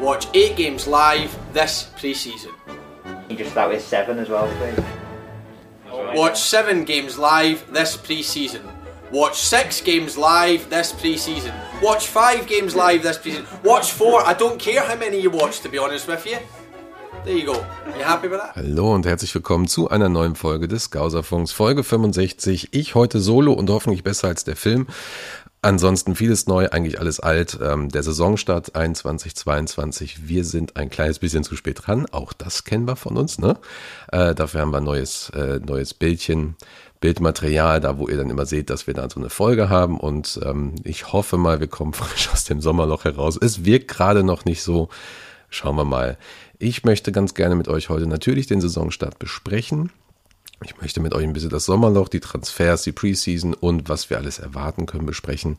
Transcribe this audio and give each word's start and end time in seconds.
Watch 0.00 0.26
eight 0.34 0.56
games 0.56 0.86
live 0.88 1.36
this 1.52 1.90
pre-season. 1.96 2.50
You 3.28 3.36
just 3.36 3.52
start 3.52 3.70
with 3.70 3.82
seven 3.82 4.18
as 4.18 4.28
well, 4.28 4.48
please. 4.58 4.84
Watch 6.16 6.40
seven 6.40 6.84
games 6.84 7.16
live 7.16 7.64
this 7.72 7.96
pre-season. 7.96 8.62
Watch 9.12 9.38
six 9.38 9.80
games 9.80 10.18
live 10.18 10.68
this 10.68 10.92
pre-season. 10.92 11.52
Watch 11.80 12.08
five 12.08 12.48
games 12.48 12.74
live 12.74 13.04
this 13.04 13.18
pre-season. 13.18 13.46
Watch 13.62 13.92
four. 13.92 14.26
I 14.26 14.34
don't 14.34 14.58
care 14.58 14.82
how 14.82 14.96
many 14.96 15.20
you 15.20 15.30
watch, 15.30 15.60
to 15.60 15.68
be 15.68 15.78
honest 15.78 16.08
with 16.08 16.26
you. 16.26 16.38
There 17.24 17.34
you 17.36 17.46
go. 17.46 17.64
You 17.96 18.04
happy 18.04 18.28
with 18.28 18.40
that? 18.40 18.56
Hallo 18.56 18.92
und 18.92 19.06
herzlich 19.06 19.34
willkommen 19.34 19.66
zu 19.68 19.88
einer 19.88 20.08
neuen 20.08 20.34
Folge 20.34 20.68
des 20.68 20.90
Gauserfunks, 20.90 21.52
Folge 21.52 21.82
65. 21.84 22.68
Ich 22.72 22.94
heute 22.94 23.20
solo 23.20 23.52
und 23.52 23.70
hoffentlich 23.70 24.02
besser 24.02 24.28
als 24.28 24.44
der 24.44 24.56
Film. 24.56 24.88
Ansonsten 25.64 26.14
vieles 26.14 26.46
neu, 26.46 26.68
eigentlich 26.68 27.00
alles 27.00 27.20
alt. 27.20 27.58
Ähm, 27.62 27.88
der 27.88 28.02
Saisonstart 28.02 28.74
21, 28.74 29.34
22. 29.34 30.28
Wir 30.28 30.44
sind 30.44 30.76
ein 30.76 30.90
kleines 30.90 31.20
bisschen 31.20 31.42
zu 31.42 31.56
spät 31.56 31.86
dran. 31.86 32.04
Auch 32.12 32.34
das 32.34 32.64
kennen 32.64 32.86
wir 32.86 32.96
von 32.96 33.16
uns, 33.16 33.38
ne? 33.38 33.56
Äh, 34.12 34.34
dafür 34.34 34.60
haben 34.60 34.72
wir 34.72 34.76
ein 34.76 34.84
neues, 34.84 35.30
äh, 35.30 35.60
neues 35.66 35.94
Bildchen, 35.94 36.56
Bildmaterial, 37.00 37.80
da 37.80 37.96
wo 37.96 38.08
ihr 38.08 38.18
dann 38.18 38.28
immer 38.28 38.44
seht, 38.44 38.68
dass 38.68 38.86
wir 38.86 38.92
da 38.92 39.08
so 39.08 39.18
eine 39.18 39.30
Folge 39.30 39.70
haben. 39.70 39.98
Und 39.98 40.38
ähm, 40.44 40.74
ich 40.84 41.14
hoffe 41.14 41.38
mal, 41.38 41.60
wir 41.60 41.68
kommen 41.68 41.92
frisch 41.94 42.28
aus 42.30 42.44
dem 42.44 42.60
Sommerloch 42.60 43.04
heraus. 43.04 43.38
Es 43.40 43.64
wirkt 43.64 43.88
gerade 43.88 44.22
noch 44.22 44.44
nicht 44.44 44.62
so. 44.62 44.90
Schauen 45.48 45.76
wir 45.76 45.86
mal. 45.86 46.18
Ich 46.58 46.84
möchte 46.84 47.10
ganz 47.10 47.32
gerne 47.32 47.54
mit 47.54 47.68
euch 47.68 47.88
heute 47.88 48.06
natürlich 48.06 48.46
den 48.46 48.60
Saisonstart 48.60 49.18
besprechen. 49.18 49.90
Ich 50.62 50.80
möchte 50.80 51.00
mit 51.00 51.14
euch 51.14 51.24
ein 51.24 51.32
bisschen 51.32 51.50
das 51.50 51.64
Sommerloch, 51.64 52.08
die 52.08 52.20
Transfers, 52.20 52.82
die 52.82 52.92
Preseason 52.92 53.54
und 53.54 53.88
was 53.88 54.08
wir 54.10 54.18
alles 54.18 54.38
erwarten 54.38 54.86
können 54.86 55.06
besprechen. 55.06 55.58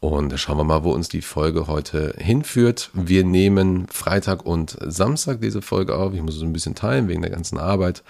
Und 0.00 0.36
schauen 0.38 0.56
wir 0.56 0.64
mal, 0.64 0.82
wo 0.82 0.92
uns 0.92 1.08
die 1.08 1.22
Folge 1.22 1.68
heute 1.68 2.14
hinführt. 2.18 2.90
Wir 2.92 3.24
nehmen 3.24 3.86
Freitag 3.88 4.44
und 4.44 4.76
Samstag 4.80 5.40
diese 5.40 5.62
Folge 5.62 5.94
auf. 5.94 6.12
Ich 6.12 6.22
muss 6.22 6.36
es 6.36 6.42
ein 6.42 6.52
bisschen 6.52 6.74
teilen 6.74 7.06
wegen 7.06 7.22
der 7.22 7.30
ganzen 7.30 7.56
Arbeit. 7.56 8.02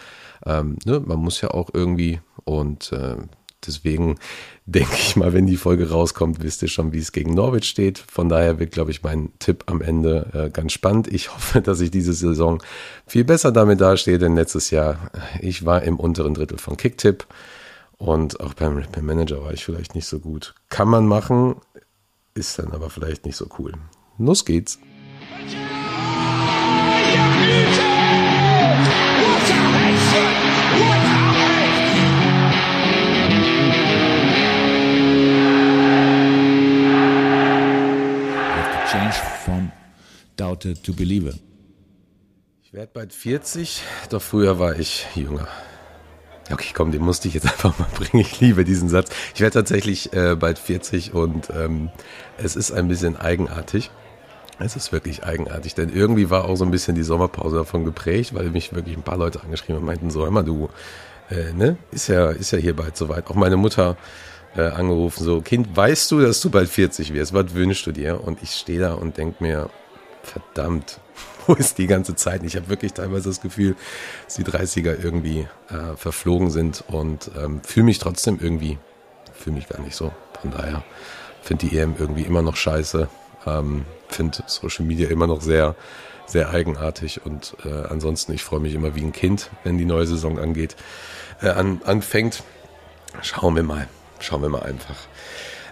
Ähm, 0.47 0.78
ne, 0.86 1.01
man 1.01 1.19
muss 1.19 1.41
ja 1.42 1.51
auch 1.51 1.69
irgendwie 1.75 2.20
und 2.45 2.92
äh, 2.92 3.17
Deswegen 3.66 4.18
denke 4.66 4.94
ich 4.94 5.16
mal, 5.16 5.32
wenn 5.32 5.46
die 5.46 5.56
Folge 5.56 5.91
rauskommt, 5.91 6.42
wisst 6.42 6.62
ihr 6.62 6.68
schon, 6.68 6.92
wie 6.92 6.98
es 6.98 7.12
gegen 7.12 7.34
Norwich 7.34 7.64
steht. 7.64 7.98
Von 7.98 8.28
daher 8.28 8.58
wird, 8.58 8.72
glaube 8.72 8.91
ich, 8.91 9.02
mein 9.02 9.32
Tipp 9.38 9.64
am 9.66 9.80
Ende 9.80 10.30
äh, 10.32 10.50
ganz 10.50 10.72
spannend. 10.72 11.08
Ich 11.08 11.32
hoffe, 11.34 11.60
dass 11.60 11.80
ich 11.80 11.90
diese 11.90 12.12
Saison 12.12 12.62
viel 13.06 13.24
besser 13.24 13.52
damit 13.52 13.80
dastehe, 13.80 14.18
denn 14.18 14.34
letztes 14.34 14.70
Jahr, 14.70 15.10
ich 15.40 15.64
war 15.64 15.83
im 15.83 15.98
unteren 15.98 16.34
Drittel 16.34 16.58
von 16.58 16.77
Kicktipp 16.77 17.27
und 17.98 18.40
auch 18.40 18.55
beim, 18.55 18.83
beim 18.90 19.06
Manager 19.06 19.44
war 19.44 19.52
ich 19.52 19.64
vielleicht 19.64 19.94
nicht 19.94 20.06
so 20.06 20.18
gut. 20.18 20.55
Kann 20.68 20.88
man 20.88 21.06
machen, 21.06 21.56
ist 22.34 22.58
dann 22.58 22.72
aber 22.72 22.90
vielleicht 22.90 23.27
nicht 23.27 23.36
so 23.36 23.46
cool. 23.58 23.74
Los 24.18 24.44
geht's. 24.44 24.78
Doubted 40.36 40.83
to 40.83 40.92
believer. 40.92 41.34
Ich 42.62 42.72
werde 42.72 42.91
bald 42.92 43.12
40, 43.12 43.83
doch 44.11 44.22
früher 44.22 44.58
war 44.58 44.78
ich 44.78 45.06
jünger. 45.14 45.47
Okay, 46.50 46.72
komm, 46.74 46.91
den 46.91 47.02
musste 47.02 47.28
ich 47.28 47.34
jetzt 47.34 47.47
einfach 47.52 47.78
mal 47.78 47.89
bringen. 47.94 48.22
Ich 48.22 48.41
liebe 48.41 48.64
diesen 48.64 48.89
Satz. 48.89 49.11
Ich 49.34 49.41
werde 49.41 49.55
tatsächlich 49.55 50.12
äh, 50.12 50.36
bald 50.36 50.58
40 50.58 51.14
und 51.14 51.50
ähm, 51.50 51.91
es 52.39 52.56
ist 52.56 52.72
ein 52.72 52.89
bisschen 52.89 53.16
eigenartig. 53.16 53.91
Es 54.58 54.77
ist 54.77 54.92
wirklich 54.92 55.24
eigenartig, 55.24 55.74
denn 55.74 55.89
irgendwie 55.89 56.30
war 56.30 56.44
auch 56.44 56.56
so 56.56 56.64
ein 56.64 56.70
bisschen 56.70 56.94
die 56.94 57.02
Sommerpause 57.02 57.56
davon 57.56 57.84
geprägt, 57.84 58.34
weil 58.34 58.50
mich 58.50 58.72
wirklich 58.72 58.96
ein 58.96 59.02
paar 59.02 59.17
Leute 59.17 59.42
angeschrieben 59.42 59.77
und 59.77 59.84
meinten 59.84 60.11
so, 60.11 60.22
hör 60.22 60.30
mal, 60.30 60.44
du, 60.44 60.69
äh, 61.30 61.52
ne, 61.52 61.77
ist 61.91 62.08
ja, 62.08 62.30
ist 62.30 62.52
ja 62.52 62.58
hier 62.58 62.77
bald 62.77 62.96
soweit. 62.96 63.28
Auch 63.28 63.34
meine 63.34 63.57
Mutter 63.57 63.96
äh, 64.57 64.62
angerufen, 64.62 65.24
so, 65.24 65.40
Kind, 65.40 65.74
weißt 65.77 66.11
du, 66.11 66.20
dass 66.20 66.40
du 66.40 66.51
bald 66.51 66.68
40 66.68 67.12
wirst? 67.12 67.33
Was 67.33 67.55
wünschst 67.55 67.86
du 67.86 67.92
dir? 67.92 68.23
Und 68.23 68.42
ich 68.42 68.51
stehe 68.51 68.80
da 68.80 68.95
und 68.95 69.17
denke 69.17 69.42
mir, 69.42 69.70
verdammt, 70.22 71.00
wo 71.46 71.55
ist 71.55 71.78
die 71.78 71.86
ganze 71.86 72.14
Zeit? 72.14 72.42
Ich 72.44 72.56
habe 72.56 72.68
wirklich 72.68 72.92
teilweise 72.92 73.28
das 73.28 73.40
Gefühl, 73.40 73.77
dass 74.24 74.34
die 74.34 74.44
30er 74.44 75.02
irgendwie 75.02 75.48
äh, 75.68 75.96
verflogen 75.96 76.50
sind 76.50 76.84
und 76.88 77.30
ähm, 77.36 77.60
fühle 77.62 77.86
mich 77.86 77.98
trotzdem 77.98 78.38
irgendwie, 78.40 78.78
fühle 79.33 79.56
mich 79.56 79.68
gar 79.68 79.80
nicht 79.80 79.96
so. 79.96 80.12
Von 80.40 80.50
daher 80.50 80.83
finde 81.42 81.66
die 81.66 81.78
EM 81.78 81.96
irgendwie 81.98 82.22
immer 82.22 82.42
noch 82.42 82.56
scheiße, 82.56 83.08
ähm, 83.46 83.84
finde 84.08 84.38
Social 84.46 84.84
Media 84.84 85.08
immer 85.08 85.27
noch 85.27 85.40
sehr, 85.40 85.74
sehr 86.27 86.50
eigenartig 86.50 87.24
und 87.24 87.56
äh, 87.64 87.86
ansonsten, 87.89 88.33
ich 88.33 88.44
freue 88.44 88.60
mich 88.60 88.74
immer 88.74 88.94
wie 88.94 89.02
ein 89.02 89.12
Kind, 89.12 89.50
wenn 89.64 89.78
die 89.78 89.84
neue 89.84 90.06
Saison 90.06 90.39
angeht, 90.39 90.77
äh, 91.42 91.48
an, 91.48 91.80
anfängt. 91.84 92.42
Schauen 93.20 93.56
wir 93.56 93.62
mal, 93.62 93.89
schauen 94.20 94.42
wir 94.42 94.48
mal 94.48 94.62
einfach. 94.62 94.96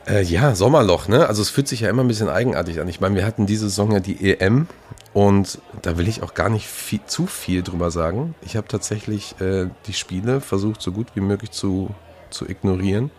Äh, 0.06 0.22
ja, 0.22 0.54
Sommerloch, 0.54 1.08
ne? 1.08 1.26
Also 1.26 1.42
es 1.42 1.50
fühlt 1.50 1.68
sich 1.68 1.80
ja 1.80 1.90
immer 1.90 2.02
ein 2.02 2.08
bisschen 2.08 2.28
eigenartig 2.28 2.80
an. 2.80 2.88
Ich 2.88 3.00
meine, 3.00 3.14
wir 3.16 3.26
hatten 3.26 3.46
diese 3.46 3.68
Saison 3.68 3.92
ja 3.92 4.00
die 4.00 4.32
EM 4.32 4.66
und 5.12 5.60
da 5.82 5.98
will 5.98 6.08
ich 6.08 6.22
auch 6.22 6.34
gar 6.34 6.48
nicht 6.48 6.66
viel, 6.66 7.00
zu 7.06 7.26
viel 7.26 7.62
drüber 7.62 7.90
sagen. 7.90 8.34
Ich 8.42 8.56
habe 8.56 8.68
tatsächlich 8.68 9.40
äh, 9.40 9.66
die 9.86 9.92
Spiele 9.92 10.40
versucht, 10.40 10.80
so 10.80 10.92
gut 10.92 11.08
wie 11.14 11.20
möglich 11.20 11.50
zu, 11.50 11.90
zu 12.30 12.48
ignorieren. 12.48 13.10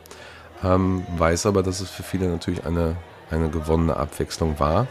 Ähm, 0.64 1.04
weiß 1.18 1.46
aber, 1.46 1.64
dass 1.64 1.82
es 1.82 1.90
für 1.90 2.04
viele 2.04 2.28
natürlich 2.28 2.66
eine, 2.66 2.96
eine 3.30 3.50
gewonnene 3.50 3.96
Abwechslung 3.98 4.60
war. 4.60 4.88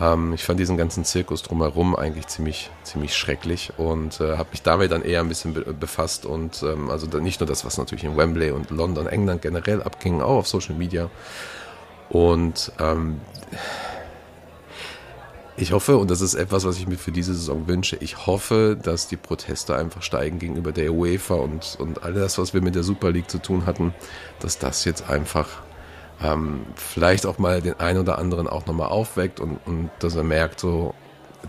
Ähm, 0.00 0.32
ich 0.32 0.44
fand 0.44 0.58
diesen 0.58 0.76
ganzen 0.76 1.04
Zirkus 1.04 1.42
drumherum 1.42 1.94
eigentlich 1.94 2.26
ziemlich, 2.26 2.70
ziemlich 2.82 3.14
schrecklich 3.14 3.72
und 3.76 4.20
äh, 4.20 4.36
habe 4.36 4.50
mich 4.50 4.62
damit 4.62 4.90
dann 4.90 5.02
eher 5.02 5.20
ein 5.20 5.28
bisschen 5.28 5.54
be 5.54 5.72
befasst 5.72 6.26
und 6.26 6.62
ähm, 6.62 6.90
also 6.90 7.06
nicht 7.18 7.40
nur 7.40 7.46
das, 7.46 7.64
was 7.64 7.78
natürlich 7.78 8.04
in 8.04 8.16
Wembley 8.16 8.50
und 8.50 8.70
London, 8.70 9.06
England 9.06 9.42
generell 9.42 9.82
abging, 9.82 10.20
auch 10.20 10.38
auf 10.38 10.48
Social 10.48 10.74
Media. 10.74 11.10
Und 12.10 12.72
ähm, 12.78 13.20
ich 15.56 15.72
hoffe, 15.72 15.96
und 15.98 16.10
das 16.10 16.20
ist 16.20 16.34
etwas, 16.34 16.64
was 16.64 16.78
ich 16.78 16.88
mir 16.88 16.96
für 16.96 17.12
diese 17.12 17.32
Saison 17.32 17.68
wünsche, 17.68 17.96
ich 18.00 18.26
hoffe, 18.26 18.76
dass 18.80 19.06
die 19.06 19.16
Proteste 19.16 19.76
einfach 19.76 20.02
steigen 20.02 20.40
gegenüber 20.40 20.72
der 20.72 20.92
UEFA 20.92 21.34
und, 21.34 21.76
und 21.78 22.02
all 22.02 22.12
das, 22.12 22.38
was 22.38 22.54
wir 22.54 22.60
mit 22.60 22.74
der 22.74 22.82
Super 22.82 23.12
League 23.12 23.30
zu 23.30 23.38
tun 23.38 23.64
hatten, 23.64 23.94
dass 24.40 24.58
das 24.58 24.84
jetzt 24.84 25.08
einfach 25.08 25.63
ähm, 26.22 26.66
vielleicht 26.76 27.26
auch 27.26 27.38
mal 27.38 27.60
den 27.60 27.78
einen 27.80 27.98
oder 27.98 28.18
anderen 28.18 28.46
auch 28.48 28.66
nochmal 28.66 28.88
aufweckt 28.88 29.40
und, 29.40 29.58
und 29.66 29.90
dass 29.98 30.14
er 30.14 30.24
merkt, 30.24 30.60
so, 30.60 30.94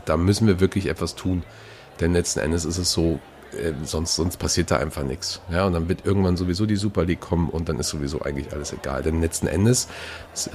da 0.05 0.17
müssen 0.17 0.47
wir 0.47 0.59
wirklich 0.59 0.87
etwas 0.87 1.15
tun. 1.15 1.43
Denn 1.99 2.13
letzten 2.13 2.39
Endes 2.39 2.65
ist 2.65 2.77
es 2.77 2.91
so, 2.91 3.19
äh, 3.53 3.73
sonst, 3.83 4.15
sonst 4.15 4.37
passiert 4.37 4.71
da 4.71 4.77
einfach 4.77 5.03
nichts. 5.03 5.41
Ja, 5.51 5.65
und 5.65 5.73
dann 5.73 5.87
wird 5.87 6.05
irgendwann 6.05 6.35
sowieso 6.35 6.65
die 6.65 6.75
Super 6.75 7.05
League 7.05 7.21
kommen 7.21 7.49
und 7.49 7.69
dann 7.69 7.79
ist 7.79 7.89
sowieso 7.89 8.21
eigentlich 8.21 8.51
alles 8.53 8.73
egal. 8.73 9.03
Denn 9.03 9.21
letzten 9.21 9.47
Endes, 9.47 9.87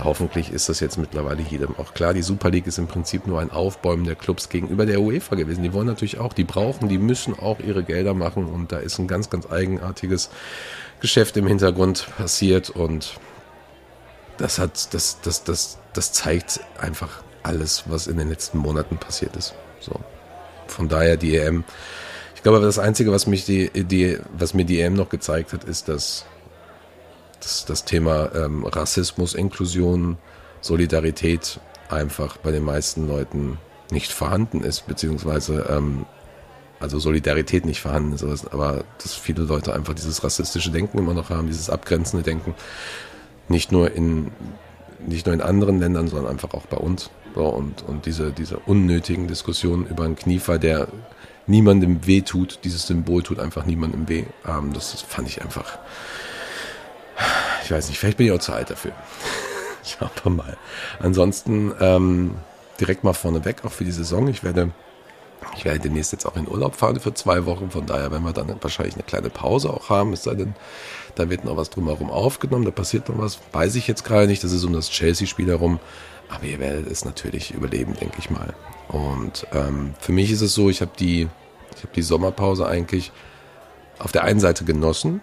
hoffentlich 0.03 0.53
ist 0.53 0.69
das 0.69 0.81
jetzt 0.81 0.98
mittlerweile 0.98 1.42
jedem 1.42 1.77
auch 1.78 1.94
klar, 1.94 2.12
die 2.12 2.22
Super 2.22 2.50
League 2.50 2.66
ist 2.66 2.78
im 2.78 2.87
Prinzip 2.87 3.27
nur 3.27 3.41
ein 3.41 3.50
Aufbäumen 3.50 4.04
der 4.04 4.16
Clubs 4.16 4.48
gegenüber 4.48 4.87
der 4.87 5.00
UEFA 5.00 5.37
gewesen. 5.37 5.62
Die 5.62 5.72
wollen 5.72 5.87
natürlich 5.87 6.19
auch, 6.19 6.32
die 6.32 6.44
brauchen, 6.44 6.88
die 6.88 6.98
müssen 6.98 7.38
auch 7.38 7.60
ihre 7.60 7.84
Gelder 7.84 8.15
machen 8.15 8.47
und 8.47 8.72
da 8.72 8.78
ist 8.78 8.98
ein 8.98 9.09
ganz, 9.09 9.31
ganz 9.31 9.50
eigenartiges 9.50 10.31
Geschäft 11.00 11.37
im 11.37 11.47
Hintergrund 11.47 12.06
passiert 12.19 12.69
und 12.71 13.15
das 14.41 14.59
hat, 14.59 14.95
das, 14.95 15.21
das, 15.21 15.45
das, 15.45 15.78
das 15.93 16.12
zeigt 16.12 16.61
einfach 16.78 17.23
alles, 17.43 17.84
was 17.87 18.06
in 18.06 18.17
den 18.17 18.28
letzten 18.28 18.59
Monaten 18.59 18.97
passiert 18.97 19.37
ist. 19.37 19.55
So. 19.81 19.93
Von 20.67 20.89
daher 20.89 21.17
die 21.17 21.37
EM. 21.37 21.65
Ich 22.34 22.43
glaube, 22.43 22.61
das 22.61 22.78
Einzige, 22.78 23.12
was 23.12 23.27
mich 23.27 23.45
die, 23.45 23.71
die, 23.71 24.19
was 24.33 24.55
mir 24.55 24.65
die 24.65 24.81
EM 24.81 24.95
noch 24.95 25.11
gezeigt 25.11 25.53
hat, 25.53 25.65
ist, 25.65 25.89
dass, 25.89 26.25
dass 27.41 27.67
das 27.67 27.84
Thema 27.84 28.34
ähm, 28.34 28.65
Rassismus, 28.65 29.34
Inklusion, 29.34 30.17
Solidarität 30.62 31.61
einfach 31.91 32.39
bei 32.39 32.51
den 32.51 32.65
meisten 32.65 33.09
Leuten 33.09 33.59
nicht 33.91 34.12
vorhanden 34.12 34.63
ist, 34.63 34.87
beziehungsweise 34.87 35.66
ähm, 35.69 36.07
also 36.78 36.98
Solidarität 36.98 37.66
nicht 37.66 37.83
vorhanden 37.83 38.15
ist, 38.15 38.25
aber 38.53 38.84
dass 39.03 39.15
viele 39.15 39.42
Leute 39.42 39.75
einfach 39.75 39.92
dieses 39.92 40.25
rassistische 40.25 40.71
Denken 40.71 40.97
immer 40.97 41.13
noch 41.13 41.28
haben, 41.28 41.47
dieses 41.47 41.69
abgrenzende 41.69 42.22
Denken 42.22 42.54
nicht 43.51 43.73
nur 43.73 43.93
in 43.93 44.31
nicht 45.07 45.27
nur 45.27 45.35
in 45.35 45.41
anderen 45.41 45.79
Ländern, 45.81 46.09
sondern 46.09 46.31
einfach 46.31 46.53
auch 46.53 46.67
bei 46.67 46.77
uns. 46.77 47.11
So, 47.35 47.47
und, 47.47 47.83
und 47.87 48.07
diese, 48.07 48.33
diese 48.33 48.59
unnötigen 48.59 49.29
Diskussionen 49.29 49.87
über 49.87 50.05
einen 50.05 50.17
Kniefall, 50.17 50.59
der 50.59 50.89
niemandem 51.47 52.07
weh 52.07 52.21
tut, 52.21 52.61
dieses 52.65 52.87
Symbol 52.87 53.23
tut 53.23 53.39
einfach 53.39 53.65
niemandem 53.65 54.09
weh. 54.09 54.25
Ähm, 54.47 54.73
das, 54.75 54.93
das 54.93 55.03
fand 55.03 55.29
ich 55.29 55.41
einfach. 55.41 55.79
Ich 57.65 57.71
weiß 57.71 57.89
nicht, 57.89 57.99
vielleicht 57.99 58.19
bin 58.19 58.27
ich 58.27 58.33
auch 58.33 58.39
zu 58.39 58.53
alt 58.53 58.71
dafür. 58.71 58.93
Schauen 59.85 60.11
wir 60.23 60.31
mal. 60.31 60.57
Ansonsten 60.99 61.73
ähm, 61.81 62.35
direkt 62.79 63.05
mal 63.05 63.15
vorneweg, 63.15 63.65
auch 63.65 63.73
für 63.73 63.85
die 63.85 63.93
Saison. 63.93 64.29
Ich 64.29 64.43
werde 64.43 64.71
ich 65.57 65.65
werde 65.65 65.81
demnächst 65.81 66.13
jetzt 66.13 66.27
auch 66.27 66.37
in 66.37 66.49
Urlaub 66.49 66.77
fahren 66.77 67.01
für 67.01 67.15
zwei 67.15 67.47
Wochen. 67.47 67.71
Von 67.71 67.87
daher 67.87 68.11
werden 68.11 68.25
wir 68.25 68.33
dann 68.33 68.55
wahrscheinlich 68.61 68.95
eine 68.95 69.03
kleine 69.03 69.31
Pause 69.31 69.71
auch 69.71 69.89
haben. 69.89 70.13
Es 70.13 70.23
sei 70.23 70.35
denn, 70.35 70.55
da 71.15 71.30
wird 71.30 71.45
noch 71.45 71.57
was 71.57 71.71
drumherum 71.71 72.10
aufgenommen. 72.10 72.65
Da 72.65 72.71
passiert 72.71 73.09
noch 73.09 73.18
was. 73.18 73.39
Weiß 73.53 73.74
ich 73.74 73.86
jetzt 73.86 74.04
gerade 74.04 74.27
nicht. 74.27 74.45
Das 74.45 74.53
ist 74.53 74.65
um 74.65 74.72
das 74.72 74.91
Chelsea-Spiel 74.91 75.48
herum. 75.48 75.80
Aber 76.28 76.45
ihr 76.45 76.60
werdet 76.60 76.91
es 76.91 77.04
natürlich 77.04 77.53
überleben, 77.53 77.95
denke 78.01 78.16
ich 78.18 78.30
mal. 78.30 78.54
Und 78.89 79.47
ähm, 79.53 79.95
für 79.98 80.12
mich 80.12 80.30
ist 80.30 80.41
es 80.41 80.54
so, 80.54 80.71
ich 80.71 80.80
habe 80.80 80.92
die, 80.98 81.28
habe 81.83 81.92
die 81.95 82.03
Sommerpause 82.03 82.66
eigentlich 82.66 83.12
auf 83.98 84.12
der 84.12 84.24
einen 84.24 84.41
Seite 84.41 84.65
genossen, 84.65 85.21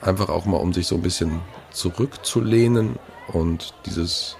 einfach 0.00 0.28
auch 0.28 0.44
mal 0.46 0.58
um 0.58 0.72
sich 0.72 0.86
so 0.86 0.94
ein 0.94 1.02
bisschen 1.02 1.40
zurückzulehnen 1.72 2.98
und 3.28 3.74
dieses 3.86 4.36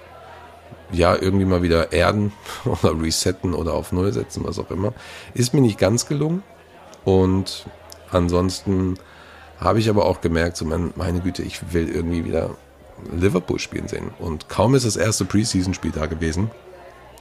ja 0.93 1.17
irgendwie 1.17 1.47
mal 1.47 1.63
wieder 1.63 1.93
erden 1.93 2.33
oder 2.65 3.01
resetten 3.01 3.55
oder 3.55 3.75
auf 3.75 3.93
Null 3.93 4.13
setzen, 4.13 4.45
was 4.45 4.59
auch 4.59 4.71
immer, 4.71 4.93
ist 5.35 5.55
mir 5.55 5.61
nicht 5.61 5.79
ganz 5.79 6.07
gelungen. 6.07 6.43
Und 7.05 7.67
ansonsten 8.11 8.99
habe 9.65 9.81
ich 9.81 9.89
aber 9.89 10.07
auch 10.07 10.21
gemerkt, 10.21 10.57
so 10.57 10.65
mein, 10.65 10.93
meine 10.97 11.21
Güte, 11.21 11.43
ich 11.43 11.73
will 11.73 11.89
irgendwie 11.89 12.25
wieder 12.25 12.51
Liverpool 13.13 13.59
spielen 13.59 13.89
sehen. 13.89 14.11
Und 14.19 14.49
kaum 14.49 14.75
ist 14.75 14.87
das 14.87 14.97
erste 14.97 15.25
Preseason-Spiel 15.25 15.91
da 15.91 16.07
gewesen, 16.07 16.51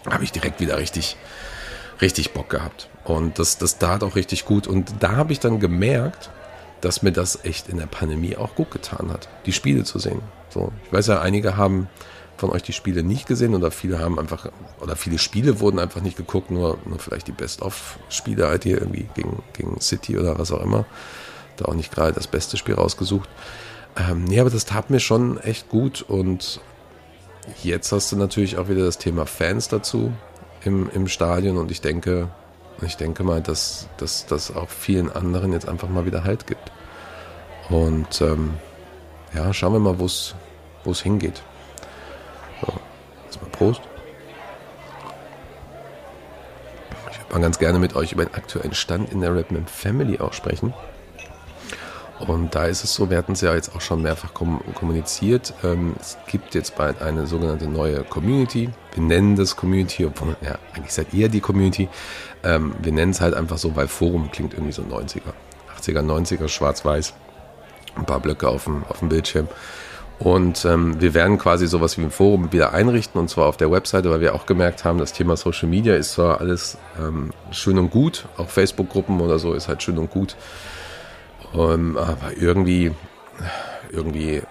habe 0.10 0.24
ich 0.24 0.32
direkt 0.32 0.60
wieder 0.60 0.78
richtig, 0.78 1.18
richtig 2.02 2.34
Bock 2.34 2.50
gehabt. 2.50 2.90
Und 3.06 3.40
das, 3.40 3.58
das 3.58 3.80
tat 3.80 4.04
auch 4.04 4.16
richtig 4.16 4.46
gut. 4.46 4.68
Und 4.68 4.94
da 5.00 5.16
habe 5.16 5.34
ich 5.34 5.40
dann 5.40 5.60
gemerkt, 5.60 6.30
dass 6.82 7.02
mir 7.02 7.12
das 7.12 7.46
echt 7.46 7.70
in 7.70 7.78
der 7.78 7.86
Pandemie 7.86 8.36
auch 8.36 8.56
gut 8.56 8.72
getan 8.72 9.10
hat, 9.12 9.30
die 9.46 9.54
Spiele 9.54 9.84
zu 9.84 10.00
sehen. 10.00 10.22
So, 10.50 10.72
ich 10.86 10.94
weiß 10.94 11.08
ja, 11.08 11.22
einige 11.22 11.56
haben 11.56 11.88
von 12.36 12.50
euch 12.50 12.64
die 12.64 12.74
Spiele 12.74 13.04
nicht 13.04 13.26
gesehen 13.26 13.56
oder 13.56 13.72
viele 13.72 14.00
haben 14.00 14.20
einfach, 14.20 14.50
oder 14.82 14.98
viele 14.98 15.18
Spiele 15.18 15.62
wurden 15.62 15.80
einfach 15.80 16.02
nicht 16.02 16.18
geguckt, 16.18 16.52
nur, 16.52 16.78
nur 16.86 17.00
vielleicht 17.00 17.28
die 17.28 17.32
Best-of-Spiele 17.32 18.48
halt 18.48 18.64
hier 18.64 18.80
irgendwie 18.80 19.08
gegen, 19.14 19.44
gegen 19.54 19.80
City 19.80 20.18
oder 20.18 20.38
was 20.38 20.52
auch 20.52 20.62
immer. 20.62 20.86
Da 21.58 21.66
auch 21.66 21.74
nicht 21.74 21.92
gerade 21.94 22.14
das 22.14 22.28
beste 22.28 22.58
Spiel 22.58 22.76
rausgesucht. 22.76 23.30
Ähm, 23.98 24.24
nee, 24.24 24.40
aber 24.40 24.50
das 24.50 24.66
tat 24.66 24.90
mir 24.90 25.00
schon 25.00 25.40
echt 25.40 25.70
gut 25.70 26.02
und 26.02 26.60
jetzt 27.62 27.92
hast 27.92 28.12
du 28.12 28.16
natürlich 28.16 28.58
auch 28.58 28.70
wieder 28.70 28.86
das 28.86 28.98
Thema 28.98 29.26
Fans 29.26 29.68
dazu 29.68 30.14
im, 30.64 30.90
im 30.94 31.08
Stadion 31.08 31.58
und 31.58 31.70
ich 31.70 31.82
denke, 31.82 32.30
ich 32.82 32.98
denke 32.98 33.24
mal, 33.24 33.42
dass 33.42 33.88
das 33.98 34.56
auch 34.56 34.70
vielen 34.70 35.12
anderen 35.12 35.54
jetzt 35.54 35.68
einfach 35.68 35.90
mal 35.90 36.06
wieder 36.06 36.24
Halt 36.24 36.48
gibt. 36.48 36.72
Und 37.70 38.22
ähm, 38.22 38.56
ja, 39.34 39.54
schauen 39.54 39.74
wir 39.74 39.80
mal, 39.80 40.00
wo 40.00 40.06
es 40.06 41.02
hingeht. 41.02 41.42
So, 42.62 42.74
erstmal 43.26 43.50
Prost. 43.52 43.82
Ich 47.12 47.20
würde 47.20 47.34
mal 47.34 47.42
ganz 47.42 47.60
gerne 47.60 47.80
mit 47.80 47.96
euch 47.96 48.12
über 48.12 48.26
den 48.26 48.34
aktuellen 48.34 48.74
Stand 48.74 49.12
in 49.12 49.22
der 49.22 49.36
Rapman 49.36 49.68
Family 49.68 50.20
auch 50.20 50.34
sprechen. 50.34 50.74
Und 52.28 52.56
da 52.56 52.66
ist 52.66 52.84
es 52.84 52.94
so, 52.94 53.10
wir 53.10 53.18
hatten 53.18 53.34
es 53.34 53.42
ja 53.42 53.54
jetzt 53.54 53.76
auch 53.76 53.82
schon 53.82 54.02
mehrfach 54.02 54.34
kommuniziert. 54.34 55.54
Ähm, 55.64 55.94
es 56.00 56.18
gibt 56.28 56.56
jetzt 56.56 56.76
bald 56.76 57.02
eine 57.02 57.28
sogenannte 57.28 57.68
neue 57.68 58.04
Community. 58.04 58.70
Wir 58.94 59.04
nennen 59.04 59.36
das 59.36 59.56
Community, 59.56 60.06
obwohl, 60.06 60.36
ja, 60.42 60.56
eigentlich 60.74 60.94
seid 60.94 61.14
ihr 61.14 61.28
die 61.28 61.42
Community. 61.42 61.90
Ähm, 62.44 62.76
wir 62.82 62.94
nennen 62.94 63.12
es 63.12 63.20
halt 63.20 63.34
einfach 63.34 63.58
so, 63.58 63.76
weil 63.76 63.88
Forum 63.88 64.32
klingt 64.32 64.54
irgendwie 64.54 64.72
so 64.72 64.84
90er. 64.84 65.34
80er, 65.82 66.02
90er, 66.02 66.48
schwarz-weiß. 66.48 67.14
Ein 67.96 68.06
paar 68.06 68.20
Blöcke 68.20 68.48
auf 68.48 68.64
dem, 68.64 68.84
auf 68.88 69.00
dem 69.00 69.10
Bildschirm. 69.10 69.48
Und 70.20 70.64
ähm, 70.64 71.02
wir 71.02 71.14
werden 71.14 71.38
quasi 71.38 71.68
sowas 71.68 71.98
wie 71.98 72.04
ein 72.04 72.12
Forum 72.12 72.54
wieder 72.54 72.74
einrichten 72.74 73.20
und 73.20 73.30
zwar 73.30 73.48
auf 73.48 73.58
der 73.58 73.72
Webseite, 73.72 74.10
weil 74.10 74.22
wir 74.22 74.36
auch 74.36 74.46
gemerkt 74.46 74.86
haben, 74.86 74.98
das 74.98 75.12
Thema 75.12 75.36
Social 75.36 75.68
Media 75.68 75.96
ist 75.96 76.14
zwar 76.14 76.40
alles 76.40 76.78
ähm, 76.98 77.32
schön 77.52 77.78
und 77.78 77.90
gut, 77.90 78.26
auch 78.38 78.48
Facebook-Gruppen 78.48 79.20
oder 79.20 79.40
so 79.40 79.54
ist 79.54 79.68
halt 79.68 79.84
schön 79.84 79.98
und 79.98 80.10
gut. 80.10 80.38
Ähm, 81.54 81.98
aber 81.98 82.36
irgendwie, 82.38 82.92
irgendwie 83.92 84.42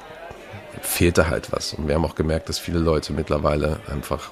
fehlte 0.80 1.28
halt 1.28 1.52
was. 1.52 1.74
Und 1.74 1.88
wir 1.88 1.94
haben 1.94 2.04
auch 2.04 2.14
gemerkt, 2.14 2.48
dass 2.48 2.58
viele 2.58 2.78
Leute 2.78 3.12
mittlerweile 3.12 3.80
einfach 3.90 4.30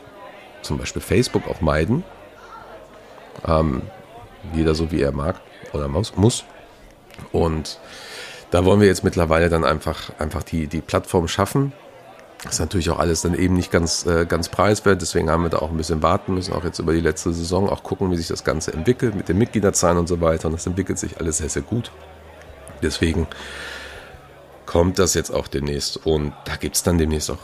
zum 0.63 0.79
Beispiel 0.79 1.03
Facebook 1.03 1.49
auch 1.49 1.61
meiden. 1.61 2.05
Ähm, 3.47 3.83
jeder 4.53 4.75
so 4.75 4.91
wie 4.91 5.03
er 5.03 5.13
mag 5.13 5.37
oder 5.73 5.89
muss. 5.89 6.17
muss. 6.17 6.45
Und 7.33 7.79
da 8.51 8.65
wollen 8.65 8.81
wir 8.81 8.89
jetzt 8.89 9.05
mittlerweile 9.05 9.49
dann 9.49 9.65
einfach, 9.65 10.11
einfach 10.19 10.43
die, 10.43 10.67
die 10.67 10.81
Plattform 10.81 11.29
schaffen. 11.29 11.73
Das 12.43 12.55
ist 12.55 12.61
natürlich 12.61 12.89
auch 12.91 12.99
alles 12.99 13.21
dann 13.21 13.35
eben 13.35 13.55
nicht 13.55 13.71
ganz, 13.71 14.07
äh, 14.07 14.25
ganz 14.25 14.49
preiswert, 14.49 15.03
deswegen 15.03 15.29
haben 15.29 15.43
wir 15.43 15.51
da 15.51 15.59
auch 15.59 15.71
ein 15.71 15.77
bisschen 15.77 16.03
warten 16.03 16.35
müssen, 16.35 16.55
auch 16.55 16.65
jetzt 16.65 16.79
über 16.79 16.95
die 16.95 17.01
letzte 17.01 17.35
Saison, 17.35 17.69
auch 17.69 17.83
gucken, 17.83 18.11
wie 18.11 18.17
sich 18.17 18.29
das 18.29 18.45
Ganze 18.45 18.73
entwickelt 18.73 19.15
mit 19.15 19.29
den 19.29 19.37
Mitgliederzahlen 19.37 19.99
und 19.99 20.09
so 20.09 20.23
weiter. 20.23 20.47
Und 20.47 20.55
das 20.55 20.67
entwickelt 20.67 20.99
sich 20.99 21.21
alles 21.21 21.39
sehr, 21.39 21.51
sehr 21.51 21.63
gut. 21.63 21.93
Deswegen 22.83 23.27
kommt 24.67 24.99
das 24.99 25.15
jetzt 25.15 25.31
auch 25.31 25.49
demnächst. 25.49 26.07
Und 26.07 26.33
da 26.45 26.57
gibt 26.57 26.77
es 26.77 26.83
dann 26.83 26.99
demnächst 26.99 27.31
auch 27.31 27.39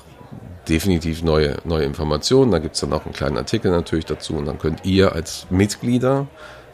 definitiv 0.69 1.23
neue, 1.23 1.57
neue 1.65 1.85
Informationen. 1.85 2.51
Da 2.51 2.59
gibt 2.59 2.75
es 2.75 2.81
dann 2.81 2.93
auch 2.93 3.05
einen 3.05 3.15
kleinen 3.15 3.37
Artikel 3.37 3.71
natürlich 3.71 4.07
dazu. 4.07 4.35
Und 4.35 4.47
dann 4.47 4.59
könnt 4.59 4.85
ihr 4.85 5.13
als 5.13 5.47
Mitglieder, 5.51 6.27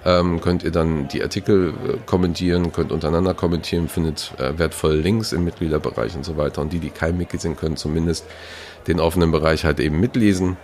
ähm, 0.04 0.40
könnt 0.40 0.62
ihr 0.62 0.70
dann 0.70 1.08
die 1.08 1.22
Artikel 1.22 1.70
äh, 1.70 1.96
kommentieren, 2.06 2.72
könnt 2.72 2.92
untereinander 2.92 3.34
kommentieren, 3.34 3.88
findet 3.88 4.32
äh, 4.38 4.58
wertvolle 4.58 4.96
Links 4.96 5.32
im 5.32 5.44
Mitgliederbereich 5.44 6.14
und 6.16 6.24
so 6.24 6.36
weiter. 6.36 6.60
Und 6.60 6.72
die, 6.72 6.80
die 6.80 6.90
kein 6.90 7.16
Mitglied 7.16 7.40
sind, 7.40 7.56
können 7.56 7.76
zumindest 7.76 8.26
den 8.86 9.00
offenen 9.00 9.30
Bereich 9.30 9.64
halt 9.64 9.80
eben 9.80 10.00
mitlesen. 10.00 10.56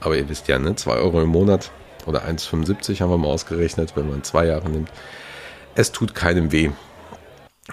Aber 0.00 0.16
ihr 0.16 0.28
wisst 0.28 0.48
ja, 0.48 0.58
ne, 0.58 0.76
2 0.76 0.96
Euro 0.96 1.22
im 1.22 1.28
Monat 1.28 1.70
oder 2.06 2.24
1,75 2.24 3.00
haben 3.00 3.10
wir 3.10 3.18
mal 3.18 3.28
ausgerechnet, 3.28 3.96
wenn 3.96 4.08
man 4.08 4.22
zwei 4.22 4.46
Jahre 4.46 4.68
nimmt. 4.68 4.90
Es 5.74 5.92
tut 5.92 6.14
keinem 6.14 6.52
weh. 6.52 6.70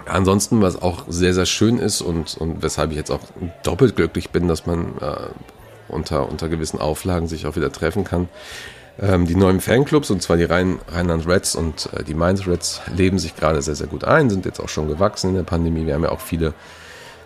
Ansonsten, 0.05 0.61
was 0.61 0.81
auch 0.81 1.03
sehr, 1.09 1.33
sehr 1.33 1.45
schön 1.45 1.77
ist 1.77 2.01
und, 2.01 2.37
und 2.37 2.63
weshalb 2.63 2.91
ich 2.91 2.97
jetzt 2.97 3.11
auch 3.11 3.21
doppelt 3.63 3.95
glücklich 3.97 4.29
bin, 4.29 4.47
dass 4.47 4.65
man 4.65 4.97
äh, 4.99 5.15
unter, 5.89 6.29
unter 6.29 6.47
gewissen 6.47 6.79
Auflagen 6.79 7.27
sich 7.27 7.45
auch 7.45 7.57
wieder 7.57 7.71
treffen 7.71 8.05
kann. 8.05 8.29
Ähm, 8.99 9.25
die 9.25 9.35
neuen 9.35 9.59
Fanclubs, 9.59 10.09
und 10.09 10.21
zwar 10.21 10.37
die 10.37 10.45
Rhein, 10.45 10.79
Rheinland 10.89 11.27
Reds 11.27 11.55
und 11.55 11.89
äh, 11.93 12.03
die 12.03 12.13
Mainz 12.13 12.47
Reds, 12.47 12.81
leben 12.95 13.19
sich 13.19 13.35
gerade 13.35 13.61
sehr, 13.61 13.75
sehr 13.75 13.87
gut 13.87 14.05
ein, 14.05 14.29
sind 14.29 14.45
jetzt 14.45 14.61
auch 14.61 14.69
schon 14.69 14.87
gewachsen 14.87 15.31
in 15.31 15.35
der 15.35 15.43
Pandemie. 15.43 15.85
Wir 15.85 15.95
haben 15.95 16.03
ja 16.03 16.11
auch 16.11 16.21
viele 16.21 16.53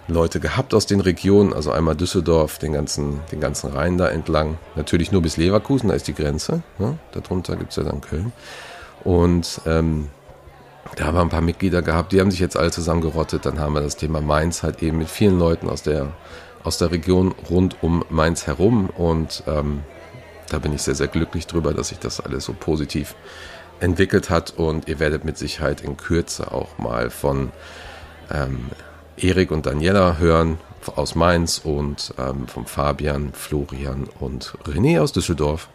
Leute 0.08 0.40
gehabt 0.40 0.74
aus 0.74 0.86
den 0.86 1.02
Regionen, 1.02 1.54
also 1.54 1.72
einmal 1.72 1.96
Düsseldorf, 1.96 2.60
den 2.60 2.74
ganzen, 2.74 3.22
den 3.32 3.40
ganzen 3.40 3.72
Rhein 3.72 3.98
da 3.98 4.08
entlang. 4.08 4.58
Natürlich 4.76 5.12
nur 5.12 5.22
bis 5.22 5.38
Leverkusen, 5.38 5.90
da 5.90 5.96
ist 5.96 6.08
die 6.08 6.14
Grenze. 6.14 6.62
Ne? 6.80 6.98
Darunter 7.12 7.56
gibt's 7.56 7.76
ja 7.76 7.84
dann 7.84 8.02
Köln. 8.02 8.32
Und 9.04 9.62
ähm, 9.66 10.10
da 10.96 11.06
haben 11.06 11.16
wir 11.16 11.22
ein 11.22 11.30
paar 11.30 11.42
Mitglieder 11.42 11.82
gehabt, 11.82 12.12
die 12.12 12.22
haben 12.22 12.32
sich 12.32 12.40
jetzt 12.40 12.58
alle 12.58 12.72
zusammengerottet. 12.72 13.46
Dann 13.46 13.60
haben 13.60 13.74
wir 13.74 13.82
das 13.82 13.98
Thema 13.98 14.22
Mainz 14.22 14.64
halt 14.64 14.82
eben 14.84 15.00
mit 15.00 15.10
vielen 15.10 15.40
Leuten 15.40 15.70
aus 15.70 15.82
der, 15.82 16.14
aus 16.64 16.78
der 16.78 16.92
Region 16.92 17.34
rund 17.50 17.78
um 17.82 18.06
Mainz 18.10 18.48
herum. 18.48 18.90
Und 18.90 19.44
ähm, 19.48 19.82
da 20.50 20.60
bin 20.60 20.74
ich 20.74 20.84
sehr, 20.84 20.96
sehr 20.96 21.08
glücklich 21.08 21.48
drüber, 21.48 21.74
dass 21.74 21.90
sich 21.90 22.00
das 22.00 22.20
alles 22.20 22.46
so 22.46 22.54
positiv 22.54 23.16
entwickelt 23.80 24.30
hat. 24.30 24.54
Und 24.58 24.88
ihr 24.88 25.00
werdet 25.00 25.26
mit 25.26 25.38
Sicherheit 25.38 25.82
in 25.82 25.98
Kürze 25.98 26.52
auch 26.52 26.78
mal 26.78 27.10
von 27.10 27.52
ähm, 28.32 28.70
Erik 29.18 29.52
und 29.52 29.66
Daniela 29.66 30.18
hören 30.18 30.60
aus 30.96 31.16
Mainz 31.16 31.60
und 31.64 32.14
ähm, 32.20 32.48
vom 32.48 32.68
Fabian, 32.68 33.34
Florian 33.34 34.08
und 34.20 34.54
René 34.66 35.02
aus 35.02 35.14
Düsseldorf. 35.14 35.68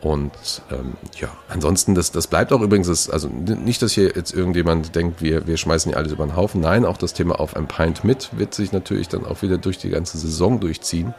Und 0.00 0.62
ähm, 0.70 0.94
ja, 1.16 1.28
ansonsten, 1.48 1.94
das, 1.94 2.10
das 2.10 2.26
bleibt 2.26 2.52
auch 2.52 2.62
übrigens, 2.62 2.86
das, 2.86 3.10
also 3.10 3.28
nicht, 3.28 3.82
dass 3.82 3.92
hier 3.92 4.12
jetzt 4.14 4.32
irgendjemand 4.32 4.94
denkt, 4.94 5.20
wir, 5.20 5.46
wir 5.46 5.58
schmeißen 5.58 5.90
hier 5.90 5.98
alles 5.98 6.12
über 6.12 6.24
den 6.24 6.36
Haufen. 6.36 6.62
Nein, 6.62 6.86
auch 6.86 6.96
das 6.96 7.12
Thema 7.12 7.38
auf 7.38 7.54
ein 7.54 7.68
Pint 7.68 8.02
mit 8.02 8.30
wird 8.32 8.54
sich 8.54 8.72
natürlich 8.72 9.08
dann 9.08 9.26
auch 9.26 9.42
wieder 9.42 9.58
durch 9.58 9.76
die 9.76 9.90
ganze 9.90 10.16
Saison 10.16 10.58
durchziehen. 10.58 11.14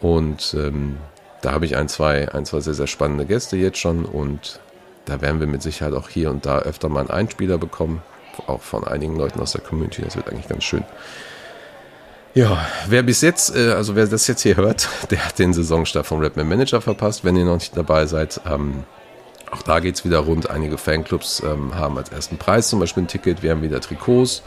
Und 0.00 0.54
ähm, 0.58 0.96
da 1.42 1.52
habe 1.52 1.66
ich 1.66 1.76
ein 1.76 1.88
zwei, 1.88 2.32
ein, 2.32 2.46
zwei 2.46 2.60
sehr, 2.60 2.74
sehr 2.74 2.86
spannende 2.86 3.26
Gäste 3.26 3.56
jetzt 3.56 3.78
schon 3.78 4.04
und 4.04 4.58
da 5.04 5.20
werden 5.20 5.38
wir 5.40 5.46
mit 5.46 5.62
Sicherheit 5.62 5.94
auch 5.94 6.08
hier 6.08 6.30
und 6.30 6.46
da 6.46 6.58
öfter 6.58 6.88
mal 6.88 7.00
einen 7.00 7.10
Einspieler 7.10 7.58
bekommen, 7.58 8.02
auch 8.46 8.62
von 8.62 8.84
einigen 8.84 9.16
Leuten 9.16 9.40
aus 9.40 9.52
der 9.52 9.60
Community. 9.60 10.02
Das 10.02 10.16
wird 10.16 10.28
eigentlich 10.28 10.48
ganz 10.48 10.64
schön. 10.64 10.84
Ja, 12.36 12.66
wer 12.86 13.02
bis 13.02 13.22
jetzt, 13.22 13.56
äh, 13.56 13.70
also 13.70 13.96
wer 13.96 14.06
das 14.06 14.26
jetzt 14.26 14.42
hier 14.42 14.56
hört, 14.56 14.90
der 15.10 15.24
hat 15.24 15.38
den 15.38 15.54
Saisonstart 15.54 16.04
vom 16.04 16.20
Rapman 16.20 16.46
Manager 16.46 16.82
verpasst, 16.82 17.24
wenn 17.24 17.34
ihr 17.34 17.46
noch 17.46 17.54
nicht 17.54 17.74
dabei 17.74 18.04
seid. 18.04 18.42
Ähm, 18.46 18.84
auch 19.50 19.62
da 19.62 19.80
geht's 19.80 20.04
wieder 20.04 20.18
rund. 20.18 20.50
Einige 20.50 20.76
Fanclubs 20.76 21.42
ähm, 21.42 21.74
haben 21.74 21.96
als 21.96 22.10
ersten 22.10 22.36
Preis 22.36 22.68
zum 22.68 22.78
Beispiel 22.78 23.04
ein 23.04 23.08
Ticket. 23.08 23.42
Wir 23.42 23.52
haben 23.52 23.62
wieder 23.62 23.80
Trikots. 23.80 24.42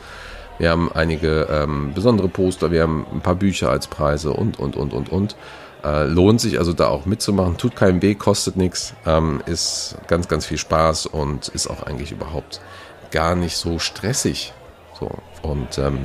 Wir 0.59 0.69
haben 0.69 0.91
einige 0.91 1.47
ähm, 1.49 1.93
besondere 1.95 2.29
Poster. 2.29 2.69
Wir 2.69 2.83
haben 2.83 3.07
ein 3.11 3.21
paar 3.21 3.33
Bücher 3.33 3.71
als 3.71 3.87
Preise 3.87 4.33
und, 4.33 4.59
und, 4.59 4.75
und, 4.75 4.93
und, 4.93 5.09
und. 5.09 5.35
Äh, 5.83 6.03
lohnt 6.03 6.41
sich 6.41 6.59
also 6.59 6.73
da 6.73 6.89
auch 6.89 7.07
mitzumachen. 7.07 7.57
Tut 7.57 7.75
keinem 7.75 8.03
weh, 8.03 8.13
kostet 8.13 8.55
nichts. 8.55 8.93
Ähm, 9.07 9.41
ist 9.47 9.95
ganz, 10.05 10.27
ganz 10.27 10.45
viel 10.45 10.59
Spaß 10.59 11.07
und 11.07 11.47
ist 11.47 11.65
auch 11.65 11.81
eigentlich 11.81 12.11
überhaupt 12.11 12.61
gar 13.09 13.35
nicht 13.35 13.57
so 13.57 13.79
stressig. 13.79 14.53
So. 14.99 15.09
Und 15.41 15.79
ähm, 15.79 15.97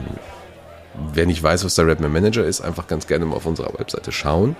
wer 1.12 1.26
nicht 1.26 1.42
weiß, 1.42 1.64
was 1.64 1.74
der 1.74 1.86
Redman 1.86 2.12
Manager 2.12 2.44
ist, 2.44 2.60
einfach 2.60 2.86
ganz 2.86 3.06
gerne 3.06 3.24
mal 3.24 3.36
auf 3.36 3.46
unserer 3.46 3.78
Webseite 3.78 4.12
schauen. 4.12 4.56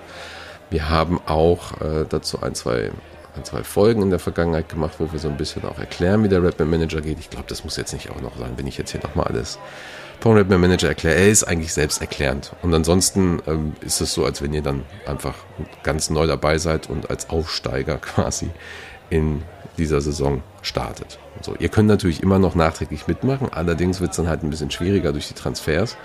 Wir 0.69 0.89
haben 0.89 1.19
auch 1.25 1.79
äh, 1.81 2.05
dazu 2.09 2.41
ein, 2.41 2.55
zwei 2.55 2.91
ein, 3.35 3.43
zwei 3.43 3.63
Folgen 3.63 4.01
in 4.01 4.09
der 4.09 4.19
Vergangenheit 4.19 4.69
gemacht, 4.69 4.95
wo 4.99 5.11
wir 5.11 5.19
so 5.19 5.27
ein 5.27 5.37
bisschen 5.37 5.65
auch 5.65 5.77
erklären, 5.77 6.23
wie 6.23 6.29
der 6.29 6.43
Redman 6.43 6.69
Manager 6.69 7.01
geht. 7.01 7.19
Ich 7.19 7.29
glaube, 7.29 7.45
das 7.47 7.63
muss 7.63 7.77
jetzt 7.77 7.93
nicht 7.93 8.09
auch 8.09 8.21
noch 8.21 8.37
sein, 8.37 8.53
wenn 8.55 8.67
ich 8.67 8.77
jetzt 8.77 8.91
hier 8.91 9.01
nochmal 9.01 9.27
alles 9.27 9.59
vom 10.19 10.33
Redman 10.33 10.61
Manager 10.61 10.87
erkläre. 10.87 11.15
Er 11.15 11.29
ist 11.29 11.43
eigentlich 11.43 11.73
selbst 11.73 12.01
erklärend. 12.01 12.53
Und 12.61 12.73
ansonsten 12.73 13.41
ähm, 13.47 13.73
ist 13.81 14.01
es 14.01 14.13
so, 14.13 14.25
als 14.25 14.41
wenn 14.41 14.53
ihr 14.53 14.61
dann 14.61 14.83
einfach 15.05 15.35
ganz 15.83 16.09
neu 16.09 16.27
dabei 16.27 16.57
seid 16.57 16.89
und 16.89 17.09
als 17.09 17.29
Aufsteiger 17.29 17.97
quasi 17.97 18.49
in 19.09 19.43
dieser 19.77 20.01
Saison 20.01 20.41
startet. 20.61 21.19
So, 21.41 21.55
ihr 21.59 21.69
könnt 21.69 21.87
natürlich 21.87 22.23
immer 22.23 22.39
noch 22.39 22.55
nachträglich 22.55 23.07
mitmachen, 23.07 23.49
allerdings 23.51 23.99
wird 23.99 24.11
es 24.11 24.17
dann 24.17 24.29
halt 24.29 24.41
ein 24.41 24.49
bisschen 24.49 24.71
schwieriger 24.71 25.11
durch 25.11 25.27
die 25.27 25.33
Transfers. 25.33 25.97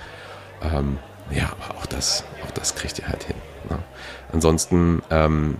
Ähm, 0.62 0.98
ja, 1.30 1.50
aber 1.52 1.78
auch 1.78 1.86
das, 1.86 2.24
auch 2.44 2.50
das 2.50 2.74
kriegt 2.74 2.98
ihr 2.98 3.08
halt 3.08 3.24
hin. 3.24 3.36
Ne? 3.68 3.78
Ansonsten, 4.32 5.02
ähm, 5.10 5.58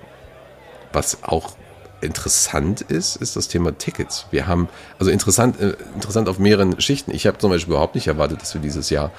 was 0.93 1.23
auch 1.23 1.53
interessant 2.01 2.81
ist, 2.81 3.17
ist 3.17 3.37
das 3.37 3.49
Thema 3.49 3.77
Tickets. 3.77 4.27
Wir 4.31 4.47
haben, 4.47 4.69
also 4.99 5.11
interessant, 5.11 5.61
äh, 5.61 5.77
interessant 5.95 6.29
auf 6.29 6.39
mehreren 6.39 6.81
Schichten. 6.81 7.13
Ich 7.13 7.27
habe 7.27 7.39
zum 7.39 7.51
Beispiel 7.51 7.75
überhaupt 7.75 7.95
nicht 7.95 8.07
erwartet, 8.07 8.41
dass 8.41 8.55
wir 8.55 8.61
dieses 8.61 8.91
Jahr 8.91 9.11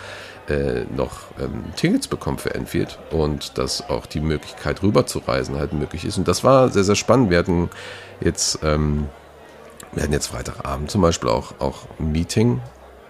äh, 0.49 0.85
noch 0.95 1.19
ähm, 1.39 1.65
Tickets 1.75 2.07
bekommen 2.07 2.37
für 2.37 2.53
Enfield 2.55 2.97
und 3.11 3.57
dass 3.57 3.89
auch 3.89 4.05
die 4.05 4.19
Möglichkeit 4.19 4.81
rüberzureisen 4.81 5.57
halt 5.57 5.73
möglich 5.73 6.05
ist. 6.05 6.17
Und 6.17 6.27
das 6.27 6.43
war 6.43 6.69
sehr, 6.69 6.83
sehr 6.83 6.95
spannend. 6.95 7.29
Wir 7.29 7.37
hatten 7.37 7.69
jetzt, 8.19 8.59
ähm, 8.63 9.07
wir 9.93 10.03
hatten 10.03 10.13
jetzt 10.13 10.27
Freitagabend 10.27 10.89
zum 10.89 11.01
Beispiel 11.01 11.29
auch, 11.29 11.53
auch 11.59 11.85
ein 11.99 12.11
Meeting 12.11 12.61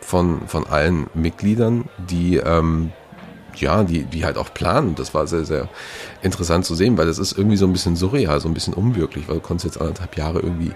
von, 0.02 0.48
von 0.48 0.68
allen 0.68 1.08
Mitgliedern, 1.14 1.90
die 1.98 2.38
ähm, 2.38 2.92
ja, 3.56 3.84
die, 3.84 4.04
die 4.04 4.26
halt 4.26 4.38
auch 4.38 4.54
planen. 4.54 4.96
Das 4.96 5.14
war 5.14 5.28
sehr, 5.28 5.46
sehr 5.46 5.68
interessant 6.22 6.66
zu 6.66 6.76
sehen, 6.76 6.98
weil 6.98 7.08
es 7.08 7.20
ist 7.20 7.38
irgendwie 7.38 7.58
so 7.58 7.66
ein 7.66 7.74
bisschen 7.74 7.96
surreal, 7.96 8.40
so 8.40 8.48
ein 8.48 8.54
bisschen 8.54 8.74
unwirklich, 8.74 9.28
weil 9.28 9.36
du 9.36 9.42
konntest 9.42 9.66
jetzt 9.66 9.82
anderthalb 9.82 10.18
Jahre 10.18 10.40
irgendwie 10.40 10.72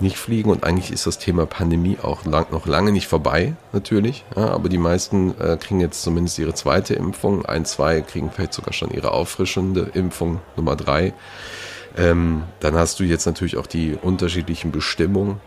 nicht 0.00 0.16
fliegen 0.16 0.50
und 0.50 0.64
eigentlich 0.64 0.90
ist 0.90 1.06
das 1.06 1.18
Thema 1.18 1.46
Pandemie 1.46 1.98
auch 2.02 2.24
lang, 2.24 2.46
noch 2.50 2.66
lange 2.66 2.92
nicht 2.92 3.06
vorbei, 3.06 3.54
natürlich. 3.72 4.24
Ja, 4.36 4.48
aber 4.48 4.68
die 4.68 4.78
meisten 4.78 5.38
äh, 5.40 5.56
kriegen 5.56 5.80
jetzt 5.80 6.02
zumindest 6.02 6.38
ihre 6.38 6.54
zweite 6.54 6.94
Impfung. 6.94 7.46
Ein, 7.46 7.64
zwei 7.64 8.00
kriegen 8.00 8.30
vielleicht 8.30 8.54
sogar 8.54 8.72
schon 8.72 8.90
ihre 8.90 9.12
auffrischende 9.12 9.90
Impfung 9.94 10.40
Nummer 10.56 10.76
drei. 10.76 11.14
Ähm, 11.96 12.42
dann 12.60 12.74
hast 12.74 13.00
du 13.00 13.04
jetzt 13.04 13.26
natürlich 13.26 13.56
auch 13.56 13.66
die 13.66 13.96
unterschiedlichen 14.00 14.72
Bestimmungen 14.72 15.40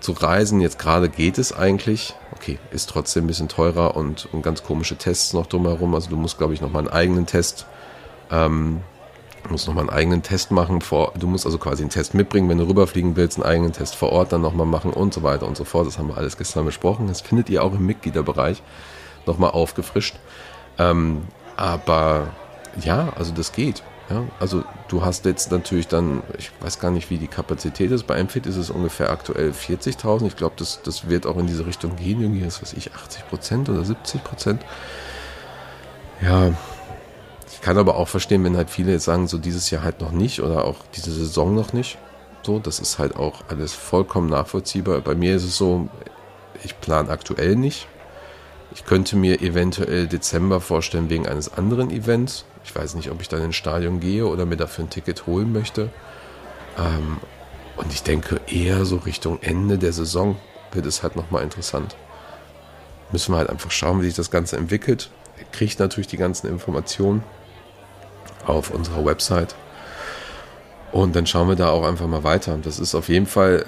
zu 0.00 0.12
reisen. 0.12 0.60
Jetzt 0.60 0.78
gerade 0.78 1.08
geht 1.08 1.38
es 1.38 1.52
eigentlich. 1.52 2.14
Okay, 2.40 2.58
ist 2.70 2.88
trotzdem 2.88 3.24
ein 3.24 3.26
bisschen 3.26 3.48
teurer 3.48 3.98
und, 3.98 4.26
und 4.32 4.40
ganz 4.40 4.62
komische 4.62 4.96
Tests 4.96 5.34
noch 5.34 5.44
drumherum. 5.44 5.94
Also 5.94 6.08
du 6.08 6.16
musst, 6.16 6.38
glaube 6.38 6.54
ich, 6.54 6.62
noch 6.62 6.72
mal 6.72 6.78
einen 6.78 6.88
eigenen 6.88 7.26
Test, 7.26 7.66
ähm, 8.30 8.80
musst 9.50 9.66
noch 9.66 9.74
mal 9.74 9.82
einen 9.82 9.90
eigenen 9.90 10.22
Test 10.22 10.50
machen. 10.50 10.80
Vor, 10.80 11.12
du 11.18 11.26
musst 11.26 11.44
also 11.44 11.58
quasi 11.58 11.82
einen 11.82 11.90
Test 11.90 12.14
mitbringen, 12.14 12.48
wenn 12.48 12.56
du 12.56 12.66
rüberfliegen 12.66 13.14
willst, 13.14 13.36
einen 13.36 13.44
eigenen 13.44 13.72
Test 13.74 13.94
vor 13.94 14.10
Ort 14.10 14.32
dann 14.32 14.40
noch 14.40 14.54
mal 14.54 14.64
machen 14.64 14.94
und 14.94 15.12
so 15.12 15.22
weiter 15.22 15.46
und 15.46 15.54
so 15.54 15.64
fort. 15.64 15.86
Das 15.86 15.98
haben 15.98 16.08
wir 16.08 16.16
alles 16.16 16.38
gestern 16.38 16.64
besprochen. 16.64 17.08
Das 17.08 17.20
findet 17.20 17.50
ihr 17.50 17.62
auch 17.62 17.74
im 17.74 17.84
Mitgliederbereich 17.84 18.62
noch 19.26 19.36
mal 19.36 19.50
aufgefrischt. 19.50 20.16
Ähm, 20.78 21.24
aber 21.56 22.28
ja, 22.82 23.12
also 23.16 23.34
das 23.34 23.52
geht. 23.52 23.82
Ja, 24.10 24.24
also 24.40 24.64
du 24.88 25.04
hast 25.04 25.24
jetzt 25.24 25.52
natürlich 25.52 25.86
dann, 25.86 26.24
ich 26.36 26.50
weiß 26.60 26.80
gar 26.80 26.90
nicht, 26.90 27.10
wie 27.10 27.18
die 27.18 27.28
Kapazität 27.28 27.92
ist. 27.92 28.08
Bei 28.08 28.18
Amfit 28.20 28.44
ist 28.44 28.56
es 28.56 28.68
ungefähr 28.68 29.10
aktuell 29.10 29.52
40.000. 29.52 30.26
Ich 30.26 30.36
glaube, 30.36 30.56
das, 30.58 30.82
das 30.82 31.08
wird 31.08 31.26
auch 31.26 31.36
in 31.36 31.46
diese 31.46 31.64
Richtung 31.64 31.94
gehen. 31.94 32.20
Irgendwie 32.20 32.44
ist, 32.44 32.60
was 32.60 32.72
ich, 32.72 32.92
80 32.92 33.28
Prozent 33.28 33.68
oder 33.68 33.84
70 33.84 34.24
Prozent. 34.24 34.62
Ja, 36.20 36.52
ich 37.52 37.60
kann 37.60 37.78
aber 37.78 37.96
auch 37.96 38.08
verstehen, 38.08 38.42
wenn 38.42 38.56
halt 38.56 38.68
viele 38.68 38.90
jetzt 38.92 39.04
sagen, 39.04 39.28
so 39.28 39.38
dieses 39.38 39.70
Jahr 39.70 39.84
halt 39.84 40.00
noch 40.00 40.10
nicht 40.10 40.42
oder 40.42 40.64
auch 40.64 40.78
diese 40.96 41.12
Saison 41.12 41.54
noch 41.54 41.72
nicht. 41.72 41.96
So, 42.42 42.58
das 42.58 42.80
ist 42.80 42.98
halt 42.98 43.14
auch 43.14 43.42
alles 43.48 43.74
vollkommen 43.74 44.28
nachvollziehbar. 44.28 45.00
Bei 45.02 45.14
mir 45.14 45.36
ist 45.36 45.44
es 45.44 45.56
so, 45.56 45.88
ich 46.64 46.80
plane 46.80 47.10
aktuell 47.10 47.54
nicht. 47.54 47.86
Ich 48.72 48.84
könnte 48.84 49.16
mir 49.16 49.40
eventuell 49.40 50.06
Dezember 50.06 50.60
vorstellen 50.60 51.10
wegen 51.10 51.26
eines 51.26 51.52
anderen 51.52 51.90
Events. 51.90 52.44
Ich 52.64 52.74
weiß 52.74 52.94
nicht, 52.94 53.10
ob 53.10 53.20
ich 53.20 53.28
dann 53.28 53.42
ins 53.42 53.56
Stadion 53.56 54.00
gehe 54.00 54.26
oder 54.26 54.46
mir 54.46 54.56
dafür 54.56 54.84
ein 54.84 54.90
Ticket 54.90 55.26
holen 55.26 55.52
möchte. 55.52 55.90
Ähm, 56.78 57.18
und 57.76 57.92
ich 57.92 58.02
denke 58.02 58.40
eher 58.46 58.84
so 58.84 58.96
Richtung 58.96 59.38
Ende 59.42 59.78
der 59.78 59.92
Saison 59.92 60.36
wird 60.72 60.86
es 60.86 61.02
halt 61.02 61.16
nochmal 61.16 61.42
interessant. 61.42 61.96
Müssen 63.10 63.32
wir 63.32 63.38
halt 63.38 63.50
einfach 63.50 63.70
schauen, 63.70 64.00
wie 64.00 64.06
sich 64.06 64.14
das 64.14 64.30
Ganze 64.30 64.56
entwickelt. 64.56 65.10
Ihr 65.38 65.46
kriegt 65.50 65.80
natürlich 65.80 66.06
die 66.06 66.16
ganzen 66.16 66.46
Informationen 66.46 67.24
auf 68.46 68.70
unserer 68.70 69.04
Website. 69.04 69.54
Und 70.92 71.16
dann 71.16 71.26
schauen 71.26 71.48
wir 71.48 71.56
da 71.56 71.70
auch 71.70 71.84
einfach 71.84 72.06
mal 72.06 72.24
weiter. 72.24 72.58
Das 72.62 72.78
ist 72.78 72.94
auf 72.94 73.08
jeden 73.08 73.26
Fall, 73.26 73.66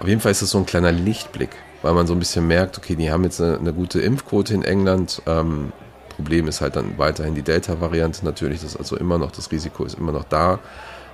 auf 0.00 0.08
jeden 0.08 0.20
Fall 0.20 0.32
ist 0.32 0.42
es 0.42 0.50
so 0.50 0.58
ein 0.58 0.66
kleiner 0.66 0.92
Lichtblick, 0.92 1.50
weil 1.82 1.94
man 1.94 2.06
so 2.06 2.14
ein 2.14 2.18
bisschen 2.18 2.46
merkt, 2.46 2.78
okay, 2.78 2.96
die 2.96 3.10
haben 3.10 3.24
jetzt 3.24 3.40
eine, 3.40 3.58
eine 3.58 3.72
gute 3.72 4.00
Impfquote 4.00 4.54
in 4.54 4.62
England. 4.62 5.22
Ähm, 5.26 5.72
Problem 6.16 6.48
ist 6.48 6.60
halt 6.60 6.76
dann 6.76 6.96
weiterhin 6.96 7.34
die 7.34 7.42
Delta-Variante 7.42 8.24
natürlich. 8.24 8.62
Das 8.62 8.70
ist 8.70 8.76
also 8.76 8.96
immer 8.96 9.18
noch, 9.18 9.30
das 9.30 9.52
Risiko 9.52 9.84
ist 9.84 9.98
immer 9.98 10.12
noch 10.12 10.24
da. 10.24 10.58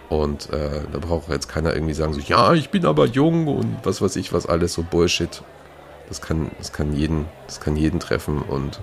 Und 0.09 0.51
äh, 0.51 0.83
da 0.93 0.99
braucht 0.99 1.29
jetzt 1.31 1.49
keiner 1.49 1.75
irgendwie 1.75 1.95
sagen, 1.95 2.13
so, 2.13 2.21
ja, 2.21 2.53
ich 2.53 2.71
bin 2.71 2.87
aber 2.87 3.07
jung 3.07 3.49
und 3.49 3.79
was 3.83 4.03
weiß 4.03 4.17
ich, 4.17 4.33
was 4.33 4.47
alles, 4.47 4.75
so 4.75 4.83
Bullshit. 4.83 5.43
Das 6.09 6.21
kann, 6.21 6.51
das 6.59 6.73
kann 6.73 6.95
jeden, 6.95 7.25
das 7.47 7.61
kann 7.61 7.75
jeden 7.77 7.99
treffen 7.99 8.43
und 8.43 8.81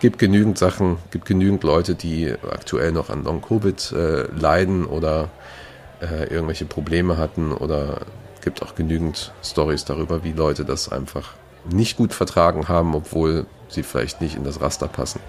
gibt 0.00 0.18
genügend 0.18 0.58
Sachen, 0.58 0.98
gibt 1.10 1.24
genügend 1.24 1.64
Leute, 1.64 1.94
die 1.94 2.34
aktuell 2.50 2.92
noch 2.92 3.08
an 3.08 3.24
Long-Covid 3.24 3.92
äh, 3.92 4.22
leiden 4.38 4.84
oder 4.84 5.30
äh, 6.02 6.24
irgendwelche 6.24 6.66
Probleme 6.66 7.16
hatten 7.16 7.52
oder 7.52 8.02
gibt 8.40 8.62
auch 8.62 8.74
genügend 8.74 9.32
Stories 9.42 9.84
darüber, 9.84 10.24
wie 10.24 10.32
Leute 10.32 10.64
das 10.64 10.90
einfach 10.90 11.34
nicht 11.68 11.96
gut 11.96 12.12
vertragen 12.12 12.68
haben, 12.68 12.94
obwohl 12.94 13.46
sie 13.68 13.82
vielleicht 13.82 14.20
nicht 14.20 14.36
in 14.36 14.44
das 14.44 14.60
Raster 14.60 14.88
passen. 14.88 15.20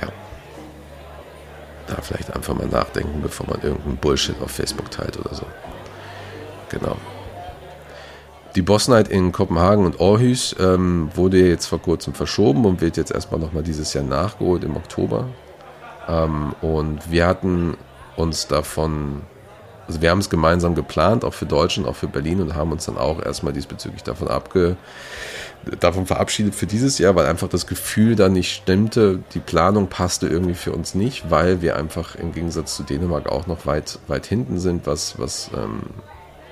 Ja. 0.00 0.08
Da 1.86 2.00
vielleicht 2.02 2.34
einfach 2.34 2.54
mal 2.54 2.66
nachdenken, 2.66 3.20
bevor 3.22 3.46
man 3.48 3.62
irgendeinen 3.62 3.96
Bullshit 3.96 4.40
auf 4.42 4.50
Facebook 4.50 4.90
teilt 4.90 5.18
oder 5.18 5.34
so. 5.34 5.46
Genau. 6.68 6.96
Die 8.56 8.62
Boss 8.62 8.88
Night 8.88 9.08
in 9.08 9.30
Kopenhagen 9.30 9.84
und 9.84 10.00
Aarhus 10.00 10.56
ähm, 10.58 11.10
wurde 11.14 11.38
jetzt 11.38 11.66
vor 11.66 11.80
kurzem 11.80 12.14
verschoben 12.14 12.64
und 12.64 12.80
wird 12.80 12.96
jetzt 12.96 13.12
erstmal 13.12 13.40
nochmal 13.40 13.62
dieses 13.62 13.92
Jahr 13.94 14.04
nachgeholt 14.04 14.64
im 14.64 14.76
Oktober. 14.76 15.28
Ähm, 16.08 16.54
und 16.60 17.10
wir 17.10 17.26
hatten 17.26 17.76
uns 18.16 18.48
davon 18.48 19.22
also 19.90 20.02
wir 20.02 20.10
haben 20.12 20.20
es 20.20 20.30
gemeinsam 20.30 20.76
geplant, 20.76 21.24
auch 21.24 21.34
für 21.34 21.46
Deutschland, 21.46 21.88
auch 21.88 21.96
für 21.96 22.06
Berlin 22.06 22.40
und 22.40 22.54
haben 22.54 22.70
uns 22.70 22.84
dann 22.86 22.96
auch 22.96 23.20
erstmal 23.20 23.52
diesbezüglich 23.52 24.04
davon 24.04 24.28
abge, 24.28 24.76
davon 25.80 26.06
verabschiedet 26.06 26.54
für 26.54 26.68
dieses 26.68 26.98
Jahr, 26.98 27.16
weil 27.16 27.26
einfach 27.26 27.48
das 27.48 27.66
Gefühl 27.66 28.14
da 28.14 28.28
nicht 28.28 28.54
stimmte. 28.54 29.18
Die 29.34 29.40
Planung 29.40 29.88
passte 29.88 30.28
irgendwie 30.28 30.54
für 30.54 30.70
uns 30.70 30.94
nicht, 30.94 31.28
weil 31.28 31.60
wir 31.60 31.74
einfach 31.74 32.14
im 32.14 32.30
Gegensatz 32.30 32.76
zu 32.76 32.84
Dänemark 32.84 33.28
auch 33.28 33.48
noch 33.48 33.66
weit, 33.66 33.98
weit 34.06 34.26
hinten 34.26 34.60
sind, 34.60 34.86
was, 34.86 35.18
was, 35.18 35.50
ähm, 35.56 35.80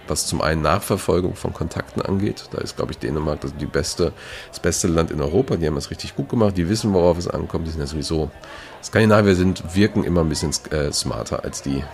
was 0.08 0.26
zum 0.26 0.40
einen 0.40 0.62
Nachverfolgung 0.62 1.36
von 1.36 1.54
Kontakten 1.54 2.02
angeht. 2.02 2.46
Da 2.50 2.58
ist, 2.58 2.74
glaube 2.74 2.90
ich, 2.90 2.98
Dänemark 2.98 3.40
das, 3.42 3.54
die 3.54 3.66
beste, 3.66 4.12
das 4.48 4.58
beste 4.58 4.88
Land 4.88 5.12
in 5.12 5.22
Europa. 5.22 5.54
Die 5.54 5.66
haben 5.68 5.76
es 5.76 5.92
richtig 5.92 6.16
gut 6.16 6.28
gemacht. 6.28 6.56
Die 6.56 6.68
wissen, 6.68 6.92
worauf 6.92 7.18
es 7.18 7.28
ankommt. 7.28 7.68
Die 7.68 7.70
sind 7.70 7.78
ja 7.82 7.86
sowieso, 7.86 8.32
Skandinavier 8.82 9.36
sind, 9.36 9.76
wirken 9.76 10.02
immer 10.02 10.22
ein 10.22 10.28
bisschen 10.28 10.50
äh, 10.72 10.92
smarter 10.92 11.44
als 11.44 11.62
die, 11.62 11.84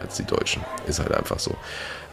als 0.00 0.16
die 0.16 0.24
Deutschen. 0.24 0.62
Ist 0.86 1.00
halt 1.00 1.12
einfach 1.12 1.38
so. 1.38 1.56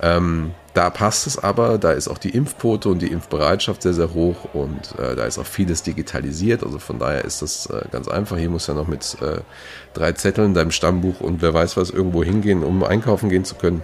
Ähm, 0.01 0.53
da 0.74 0.89
passt 0.89 1.25
es 1.25 1.39
aber, 1.39 1.77
da 1.77 1.91
ist 1.91 2.08
auch 2.08 2.20
die 2.20 2.29
Impfquote 2.29 2.89
und 2.89 3.01
die 3.01 3.08
Impfbereitschaft 3.08 3.82
sehr, 3.82 3.94
sehr 3.94 4.13
hoch 4.13 4.53
und 4.53 4.94
äh, 5.00 5.15
da 5.15 5.25
ist 5.25 5.39
auch 5.39 5.46
vieles 5.46 5.82
digitalisiert. 5.82 6.63
Also 6.63 6.77
von 6.77 7.00
daher 7.00 7.25
ist 7.25 7.41
das 7.41 7.65
äh, 7.67 7.86
ganz 7.91 8.08
einfach. 8.08 8.38
Hier 8.38 8.50
muss 8.50 8.67
ja 8.67 8.75
noch 8.75 8.88
mit 8.88 9.17
äh, 9.22 9.41
drei 9.94 10.12
Zetteln 10.12 10.53
deinem 10.53 10.72
Stammbuch 10.72 11.20
und 11.20 11.41
wer 11.41 11.53
weiß 11.53 11.77
was 11.77 11.89
irgendwo 11.89 12.24
hingehen, 12.24 12.63
um 12.63 12.84
einkaufen 12.84 13.29
gehen 13.29 13.44
zu 13.44 13.56
können. 13.56 13.84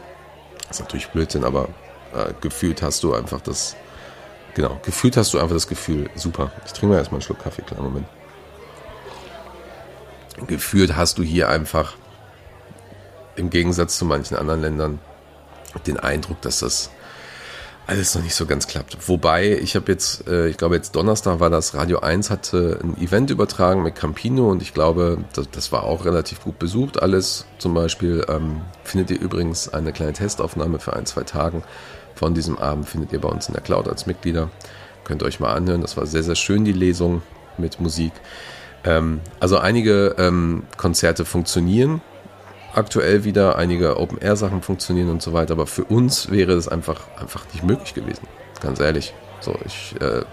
Ist 0.69 0.81
natürlich 0.81 1.07
Blödsinn, 1.07 1.43
aber 1.43 1.69
äh, 2.13 2.33
gefühlt 2.41 2.81
hast 2.83 3.03
du 3.03 3.13
einfach 3.13 3.41
das, 3.41 3.75
genau, 4.53 4.79
gefühlt 4.83 5.17
hast 5.17 5.33
du 5.33 5.39
einfach 5.39 5.55
das 5.55 5.67
Gefühl, 5.67 6.09
super. 6.15 6.51
Ich 6.65 6.73
trinke 6.73 6.93
mal 6.93 6.97
erstmal 6.97 7.17
einen 7.17 7.23
Schluck 7.23 7.39
Kaffee, 7.39 7.63
kleinen 7.63 7.85
Moment. 7.85 8.05
Gefühlt 10.47 10.95
hast 10.95 11.17
du 11.17 11.23
hier 11.23 11.49
einfach 11.49 11.95
im 13.35 13.49
Gegensatz 13.49 13.97
zu 13.97 14.05
manchen 14.05 14.37
anderen 14.37 14.61
Ländern 14.61 14.99
den 15.87 15.99
Eindruck, 15.99 16.41
dass 16.41 16.59
das 16.59 16.89
alles 17.85 18.15
noch 18.15 18.23
nicht 18.23 18.35
so 18.35 18.45
ganz 18.45 18.67
klappt. 18.67 18.97
Wobei, 19.09 19.57
ich 19.57 19.75
habe 19.75 19.91
jetzt, 19.91 20.27
äh, 20.27 20.47
ich 20.47 20.57
glaube 20.57 20.75
jetzt 20.75 20.95
Donnerstag 20.95 21.39
war 21.39 21.49
das, 21.49 21.73
Radio 21.73 21.99
1 21.99 22.29
hatte 22.29 22.79
ein 22.81 22.97
Event 22.97 23.29
übertragen 23.29 23.83
mit 23.83 23.95
Campino 23.95 24.49
und 24.49 24.61
ich 24.61 24.73
glaube, 24.73 25.17
das, 25.33 25.49
das 25.51 25.71
war 25.71 25.83
auch 25.83 26.05
relativ 26.05 26.41
gut 26.41 26.59
besucht 26.59 27.01
alles. 27.01 27.45
Zum 27.57 27.73
Beispiel 27.73 28.25
ähm, 28.29 28.61
findet 28.83 29.11
ihr 29.11 29.19
übrigens 29.19 29.73
eine 29.73 29.91
kleine 29.91 30.13
Testaufnahme 30.13 30.79
für 30.79 30.93
ein, 30.93 31.05
zwei 31.05 31.23
Tagen 31.23 31.63
von 32.15 32.33
diesem 32.33 32.57
Abend, 32.57 32.87
findet 32.87 33.11
ihr 33.11 33.19
bei 33.19 33.29
uns 33.29 33.47
in 33.47 33.53
der 33.53 33.63
Cloud 33.63 33.89
als 33.89 34.05
Mitglieder. 34.05 34.49
Könnt 35.03 35.21
ihr 35.21 35.25
euch 35.25 35.41
mal 35.41 35.53
anhören, 35.53 35.81
das 35.81 35.97
war 35.97 36.05
sehr, 36.05 36.23
sehr 36.23 36.35
schön, 36.35 36.63
die 36.63 36.71
Lesung 36.71 37.21
mit 37.57 37.81
Musik. 37.81 38.13
Ähm, 38.85 39.19
also 39.41 39.57
einige 39.57 40.15
ähm, 40.17 40.63
Konzerte 40.77 41.25
funktionieren, 41.25 42.01
aktuell 42.73 43.23
wieder, 43.23 43.57
einige 43.57 43.97
Open-Air-Sachen 43.99 44.61
funktionieren 44.61 45.09
und 45.09 45.21
so 45.21 45.33
weiter, 45.33 45.53
aber 45.53 45.67
für 45.67 45.83
uns 45.83 46.31
wäre 46.31 46.53
es 46.53 46.67
einfach, 46.67 47.01
einfach 47.19 47.45
nicht 47.53 47.63
möglich 47.63 47.93
gewesen, 47.93 48.27
ganz 48.61 48.79
ehrlich. 48.79 49.13
So, 49.39 49.55
ich, 49.65 49.95
äh, 49.99 50.23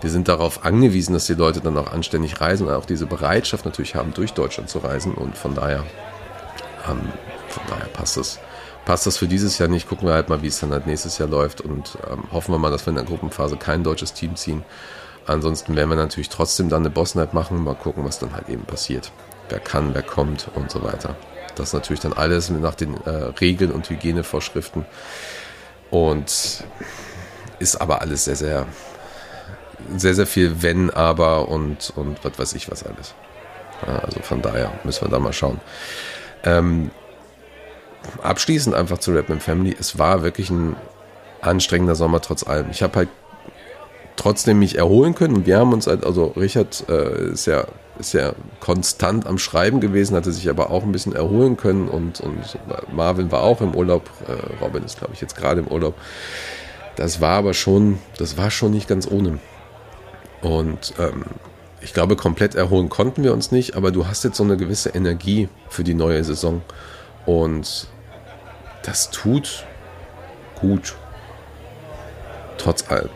wir 0.00 0.10
sind 0.10 0.28
darauf 0.28 0.64
angewiesen, 0.64 1.12
dass 1.12 1.26
die 1.26 1.34
Leute 1.34 1.60
dann 1.60 1.76
auch 1.76 1.92
anständig 1.92 2.40
reisen 2.40 2.66
und 2.66 2.72
auch 2.72 2.86
diese 2.86 3.06
Bereitschaft 3.06 3.66
natürlich 3.66 3.94
haben, 3.94 4.14
durch 4.14 4.32
Deutschland 4.32 4.70
zu 4.70 4.78
reisen 4.78 5.12
und 5.12 5.36
von 5.36 5.54
daher, 5.54 5.84
ähm, 6.88 7.12
von 7.48 7.62
daher 7.68 7.88
passt 7.92 8.16
das, 8.16 8.38
passt 8.86 9.06
das 9.06 9.18
für 9.18 9.28
dieses 9.28 9.58
Jahr 9.58 9.68
nicht. 9.68 9.88
Gucken 9.88 10.08
wir 10.08 10.14
halt 10.14 10.30
mal, 10.30 10.42
wie 10.42 10.46
es 10.46 10.60
dann 10.60 10.72
halt 10.72 10.86
nächstes 10.86 11.18
Jahr 11.18 11.28
läuft 11.28 11.60
und 11.60 11.98
ähm, 12.10 12.24
hoffen 12.32 12.54
wir 12.54 12.58
mal, 12.58 12.70
dass 12.70 12.86
wir 12.86 12.90
in 12.90 12.96
der 12.96 13.04
Gruppenphase 13.04 13.58
kein 13.58 13.84
deutsches 13.84 14.14
Team 14.14 14.34
ziehen. 14.34 14.64
Ansonsten 15.26 15.76
werden 15.76 15.90
wir 15.90 15.96
natürlich 15.96 16.30
trotzdem 16.30 16.70
dann 16.70 16.82
eine 16.82 16.90
Boss 16.90 17.14
Night 17.14 17.34
machen, 17.34 17.62
mal 17.62 17.74
gucken, 17.74 18.04
was 18.04 18.18
dann 18.18 18.32
halt 18.34 18.48
eben 18.48 18.64
passiert. 18.64 19.12
Wer 19.50 19.60
kann, 19.60 19.94
wer 19.94 20.02
kommt 20.02 20.48
und 20.54 20.70
so 20.70 20.82
weiter. 20.82 21.16
Das 21.56 21.72
natürlich 21.72 22.00
dann 22.00 22.12
alles 22.12 22.50
nach 22.50 22.74
den 22.74 22.96
äh, 23.04 23.10
Regeln 23.10 23.70
und 23.70 23.88
Hygienevorschriften. 23.88 24.84
Und 25.90 26.64
ist 27.58 27.76
aber 27.80 28.00
alles 28.00 28.24
sehr, 28.24 28.36
sehr, 28.36 28.66
sehr, 29.96 30.14
sehr 30.14 30.26
viel 30.26 30.62
Wenn, 30.62 30.90
aber 30.90 31.48
und, 31.48 31.92
und 31.96 32.18
was 32.24 32.38
weiß 32.38 32.54
ich 32.54 32.70
was 32.70 32.84
alles. 32.84 33.14
Ja, 33.86 33.98
also 33.98 34.20
von 34.20 34.42
daher 34.42 34.72
müssen 34.84 35.06
wir 35.06 35.10
da 35.10 35.18
mal 35.18 35.32
schauen. 35.32 35.60
Ähm, 36.42 36.90
abschließend 38.22 38.74
einfach 38.74 38.98
zu 38.98 39.12
Rap 39.12 39.30
Family. 39.40 39.76
Es 39.78 39.98
war 39.98 40.22
wirklich 40.22 40.50
ein 40.50 40.76
anstrengender 41.40 41.94
Sommer 41.94 42.20
trotz 42.20 42.46
allem. 42.46 42.70
Ich 42.70 42.82
habe 42.82 42.96
halt 42.96 43.08
trotzdem 44.16 44.58
mich 44.58 44.78
erholen 44.78 45.14
können 45.14 45.46
wir 45.46 45.58
haben 45.58 45.72
uns 45.72 45.86
halt, 45.86 46.04
also 46.04 46.26
Richard 46.36 46.84
äh, 46.88 47.32
ist 47.32 47.46
ja 47.46 47.66
ist 47.98 48.12
ja 48.12 48.32
konstant 48.58 49.24
am 49.26 49.38
Schreiben 49.38 49.80
gewesen, 49.80 50.16
hatte 50.16 50.32
sich 50.32 50.50
aber 50.50 50.70
auch 50.70 50.82
ein 50.82 50.90
bisschen 50.90 51.14
erholen 51.14 51.56
können 51.56 51.88
und, 51.88 52.20
und 52.20 52.58
Marvin 52.92 53.30
war 53.30 53.42
auch 53.42 53.60
im 53.60 53.74
Urlaub, 53.74 54.10
äh, 54.26 54.62
Robin 54.64 54.82
ist 54.82 54.98
glaube 54.98 55.14
ich 55.14 55.20
jetzt 55.20 55.36
gerade 55.36 55.60
im 55.60 55.68
Urlaub. 55.68 55.94
Das 56.96 57.20
war 57.20 57.38
aber 57.38 57.54
schon, 57.54 57.98
das 58.18 58.36
war 58.36 58.50
schon 58.50 58.72
nicht 58.72 58.88
ganz 58.88 59.08
ohne. 59.10 59.38
Und 60.42 60.94
ähm, 60.98 61.24
ich 61.80 61.92
glaube, 61.92 62.16
komplett 62.16 62.54
erholen 62.54 62.88
konnten 62.88 63.24
wir 63.24 63.32
uns 63.32 63.50
nicht, 63.50 63.76
aber 63.76 63.90
du 63.90 64.06
hast 64.06 64.24
jetzt 64.24 64.36
so 64.36 64.44
eine 64.44 64.56
gewisse 64.56 64.90
Energie 64.90 65.48
für 65.68 65.84
die 65.84 65.94
neue 65.94 66.22
Saison. 66.24 66.62
Und 67.26 67.88
das 68.84 69.10
tut 69.10 69.64
gut. 70.60 70.94
Trotz 72.58 72.90
allem. 72.90 73.10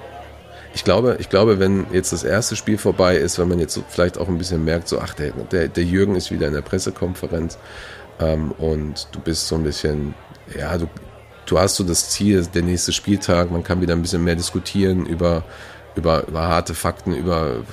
Ich 0.75 0.84
glaube, 0.84 1.16
ich 1.18 1.28
glaube, 1.28 1.58
wenn 1.58 1.87
jetzt 1.92 2.12
das 2.12 2.25
erste 2.25 2.56
Spiel 2.56 2.78
vorbei 2.78 3.16
ist, 3.16 3.38
wenn 3.38 3.48
man 3.48 3.58
jetzt 3.58 3.75
so 3.75 3.82
vielleicht 3.88 4.18
auch 4.18 4.28
ein 4.28 4.38
bisschen 4.38 4.64
merkt, 4.64 4.88
so, 4.88 5.00
ach, 5.00 5.14
der, 5.14 5.32
der, 5.32 5.68
der 5.68 5.84
Jürgen 5.84 6.14
ist 6.14 6.30
wieder 6.30 6.46
in 6.46 6.54
der 6.54 6.62
Pressekonferenz 6.62 7.58
ähm, 8.20 8.52
und 8.52 9.08
du 9.12 9.20
bist 9.20 9.48
so 9.48 9.54
ein 9.54 9.64
bisschen, 9.64 10.14
ja, 10.56 10.76
du, 10.76 10.88
du 11.46 11.58
hast 11.58 11.76
so 11.76 11.84
das 11.84 12.10
Ziel, 12.10 12.46
der 12.46 12.62
nächste 12.62 12.92
Spieltag, 12.92 13.50
man 13.50 13.64
kann 13.64 13.80
wieder 13.80 13.94
ein 13.94 14.02
bisschen 14.02 14.25
mehr 14.25 14.37
diskutieren 14.37 15.06
über, 15.06 15.42
über, 15.96 16.26
über 16.28 16.42
harte 16.42 16.75
Fakten, 16.75 17.14
über, 17.14 17.64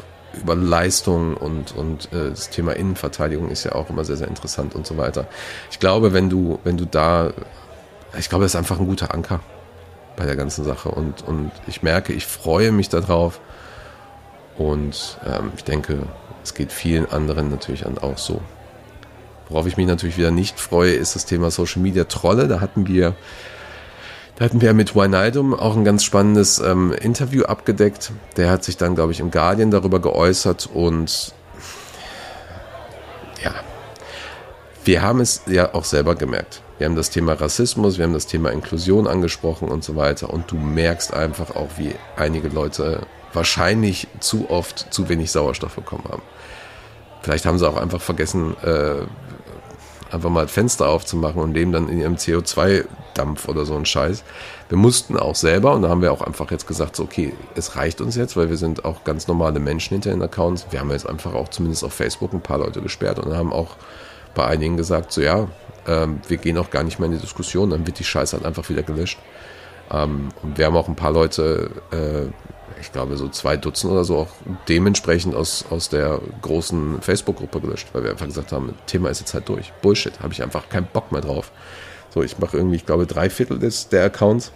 über 0.41 0.55
Leistung 0.55 1.35
und, 1.35 1.75
und 1.75 2.05
äh, 2.13 2.29
das 2.29 2.49
Thema 2.49 2.73
Innenverteidigung 2.73 3.49
ist 3.49 3.65
ja 3.65 3.73
auch 3.73 3.89
immer 3.89 4.05
sehr, 4.05 4.17
sehr 4.17 4.27
interessant 4.27 4.73
und 4.73 4.87
so 4.87 4.97
weiter. 4.97 5.27
Ich 5.69 5.79
glaube, 5.79 6.13
wenn 6.13 6.29
du, 6.29 6.59
wenn 6.63 6.77
du 6.77 6.85
da, 6.85 7.33
ich 8.17 8.29
glaube, 8.29 8.45
das 8.45 8.53
ist 8.53 8.55
einfach 8.55 8.79
ein 8.79 8.87
guter 8.87 9.13
Anker 9.13 9.41
bei 10.15 10.25
der 10.25 10.35
ganzen 10.35 10.63
Sache 10.63 10.89
und, 10.89 11.21
und 11.27 11.51
ich 11.67 11.83
merke, 11.83 12.13
ich 12.13 12.25
freue 12.25 12.71
mich 12.71 12.89
darauf 12.89 13.39
und 14.57 15.17
ähm, 15.25 15.51
ich 15.55 15.63
denke, 15.63 16.03
es 16.43 16.53
geht 16.53 16.71
vielen 16.71 17.11
anderen 17.11 17.49
natürlich 17.49 17.85
auch 17.85 18.17
so. 18.17 18.41
Worauf 19.49 19.67
ich 19.67 19.77
mich 19.77 19.87
natürlich 19.87 20.17
wieder 20.17 20.31
nicht 20.31 20.59
freue, 20.59 20.93
ist 20.93 21.15
das 21.15 21.25
Thema 21.25 21.51
Social 21.51 21.81
Media 21.81 22.05
Trolle. 22.05 22.47
Da 22.47 22.61
hatten 22.61 22.87
wir 22.87 23.15
da 24.37 24.43
hatten 24.43 24.59
wir 24.59 24.73
mit 24.73 24.95
Wijnaldum 24.95 25.53
auch 25.53 25.77
ein 25.77 25.85
ganz 25.85 26.03
spannendes 26.03 26.59
ähm, 26.59 26.91
Interview 26.91 27.43
abgedeckt. 27.43 28.11
Der 28.35 28.49
hat 28.49 28.65
sich 28.65 28.75
dann, 28.75 28.93
glaube 28.93 29.13
ich, 29.13 29.21
im 29.21 29.31
Guardian 29.31 29.71
darüber 29.71 30.01
geäußert 30.01 30.69
und 30.73 31.33
ja, 33.41 33.53
wir 34.83 35.01
haben 35.01 35.21
es 35.21 35.43
ja 35.47 35.73
auch 35.73 35.85
selber 35.85 36.15
gemerkt. 36.15 36.61
Wir 36.77 36.87
haben 36.87 36.95
das 36.95 37.09
Thema 37.09 37.33
Rassismus, 37.33 37.97
wir 37.97 38.05
haben 38.05 38.13
das 38.13 38.27
Thema 38.27 38.51
Inklusion 38.51 39.07
angesprochen 39.07 39.69
und 39.69 39.83
so 39.83 39.95
weiter. 39.95 40.29
Und 40.29 40.51
du 40.51 40.57
merkst 40.57 41.13
einfach 41.13 41.55
auch, 41.55 41.69
wie 41.77 41.95
einige 42.17 42.49
Leute 42.49 43.01
wahrscheinlich 43.33 44.07
zu 44.19 44.49
oft 44.49 44.93
zu 44.93 45.07
wenig 45.07 45.31
Sauerstoff 45.31 45.75
bekommen 45.75 46.05
haben. 46.09 46.21
Vielleicht 47.21 47.45
haben 47.45 47.57
sie 47.57 47.67
auch 47.67 47.77
einfach 47.77 48.01
vergessen, 48.01 48.55
äh, 48.63 49.05
einfach 50.11 50.29
mal 50.29 50.47
Fenster 50.47 50.89
aufzumachen 50.89 51.41
und 51.41 51.53
leben 51.53 51.71
dann 51.71 51.89
in 51.89 51.99
ihrem 51.99 52.15
CO2-Dampf 52.15 53.47
oder 53.47 53.65
so 53.65 53.75
ein 53.75 53.85
Scheiß. 53.85 54.23
Wir 54.69 54.77
mussten 54.77 55.17
auch 55.17 55.35
selber 55.35 55.73
und 55.73 55.81
da 55.81 55.89
haben 55.89 56.01
wir 56.01 56.11
auch 56.11 56.21
einfach 56.21 56.51
jetzt 56.51 56.67
gesagt, 56.67 56.95
so, 56.95 57.03
okay, 57.03 57.33
es 57.55 57.75
reicht 57.75 58.01
uns 58.01 58.15
jetzt, 58.15 58.37
weil 58.37 58.49
wir 58.49 58.57
sind 58.57 58.85
auch 58.85 59.03
ganz 59.03 59.27
normale 59.27 59.59
Menschen 59.59 59.95
hinter 59.95 60.11
den 60.11 60.21
Accounts. 60.21 60.67
Wir 60.71 60.79
haben 60.79 60.91
jetzt 60.91 61.07
einfach 61.07 61.33
auch 61.33 61.49
zumindest 61.49 61.83
auf 61.83 61.93
Facebook 61.93 62.33
ein 62.33 62.41
paar 62.41 62.59
Leute 62.59 62.81
gesperrt 62.81 63.19
und 63.19 63.35
haben 63.35 63.53
auch 63.53 63.75
bei 64.33 64.45
einigen 64.45 64.77
gesagt, 64.77 65.11
so 65.11 65.21
ja, 65.21 65.47
ähm, 65.87 66.19
wir 66.27 66.37
gehen 66.37 66.57
auch 66.57 66.69
gar 66.69 66.83
nicht 66.83 66.99
mehr 66.99 67.07
in 67.07 67.13
die 67.13 67.21
Diskussion, 67.21 67.69
dann 67.69 67.85
wird 67.85 67.99
die 67.99 68.03
Scheiße 68.03 68.37
halt 68.37 68.45
einfach 68.45 68.69
wieder 68.69 68.83
gelöscht. 68.83 69.19
Ähm, 69.91 70.29
und 70.41 70.57
wir 70.57 70.65
haben 70.65 70.75
auch 70.75 70.87
ein 70.87 70.95
paar 70.95 71.11
Leute, 71.11 71.69
äh, 71.91 72.25
ich 72.81 72.91
glaube 72.91 73.17
so 73.17 73.29
zwei 73.29 73.57
Dutzend 73.57 73.91
oder 73.91 74.03
so, 74.03 74.17
auch 74.17 74.29
dementsprechend 74.67 75.35
aus, 75.35 75.65
aus 75.69 75.89
der 75.89 76.19
großen 76.41 77.01
Facebook-Gruppe 77.01 77.61
gelöscht, 77.61 77.87
weil 77.93 78.03
wir 78.03 78.11
einfach 78.11 78.25
gesagt 78.25 78.51
haben, 78.51 78.73
Thema 78.87 79.09
ist 79.09 79.19
jetzt 79.19 79.33
halt 79.33 79.47
durch. 79.47 79.73
Bullshit, 79.81 80.19
habe 80.21 80.33
ich 80.33 80.41
einfach 80.41 80.69
keinen 80.69 80.87
Bock 80.87 81.11
mehr 81.11 81.21
drauf. 81.21 81.51
So, 82.13 82.23
ich 82.23 82.37
mache 82.39 82.57
irgendwie, 82.57 82.77
ich 82.77 82.85
glaube, 82.85 83.05
drei 83.05 83.29
Viertel 83.29 83.59
des, 83.59 83.89
der 83.89 84.05
Accounts. 84.05 84.51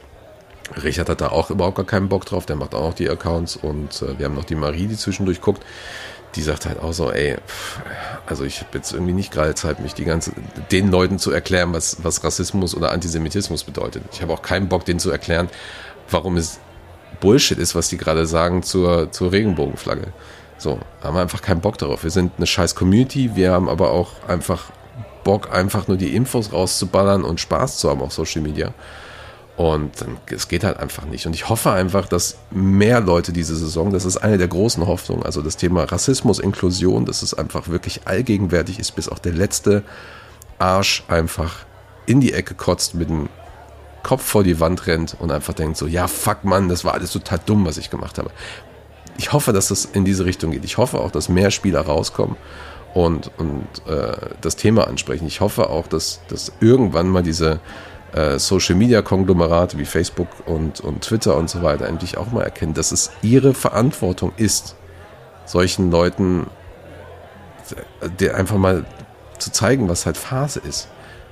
Richard 0.84 1.10
hat 1.10 1.22
da 1.22 1.30
auch 1.30 1.50
überhaupt 1.50 1.78
gar 1.78 1.86
keinen 1.86 2.10
Bock 2.10 2.26
drauf, 2.26 2.46
der 2.46 2.56
macht 2.56 2.76
auch 2.76 2.90
noch 2.90 2.94
die 2.94 3.10
Accounts 3.10 3.56
und 3.56 4.02
äh, 4.02 4.20
wir 4.20 4.26
haben 4.26 4.36
noch 4.36 4.46
die 4.46 4.56
Marie, 4.56 4.88
die 4.88 4.98
zwischendurch 4.98 5.42
guckt. 5.42 5.64
Die 6.36 6.42
sagt 6.42 6.66
halt 6.68 6.80
auch 6.80 6.94
so, 6.94 7.12
ey, 7.12 7.36
pff, 7.36 7.80
also 8.28 8.44
ich 8.44 8.60
habe 8.60 8.78
jetzt 8.78 8.94
irgendwie 8.94 9.14
nicht 9.14 9.32
gerade 9.32 9.56
Zeit, 9.56 9.80
mich 9.80 9.94
die 9.94 10.06
ganze, 10.06 10.32
den 10.72 10.92
Leuten 10.92 11.18
zu 11.18 11.32
erklären, 11.32 11.74
was, 11.74 12.04
was 12.04 12.24
Rassismus 12.24 12.76
oder 12.76 12.92
Antisemitismus 12.92 13.64
bedeutet. 13.64 14.04
Ich 14.12 14.22
habe 14.22 14.34
auch 14.34 14.42
keinen 14.42 14.70
Bock, 14.70 14.86
denen 14.86 15.00
zu 15.00 15.10
erklären, 15.10 15.50
warum 16.10 16.38
es 16.38 16.60
Bullshit 17.20 17.58
ist, 17.58 17.76
was 17.76 17.90
die 17.90 17.98
gerade 17.98 18.26
sagen 18.26 18.64
zur, 18.64 19.12
zur 19.12 19.32
Regenbogenflagge. 19.32 20.14
So, 20.58 20.80
haben 21.02 21.16
wir 21.16 21.22
einfach 21.22 21.42
keinen 21.42 21.62
Bock 21.62 21.78
darauf. 21.78 22.04
Wir 22.04 22.12
sind 22.12 22.34
eine 22.38 22.46
scheiß 22.46 22.76
Community, 22.76 23.36
wir 23.36 23.52
haben 23.52 23.70
aber 23.70 23.92
auch 23.92 24.12
einfach 24.28 24.72
Bock, 25.24 25.54
einfach 25.54 25.88
nur 25.88 25.98
die 25.98 26.16
Infos 26.16 26.52
rauszuballern 26.52 27.24
und 27.24 27.40
Spaß 27.40 27.78
zu 27.78 27.90
haben 27.90 28.02
auf 28.02 28.14
Social 28.14 28.42
Media. 28.42 28.74
Und 29.60 29.92
es 30.28 30.48
geht 30.48 30.64
halt 30.64 30.78
einfach 30.78 31.04
nicht. 31.04 31.26
Und 31.26 31.34
ich 31.36 31.50
hoffe 31.50 31.72
einfach, 31.72 32.08
dass 32.08 32.38
mehr 32.50 33.02
Leute 33.02 33.34
diese 33.34 33.58
Saison, 33.58 33.92
das 33.92 34.06
ist 34.06 34.16
eine 34.16 34.38
der 34.38 34.48
großen 34.48 34.88
Hoffnungen, 34.88 35.24
also 35.24 35.42
das 35.42 35.58
Thema 35.58 35.84
Rassismus, 35.84 36.40
Inklusion, 36.40 37.06
dass 37.06 37.24
es 37.24 37.34
einfach 37.34 37.68
wirklich 37.68 38.08
allgegenwärtig 38.08 38.80
ist, 38.80 38.92
bis 38.92 39.10
auch 39.10 39.20
der 39.20 39.34
letzte 39.34 39.84
Arsch 40.60 41.04
einfach 41.10 41.66
in 42.06 42.22
die 42.22 42.32
Ecke 42.32 42.56
kotzt 42.56 42.96
mit 42.96 43.10
dem 43.10 43.28
Kopf 44.02 44.24
vor 44.24 44.46
die 44.46 44.62
Wand 44.62 44.88
rennt 44.88 45.18
und 45.20 45.30
einfach 45.30 45.54
denkt 45.54 45.76
so, 45.76 45.88
ja, 45.88 46.08
fuck 46.08 46.46
Mann, 46.46 46.70
das 46.70 46.86
war 46.86 46.94
alles 46.94 47.12
total 47.12 47.42
dumm, 47.46 47.66
was 47.66 47.78
ich 47.78 47.90
gemacht 47.90 48.18
habe. 48.18 48.32
Ich 49.18 49.34
hoffe, 49.34 49.52
dass 49.52 49.72
es 49.72 49.84
in 49.84 50.06
diese 50.06 50.24
Richtung 50.24 50.52
geht. 50.52 50.64
Ich 50.64 50.78
hoffe 50.78 51.02
auch, 51.02 51.12
dass 51.12 51.28
mehr 51.28 51.52
Spieler 51.52 51.82
rauskommen 51.82 52.38
und, 52.94 53.30
und 53.38 53.68
äh, 53.90 54.16
das 54.40 54.56
Thema 54.56 54.88
ansprechen. 54.88 55.28
Ich 55.28 55.42
hoffe 55.42 55.70
auch, 55.70 55.88
dass, 55.88 56.22
dass 56.30 56.54
irgendwann 56.62 57.10
mal 57.10 57.24
diese 57.24 57.60
äh, 58.14 58.40
Social 58.40 58.76
Media 58.76 59.02
Konglomerate 59.02 59.78
wie 59.78 59.86
Facebook 59.86 60.28
und, 60.46 60.80
und 60.80 61.02
Twitter 61.02 61.36
und 61.36 61.50
so 61.50 61.62
weiter 61.62 61.88
endlich 61.88 62.18
auch 62.18 62.32
mal 62.32 62.44
erkennen, 62.44 62.74
dass 62.74 62.92
es 62.92 63.12
ihre 63.22 63.54
Verantwortung 63.54 64.32
ist, 64.38 64.76
solchen 65.46 65.92
Leuten 65.92 66.48
äh, 68.20 68.30
einfach 68.32 68.58
mal 68.58 68.86
zu 69.38 69.52
zeigen, 69.52 69.90
was 69.90 70.06
halt 70.06 70.18
Phase 70.18 70.60
ist. 70.60 70.90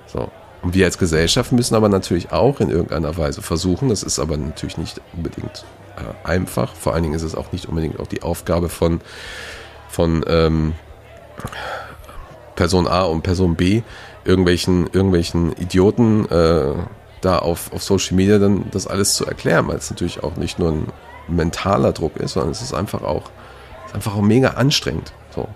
So. 0.08 0.32
Und 0.62 0.74
wir 0.74 0.86
als 0.86 0.98
Gesellschaft 0.98 1.52
müssen 1.52 1.76
aber 1.76 1.90
natürlich 1.90 2.32
auch 2.32 2.60
in 2.60 2.70
irgendeiner 2.70 3.16
Weise 3.18 3.42
versuchen, 3.42 3.90
das 3.90 4.04
ist 4.04 4.20
aber 4.20 4.38
natürlich 4.38 4.78
nicht 4.78 5.02
unbedingt 5.16 5.66
äh, 5.98 6.28
einfach, 6.28 6.74
vor 6.76 6.94
allen 6.94 7.04
Dingen 7.04 7.16
ist 7.16 7.24
es 7.24 7.36
auch 7.36 7.52
nicht 7.52 7.68
unbedingt 7.68 8.00
auch 8.00 8.08
die 8.08 8.24
Aufgabe 8.24 8.70
von, 8.70 9.02
von 9.90 10.26
ähm, 10.28 10.74
Person 12.56 12.88
A 12.88 13.04
und 13.04 13.22
Person 13.22 13.56
B, 13.56 13.84
irgendwelchen, 14.28 14.88
irgendwelchen 14.92 15.54
Idioten 15.54 16.30
äh, 16.30 16.74
da 17.22 17.40
auf, 17.40 17.74
auf 17.74 17.82
Social 17.82 18.16
Media 18.16 18.38
dann 18.38 18.66
das 18.72 18.86
alles 18.88 19.16
zu 19.16 19.26
erklären, 19.26 19.68
weil 19.68 19.78
es 19.78 19.90
natürlich 19.90 20.24
auch 20.24 20.36
nicht 20.36 20.60
nur 20.60 20.72
ein 20.72 20.88
mentaler 21.28 21.94
Druck 21.94 22.18
ist, 22.18 22.34
sondern 22.34 22.52
es 22.52 22.62
ist 22.62 22.74
einfach 22.74 23.02
auch, 23.02 23.32
ist 23.88 23.96
einfach 23.96 24.16
auch 24.16 24.22
mega 24.22 24.50
anstrengend. 24.50 25.14
So. 25.34 25.48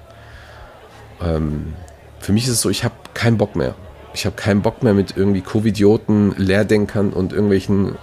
Ähm, 1.22 1.74
für 2.20 2.34
mich 2.34 2.46
ist 2.46 2.52
es 2.52 2.62
so, 2.62 2.70
ich 2.70 2.84
habe 2.84 2.96
keinen 3.14 3.38
Bock 3.38 3.56
mehr 3.56 3.76
ich 4.14 4.26
habe 4.26 4.36
keinen 4.36 4.62
Bock 4.62 4.84
mehr 4.84 4.94
mit 4.94 5.16
irgendwie 5.16 5.42
Covidioten, 5.42 6.36
Lehrdenkern 6.38 7.14
und 7.14 7.34
irgendwelchen, 7.34 7.98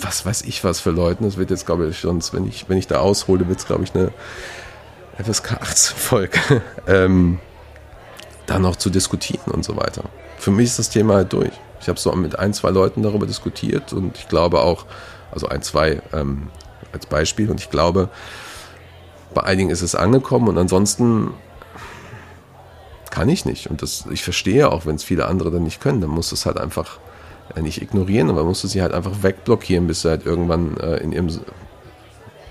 was 0.00 0.26
weiß 0.26 0.42
ich 0.42 0.64
was 0.64 0.80
für 0.80 0.90
Leuten. 0.90 1.24
Das 1.24 1.36
wird 1.36 1.50
jetzt, 1.50 1.66
glaube 1.66 1.88
ich, 1.88 1.98
sonst, 1.98 2.32
wenn 2.34 2.46
ich, 2.46 2.68
wenn 2.68 2.78
ich 2.78 2.86
da 2.86 3.00
aushole, 3.00 3.48
wird 3.48 3.58
es, 3.58 3.66
glaube 3.66 3.84
ich, 3.84 3.94
eine 3.94 4.10
FSK 5.22 5.52
18 5.52 5.96
Folge. 5.96 6.38
ähm, 6.86 7.38
da 8.46 8.58
noch 8.58 8.76
zu 8.76 8.90
diskutieren 8.90 9.52
und 9.52 9.64
so 9.64 9.76
weiter. 9.76 10.04
für 10.38 10.50
mich 10.50 10.66
ist 10.66 10.78
das 10.78 10.90
Thema 10.90 11.14
halt 11.14 11.32
durch. 11.32 11.52
Ich 11.80 11.88
habe 11.88 11.98
so 11.98 12.12
mit 12.12 12.38
ein, 12.38 12.52
zwei 12.52 12.70
Leuten 12.70 13.02
darüber 13.02 13.26
diskutiert 13.26 13.92
und 13.92 14.16
ich 14.16 14.28
glaube 14.28 14.60
auch, 14.60 14.86
also 15.32 15.48
ein, 15.48 15.62
zwei 15.62 16.00
ähm, 16.12 16.48
als 16.92 17.06
Beispiel 17.06 17.50
und 17.50 17.60
ich 17.60 17.70
glaube, 17.70 18.08
bei 19.34 19.42
einigen 19.42 19.70
ist 19.70 19.82
es 19.82 19.94
angekommen 19.94 20.48
und 20.48 20.58
ansonsten 20.58 21.34
kann 23.10 23.28
ich 23.28 23.44
nicht. 23.44 23.68
Und 23.70 23.82
das, 23.82 24.06
ich 24.10 24.22
verstehe 24.22 24.70
auch, 24.70 24.86
wenn 24.86 24.96
es 24.96 25.04
viele 25.04 25.26
andere 25.26 25.50
dann 25.50 25.62
nicht 25.62 25.80
können, 25.80 26.00
dann 26.00 26.10
muss 26.10 26.32
es 26.32 26.46
halt 26.46 26.58
einfach 26.58 26.98
äh, 27.54 27.62
nicht 27.62 27.80
ignorieren, 27.82 28.30
aber 28.30 28.44
musst 28.44 28.64
du 28.64 28.68
sie 28.68 28.82
halt 28.82 28.92
einfach 28.92 29.22
wegblockieren, 29.22 29.86
bis 29.86 30.02
sie 30.02 30.10
halt 30.10 30.26
irgendwann 30.26 30.76
äh, 30.78 30.96
in 30.98 31.12
ihrem 31.12 31.28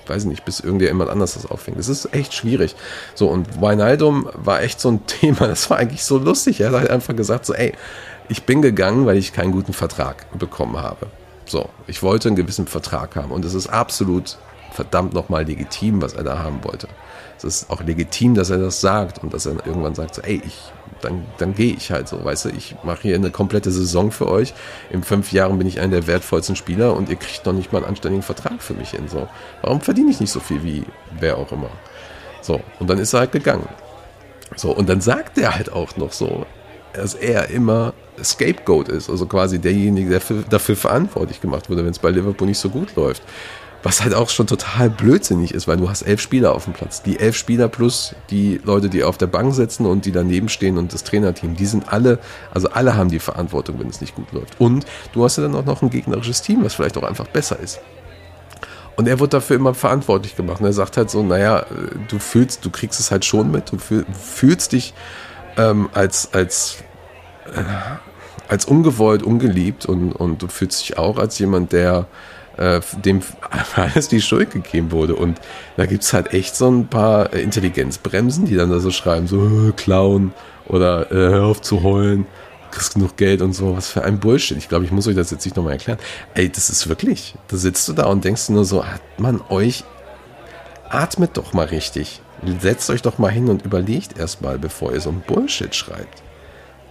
weiß 0.08 0.26
nicht, 0.26 0.46
bis 0.46 0.60
irgendjemand 0.60 1.10
anders 1.10 1.34
das 1.34 1.46
auffängt. 1.46 1.80
Das 1.80 1.90
ist 1.90 2.14
echt 2.14 2.34
schwierig. 2.34 2.76
So, 3.14 3.28
und 3.28 3.62
Weinaldum 3.62 4.30
war 4.34 4.62
echt 4.62 4.80
so 4.80 4.90
ein 4.90 5.06
Thema, 5.08 5.48
das 5.48 5.70
war 5.70 5.78
eigentlich 5.78 6.04
so 6.04 6.18
lustig. 6.18 6.62
Er 6.62 6.68
hat 6.68 6.80
halt 6.80 6.90
einfach 6.90 7.16
gesagt, 7.16 7.46
so, 7.46 7.54
ey, 7.54 7.74
ich 8.30 8.44
bin 8.44 8.62
gegangen, 8.62 9.06
weil 9.06 9.18
ich 9.18 9.34
keinen 9.34 9.52
guten 9.52 9.74
Vertrag 9.74 10.26
bekommen 10.38 10.78
habe. 10.78 11.08
So, 11.46 11.70
ich 11.88 12.02
wollte 12.02 12.30
einen 12.30 12.36
gewissen 12.36 12.66
Vertrag 12.66 13.16
haben 13.16 13.32
und 13.32 13.46
es 13.46 13.54
ist 13.54 13.68
absolut 13.68 14.38
verdammt 14.72 15.14
nochmal 15.14 15.46
legitim, 15.46 16.02
was 16.02 16.14
er 16.14 16.24
da 16.24 16.40
haben 16.40 16.64
wollte. 16.64 16.88
Es 17.38 17.44
ist 17.44 17.70
auch 17.70 17.82
legitim, 17.82 18.34
dass 18.34 18.50
er 18.50 18.58
das 18.58 18.82
sagt 18.82 19.22
und 19.24 19.34
dass 19.34 19.46
er 19.46 19.66
irgendwann 19.66 19.96
sagt, 19.96 20.16
so, 20.16 20.22
ey, 20.22 20.42
ich, 20.46 20.72
dann, 21.06 21.26
dann 21.38 21.56
gehe 21.56 21.74
ich 21.74 21.92
halt 21.92 22.08
so, 22.08 22.24
weißt 22.24 22.46
du, 22.46 22.50
ich 22.50 22.76
mache 22.84 23.04
hier 23.04 23.16
eine 23.16 23.32
komplette 23.32 23.72
Saison 23.72 24.12
für 24.12 24.28
euch. 24.28 24.54
In 24.90 25.04
fünf 25.04 25.32
Jahren 25.32 25.58
bin 25.58 25.68
ich 25.68 25.80
einer 25.80 25.92
der 25.92 26.08
wertvollsten 26.08 26.56
Spieler 26.56 26.96
und 26.96 27.10
ihr 27.10 27.16
kriegt 27.16 27.46
noch 27.46 27.54
nicht 27.54 27.72
mal 27.72 27.80
einen 27.80 27.88
anständigen 27.88 28.24
Vertrag 28.24 28.62
für 28.62 28.74
mich 28.74 28.92
hin. 28.92 29.08
So, 29.08 29.28
warum 29.62 29.82
verdiene 29.82 30.12
ich 30.12 30.20
nicht 30.20 30.32
so 30.32 30.40
viel 30.40 30.64
wie 30.64 30.84
wer 31.20 31.38
auch 31.38 31.52
immer? 31.52 31.70
So, 32.42 32.62
und 32.80 32.90
dann 32.90 33.00
ist 33.00 33.14
er 33.14 33.22
halt 33.22 33.32
gegangen. 33.32 33.68
So, 34.56 34.72
und 34.72 34.90
dann 34.90 35.02
sagt 35.02 35.38
er 35.38 35.56
halt 35.56 35.72
auch 35.72 35.98
noch 35.98 36.12
so, 36.12 36.46
dass 36.94 37.14
er 37.14 37.50
immer 37.50 37.94
Scapegoat 38.24 38.90
ist, 38.90 39.10
also 39.10 39.26
quasi 39.26 39.60
derjenige, 39.60 40.10
der 40.10 40.22
für, 40.22 40.44
dafür 40.50 40.76
verantwortlich 40.76 41.42
gemacht 41.42 41.70
wurde, 41.70 41.84
wenn 41.84 41.92
es 41.92 42.00
bei 42.00 42.10
Liverpool 42.12 42.48
nicht 42.48 42.60
so 42.60 42.70
gut 42.70 42.96
läuft. 42.96 43.24
Was 43.86 44.02
halt 44.02 44.16
auch 44.16 44.32
schon 44.32 44.48
total 44.48 44.90
blödsinnig 44.90 45.54
ist, 45.54 45.68
weil 45.68 45.78
du 45.78 45.88
hast 45.88 46.02
elf 46.02 46.20
Spieler 46.20 46.56
auf 46.56 46.64
dem 46.64 46.74
Platz. 46.74 47.04
Die 47.04 47.20
elf 47.20 47.38
Spieler 47.38 47.68
plus 47.68 48.16
die 48.32 48.60
Leute, 48.64 48.90
die 48.90 49.04
auf 49.04 49.20
der 49.20 49.28
Bank 49.28 49.54
sitzen 49.54 49.86
und 49.86 50.06
die 50.06 50.12
daneben 50.12 50.50
stehen 50.50 50.80
und 50.80 50.92
das 50.92 51.04
Trainerteam, 51.04 51.56
die 51.56 51.68
sind 51.68 51.94
alle, 51.94 52.18
also 52.52 52.68
alle 52.72 52.96
haben 52.96 53.10
die 53.10 53.20
Verantwortung, 53.20 53.80
wenn 53.80 53.88
es 53.88 54.02
nicht 54.02 54.16
gut 54.16 54.32
läuft. 54.32 54.60
Und 54.60 54.88
du 55.14 55.24
hast 55.24 55.38
ja 55.38 55.44
dann 55.44 55.54
auch 55.54 55.66
noch 55.66 55.84
ein 55.84 55.92
gegnerisches 55.92 56.42
Team, 56.42 56.64
was 56.64 56.74
vielleicht 56.74 56.98
auch 56.98 57.04
einfach 57.04 57.28
besser 57.28 57.60
ist. 57.60 57.80
Und 58.96 59.08
er 59.08 59.20
wird 59.20 59.36
dafür 59.36 59.56
immer 59.56 59.76
verantwortlich 59.76 60.36
gemacht. 60.36 60.62
Und 60.62 60.66
er 60.66 60.74
sagt 60.74 60.98
halt 60.98 61.12
so, 61.12 61.22
naja, 61.22 61.68
du 62.08 62.18
fühlst, 62.18 62.66
du 62.66 62.72
kriegst 62.72 63.00
es 63.00 63.12
halt 63.12 63.24
schon 63.24 63.52
mit, 63.52 63.72
du 63.72 63.78
fühlst 63.78 64.72
dich 64.72 64.96
ähm, 65.58 65.90
als, 65.94 66.34
als, 66.34 66.78
äh, 67.54 67.62
als 68.48 68.66
ungewollt, 68.66 69.22
ungeliebt 69.22 69.86
und, 69.86 70.12
und 70.12 70.42
du 70.42 70.48
fühlst 70.48 70.82
dich 70.82 70.98
auch 70.98 71.20
als 71.20 71.38
jemand, 71.38 71.72
der 71.72 72.08
äh, 72.58 72.82
dem 73.04 73.22
alles 73.76 74.08
die 74.08 74.22
Schuld 74.22 74.52
gegeben 74.52 74.92
wurde. 74.92 75.16
Und 75.16 75.40
da 75.78 75.86
gibt 75.86 76.04
es 76.04 76.14
halt 76.14 76.34
echt 76.34 76.56
so 76.56 76.70
ein 76.70 76.88
paar 76.88 77.34
Intelligenzbremsen, 77.34 78.46
die 78.46 78.56
dann 78.56 78.70
da 78.70 78.80
so 78.80 78.92
schreiben, 78.92 79.28
so 79.28 79.70
äh, 79.70 79.72
Clown 79.72 80.34
oder 80.68 81.12
äh, 81.12 81.16
hör 81.16 81.46
auf 81.46 81.62
zu 81.62 81.84
heulen, 81.84 82.26
kriegst 82.72 82.94
genug 82.94 83.18
Geld 83.18 83.42
und 83.42 83.54
so. 83.54 83.76
Was 83.76 83.90
für 83.90 84.04
ein 84.04 84.20
Bullshit. 84.20 84.58
Ich 84.58 84.70
glaube, 84.70 84.86
ich 84.86 84.92
muss 84.92 85.08
euch 85.08 85.16
das 85.16 85.32
jetzt 85.32 85.46
nicht 85.46 85.56
nochmal 85.56 85.74
erklären. 85.74 86.00
Ey, 86.34 86.50
das 86.50 86.70
ist 86.70 86.88
wirklich, 86.88 87.36
da 87.48 87.58
sitzt 87.58 87.88
du 87.88 87.94
da 87.94 88.06
und 88.06 88.24
denkst 88.24 88.50
nur 88.50 88.66
so, 88.66 88.86
hat 88.86 89.02
man 89.18 89.42
euch, 89.50 89.84
atmet 90.90 91.38
doch 91.38 91.54
mal 91.54 91.68
richtig. 91.68 92.22
Setzt 92.60 92.90
euch 92.90 93.02
doch 93.02 93.18
mal 93.18 93.32
hin 93.32 93.50
und 93.50 93.64
überlegt 93.66 94.20
erstmal, 94.20 94.60
bevor 94.60 94.94
ihr 94.94 95.02
so 95.02 95.10
ein 95.10 95.24
Bullshit 95.26 95.74
schreibt. 95.74 96.22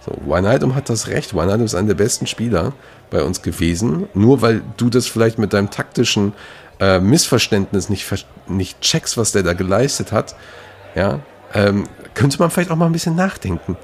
So, 0.05 0.11
Wijnaldum 0.25 0.75
hat 0.75 0.89
das 0.89 1.07
recht. 1.07 1.33
Wijnaldum 1.33 1.65
ist 1.65 1.75
einer 1.75 1.89
der 1.89 1.95
besten 1.95 2.27
Spieler 2.27 2.73
bei 3.09 3.23
uns 3.23 3.41
gewesen. 3.41 4.07
Nur 4.13 4.41
weil 4.41 4.61
du 4.77 4.89
das 4.89 5.07
vielleicht 5.07 5.37
mit 5.37 5.53
deinem 5.53 5.69
taktischen 5.69 6.33
äh, 6.79 6.99
Missverständnis 6.99 7.89
nicht, 7.89 8.25
nicht 8.47 8.81
checkst, 8.81 9.17
was 9.17 9.31
der 9.31 9.43
da 9.43 9.53
geleistet 9.53 10.11
hat, 10.11 10.35
ja, 10.95 11.19
ähm, 11.53 11.85
könnte 12.13 12.39
man 12.39 12.49
vielleicht 12.49 12.71
auch 12.71 12.75
mal 12.75 12.85
ein 12.87 12.91
bisschen 12.91 13.15
nachdenken. 13.15 13.77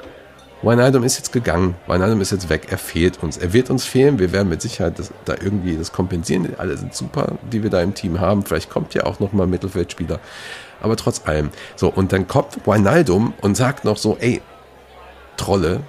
Wijnaldum 0.64 1.04
ist 1.04 1.18
jetzt 1.18 1.34
gegangen, 1.34 1.76
Wijnaldum 1.88 2.22
ist 2.22 2.32
jetzt 2.32 2.50
weg, 2.50 2.68
er 2.70 2.78
fehlt 2.78 3.24
uns. 3.24 3.38
Er 3.38 3.52
wird 3.52 3.72
uns 3.72 3.86
fehlen, 3.86 4.20
wir 4.20 4.32
werden 4.32 4.50
mit 4.50 4.62
Sicherheit 4.62 5.00
das, 5.00 5.12
da 5.26 5.34
irgendwie 5.34 5.76
das 5.76 5.92
kompensieren. 5.92 6.48
Alle 6.58 6.78
sind 6.78 6.94
super, 6.94 7.40
die 7.52 7.64
wir 7.64 7.72
da 7.72 7.82
im 7.82 7.96
Team 7.96 8.20
haben. 8.20 8.44
Vielleicht 8.44 8.70
kommt 8.70 8.94
ja 8.94 9.06
auch 9.06 9.20
nochmal 9.20 9.48
ein 9.48 9.50
Mittelfeldspieler. 9.50 10.20
Aber 10.80 10.96
trotz 10.96 11.28
allem. 11.28 11.50
So, 11.76 11.90
und 11.90 12.14
dann 12.14 12.28
kommt 12.28 12.68
Wijnaldum 12.68 13.34
und 13.42 13.56
sagt 13.56 13.86
noch 13.86 13.98
so, 13.98 14.18
ey, 14.20 14.42
Trolle, 15.36 15.80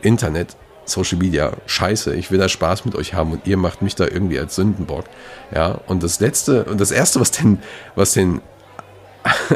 Internet, 0.00 0.56
Social 0.84 1.18
Media, 1.18 1.52
scheiße, 1.66 2.14
ich 2.14 2.30
will 2.30 2.38
da 2.38 2.48
Spaß 2.48 2.84
mit 2.84 2.94
euch 2.94 3.14
haben 3.14 3.32
und 3.32 3.46
ihr 3.46 3.56
macht 3.56 3.82
mich 3.82 3.94
da 3.94 4.04
irgendwie 4.04 4.38
als 4.38 4.56
Sündenbock. 4.56 5.04
Ja, 5.54 5.80
und 5.86 6.02
das 6.02 6.20
letzte, 6.20 6.64
und 6.64 6.80
das 6.80 6.90
erste, 6.90 7.20
was 7.20 7.30
den, 7.30 7.60
was 7.94 8.12
den, 8.12 8.40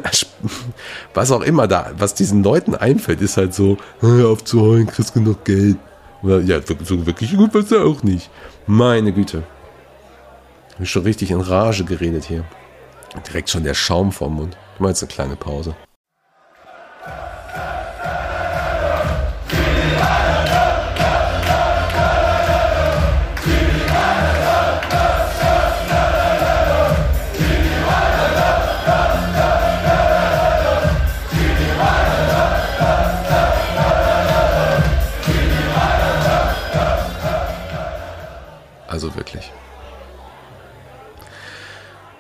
was 1.15 1.33
auch 1.33 1.43
immer 1.43 1.67
da, 1.67 1.93
was 1.99 2.15
diesen 2.15 2.43
Leuten 2.43 2.75
einfällt, 2.75 3.21
ist 3.21 3.37
halt 3.37 3.55
so, 3.55 3.77
hör 4.01 4.29
auf 4.29 4.45
zu 4.45 4.61
heulen, 4.61 4.87
kriegst 4.87 5.15
genug 5.15 5.45
Geld. 5.45 5.77
Oder, 6.23 6.41
ja, 6.41 6.61
so 6.85 7.07
wirklich 7.07 7.37
gut 7.37 7.55
was 7.55 7.71
er 7.71 7.85
auch 7.85 8.03
nicht. 8.03 8.31
Meine 8.67 9.13
Güte. 9.13 9.43
Ich 10.71 10.77
bin 10.77 10.87
schon 10.87 11.03
richtig 11.03 11.31
in 11.31 11.41
Rage 11.41 11.85
geredet 11.85 12.25
hier. 12.25 12.45
Direkt 13.27 13.51
schon 13.51 13.65
der 13.65 13.75
Schaum 13.75 14.13
vorm 14.13 14.35
Mund. 14.35 14.57
Ich 14.75 14.81
mache 14.81 14.91
jetzt 14.91 15.03
eine 15.03 15.13
kleine 15.13 15.37
Pause. 15.37 15.75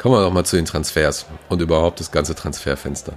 Kommen 0.06 0.20
wir 0.20 0.24
doch 0.24 0.32
mal 0.32 0.44
zu 0.44 0.54
den 0.54 0.66
Transfers 0.66 1.26
und 1.48 1.60
überhaupt 1.60 1.98
das 1.98 2.12
ganze 2.12 2.36
Transferfenster. 2.36 3.14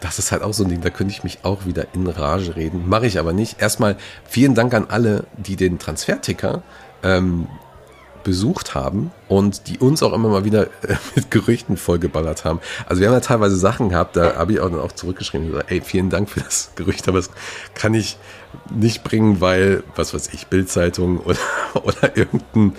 Das 0.00 0.20
ist 0.20 0.30
halt 0.30 0.42
auch 0.44 0.54
so 0.54 0.62
ein 0.62 0.68
Ding, 0.68 0.80
da 0.80 0.88
könnte 0.88 1.12
ich 1.12 1.24
mich 1.24 1.40
auch 1.42 1.66
wieder 1.66 1.88
in 1.92 2.06
Rage 2.06 2.54
reden. 2.54 2.88
Mache 2.88 3.08
ich 3.08 3.18
aber 3.18 3.32
nicht. 3.32 3.60
Erstmal 3.60 3.96
vielen 4.28 4.54
Dank 4.54 4.72
an 4.72 4.86
alle, 4.88 5.24
die 5.36 5.56
den 5.56 5.80
Transferticker 5.80 6.62
ähm, 7.02 7.48
besucht 8.22 8.76
haben 8.76 9.10
und 9.26 9.66
die 9.66 9.78
uns 9.78 10.04
auch 10.04 10.12
immer 10.12 10.28
mal 10.28 10.44
wieder 10.44 10.68
äh, 10.84 10.94
mit 11.16 11.32
Gerüchten 11.32 11.76
vollgeballert 11.76 12.44
haben. 12.44 12.60
Also 12.86 13.00
wir 13.00 13.08
haben 13.08 13.14
ja 13.14 13.20
teilweise 13.20 13.56
Sachen 13.56 13.88
gehabt, 13.88 14.14
da 14.14 14.36
habe 14.36 14.52
ich 14.52 14.60
auch 14.60 14.70
dann 14.70 14.78
auch 14.78 14.92
zurückgeschrieben 14.92 15.48
gesagt, 15.48 15.72
ey, 15.72 15.80
vielen 15.80 16.10
Dank 16.10 16.30
für 16.30 16.38
das 16.38 16.70
Gerücht, 16.76 17.08
aber 17.08 17.18
das 17.18 17.30
kann 17.74 17.92
ich 17.92 18.18
nicht 18.72 19.02
bringen, 19.02 19.40
weil, 19.40 19.82
was 19.96 20.14
weiß 20.14 20.32
ich, 20.32 20.46
Bildzeitung 20.46 21.18
oder, 21.18 21.40
oder 21.74 22.16
irgendein, 22.16 22.76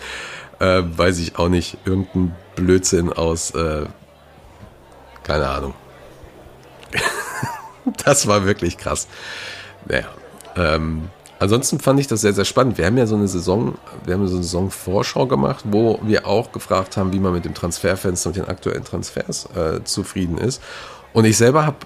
äh, 0.62 0.84
weiß 0.86 1.19
ich 1.19 1.38
auch 1.38 1.50
nicht, 1.50 1.78
irgendein 1.86 2.36
Blödsinn 2.56 3.12
aus, 3.12 3.52
äh, 3.52 3.86
keine 5.24 5.50
Ahnung. 5.50 5.74
das 8.06 8.28
war 8.28 8.45
wirklich 8.45 8.78
krass. 8.78 9.08
Naja, 9.88 10.06
ähm, 10.56 11.10
Ansonsten 11.39 11.80
fand 11.80 12.00
ich 12.00 12.06
das 12.06 12.21
sehr, 12.21 12.34
sehr 12.34 12.45
spannend. 12.45 12.78
Wir 12.78 12.86
haben 12.86 13.00
ja 13.00 13.08
so 13.08 13.15
eine 13.15 13.28
Saison, 13.28 13.74
wir 14.06 14.13
haben 14.13 14.28
so 14.28 14.36
eine 14.36 14.43
Saisonvorschau 14.43 15.26
gemacht, 15.26 15.65
wo 15.67 16.00
wir 16.04 16.28
auch 16.28 16.52
gefragt 16.52 16.97
haben, 16.97 17.13
wie 17.13 17.19
man 17.19 17.34
mit 17.34 17.45
dem 17.45 17.56
Transferfenster 17.56 18.30
und 18.30 18.36
den 18.36 18.45
aktuellen 18.45 18.84
Transfers 18.84 19.50
äh, 19.56 19.84
zufrieden 19.84 20.38
ist. 20.38 20.62
Und 21.13 21.26
ich 21.26 21.38
selber 21.38 21.65
habe 21.65 21.78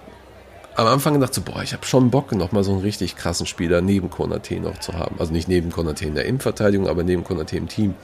am 0.75 0.87
Anfang 0.87 1.13
gedacht, 1.13 1.33
so, 1.33 1.41
boah, 1.41 1.63
ich 1.63 1.71
habe 1.71 1.85
schon 1.85 2.11
Bock, 2.11 2.33
noch 2.33 2.51
mal 2.51 2.65
so 2.65 2.73
einen 2.73 2.81
richtig 2.81 3.15
krassen 3.15 3.45
Spieler 3.45 3.79
neben 3.79 4.09
Konate 4.09 4.59
noch 4.59 4.77
zu 4.79 4.91
haben. 4.91 5.15
Also 5.19 5.31
nicht 5.31 5.47
neben 5.47 5.71
Konate 5.71 6.05
in 6.05 6.15
der 6.15 6.25
Innenverteidigung, 6.25 6.89
aber 6.89 7.03
neben 7.03 7.23
Konate 7.23 7.55
im 7.55 7.69
Team 7.69 7.95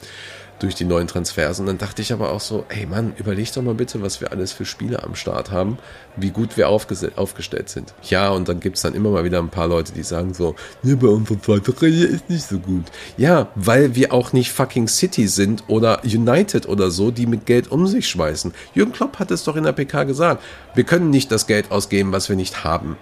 durch 0.61 0.75
die 0.75 0.85
neuen 0.85 1.07
Transfers. 1.07 1.59
Und 1.59 1.65
dann 1.65 1.77
dachte 1.77 2.01
ich 2.01 2.13
aber 2.13 2.31
auch 2.31 2.39
so, 2.39 2.65
ey 2.69 2.85
Mann, 2.85 3.13
überleg 3.17 3.51
doch 3.53 3.61
mal 3.61 3.73
bitte, 3.73 4.01
was 4.01 4.21
wir 4.21 4.31
alles 4.31 4.51
für 4.51 4.65
Spiele 4.65 5.03
am 5.03 5.15
Start 5.15 5.51
haben, 5.51 5.77
wie 6.15 6.29
gut 6.29 6.57
wir 6.57 6.69
aufgestellt 6.69 7.69
sind. 7.69 7.93
Ja, 8.03 8.29
und 8.29 8.47
dann 8.47 8.59
gibt's 8.59 8.81
dann 8.81 8.93
immer 8.93 9.09
mal 9.09 9.23
wieder 9.23 9.39
ein 9.39 9.49
paar 9.49 9.67
Leute, 9.67 9.93
die 9.93 10.03
sagen 10.03 10.33
so, 10.33 10.55
ne, 10.83 10.95
bei 10.95 11.07
unserer 11.07 11.41
zweiten 11.41 11.71
Reihe 11.71 12.05
ist 12.05 12.29
nicht 12.29 12.47
so 12.47 12.59
gut. 12.59 12.85
Ja, 13.17 13.49
weil 13.55 13.95
wir 13.95 14.13
auch 14.13 14.33
nicht 14.33 14.51
fucking 14.51 14.87
City 14.87 15.27
sind 15.27 15.63
oder 15.67 16.03
United 16.03 16.67
oder 16.67 16.91
so, 16.91 17.11
die 17.11 17.25
mit 17.25 17.45
Geld 17.45 17.71
um 17.71 17.87
sich 17.87 18.07
schmeißen. 18.07 18.53
Jürgen 18.73 18.93
Klopp 18.93 19.19
hat 19.19 19.31
es 19.31 19.43
doch 19.43 19.55
in 19.55 19.63
der 19.63 19.73
PK 19.73 20.03
gesagt. 20.03 20.43
Wir 20.75 20.83
können 20.83 21.09
nicht 21.09 21.31
das 21.31 21.47
Geld 21.47 21.71
ausgeben, 21.71 22.11
was 22.11 22.29
wir 22.29 22.35
nicht 22.35 22.63
haben. 22.63 22.97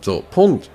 So, 0.00 0.24
Punkt. 0.30 0.70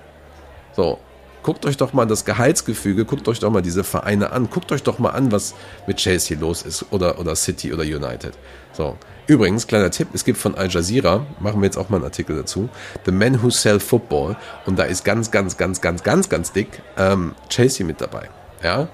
So. 0.76 0.98
Guckt 1.44 1.66
euch 1.66 1.76
doch 1.76 1.92
mal 1.92 2.06
das 2.06 2.24
Gehaltsgefüge, 2.24 3.04
guckt 3.04 3.28
euch 3.28 3.38
doch 3.38 3.50
mal 3.50 3.60
diese 3.60 3.84
Vereine 3.84 4.32
an, 4.32 4.48
guckt 4.48 4.72
euch 4.72 4.82
doch 4.82 4.98
mal 4.98 5.10
an, 5.10 5.30
was 5.30 5.54
mit 5.86 5.98
Chelsea 5.98 6.38
los 6.38 6.62
ist 6.62 6.86
oder, 6.90 7.20
oder 7.20 7.36
City 7.36 7.70
oder 7.70 7.82
United. 7.82 8.32
So. 8.72 8.96
Übrigens, 9.26 9.66
kleiner 9.66 9.90
Tipp, 9.90 10.08
es 10.14 10.24
gibt 10.24 10.38
von 10.38 10.54
Al 10.54 10.70
Jazeera, 10.70 11.26
machen 11.40 11.60
wir 11.60 11.66
jetzt 11.66 11.76
auch 11.76 11.90
mal 11.90 11.98
einen 11.98 12.06
Artikel 12.06 12.34
dazu, 12.34 12.70
The 13.04 13.12
Men 13.12 13.42
Who 13.42 13.50
Sell 13.50 13.78
Football 13.78 14.36
und 14.64 14.78
da 14.78 14.84
ist 14.84 15.04
ganz, 15.04 15.30
ganz, 15.30 15.58
ganz, 15.58 15.82
ganz, 15.82 16.02
ganz, 16.02 16.30
ganz 16.30 16.52
dick 16.52 16.82
ähm, 16.96 17.34
Chelsea 17.50 17.84
mit 17.84 18.00
dabei. 18.00 18.30
Ja, 18.62 18.88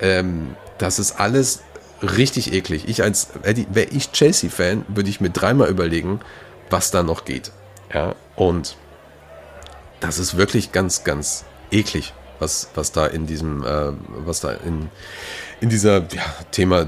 ähm, 0.00 0.54
das 0.78 1.00
ist 1.00 1.18
alles 1.18 1.62
richtig 2.02 2.52
eklig. 2.52 2.88
Ich 2.88 3.02
als, 3.02 3.30
wäre 3.42 3.88
ich 3.90 4.12
Chelsea-Fan, 4.12 4.84
würde 4.86 5.10
ich 5.10 5.20
mir 5.20 5.30
dreimal 5.30 5.68
überlegen, 5.68 6.20
was 6.70 6.92
da 6.92 7.02
noch 7.02 7.24
geht. 7.24 7.50
Ja, 7.92 8.14
und 8.36 8.76
das 9.98 10.20
ist 10.20 10.36
wirklich 10.36 10.70
ganz, 10.70 11.02
ganz 11.02 11.44
eklig, 11.76 12.12
was, 12.38 12.68
was 12.74 12.92
da 12.92 13.06
in 13.06 13.26
diesem, 13.26 13.64
äh, 13.64 13.92
was 14.24 14.40
da 14.40 14.52
in, 14.52 14.88
in 15.60 15.68
dieser 15.68 15.98
ja, 16.12 16.24
Thema, 16.50 16.86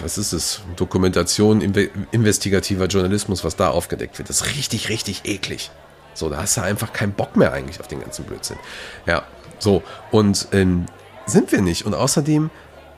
was 0.00 0.18
ist 0.18 0.32
es, 0.32 0.60
Dokumentation, 0.76 1.60
Inve 1.60 1.90
investigativer 2.10 2.86
Journalismus, 2.86 3.44
was 3.44 3.56
da 3.56 3.70
aufgedeckt 3.70 4.18
wird. 4.18 4.28
Das 4.28 4.42
ist 4.42 4.56
richtig, 4.56 4.88
richtig 4.88 5.22
eklig. 5.24 5.70
So, 6.14 6.28
da 6.28 6.42
hast 6.42 6.56
du 6.56 6.62
einfach 6.62 6.92
keinen 6.92 7.12
Bock 7.12 7.36
mehr 7.36 7.52
eigentlich 7.52 7.80
auf 7.80 7.88
den 7.88 8.00
ganzen 8.00 8.24
Blödsinn. 8.24 8.58
Ja, 9.06 9.22
so, 9.58 9.82
und 10.10 10.48
ähm, 10.52 10.86
sind 11.26 11.52
wir 11.52 11.62
nicht. 11.62 11.86
Und 11.86 11.94
außerdem, 11.94 12.50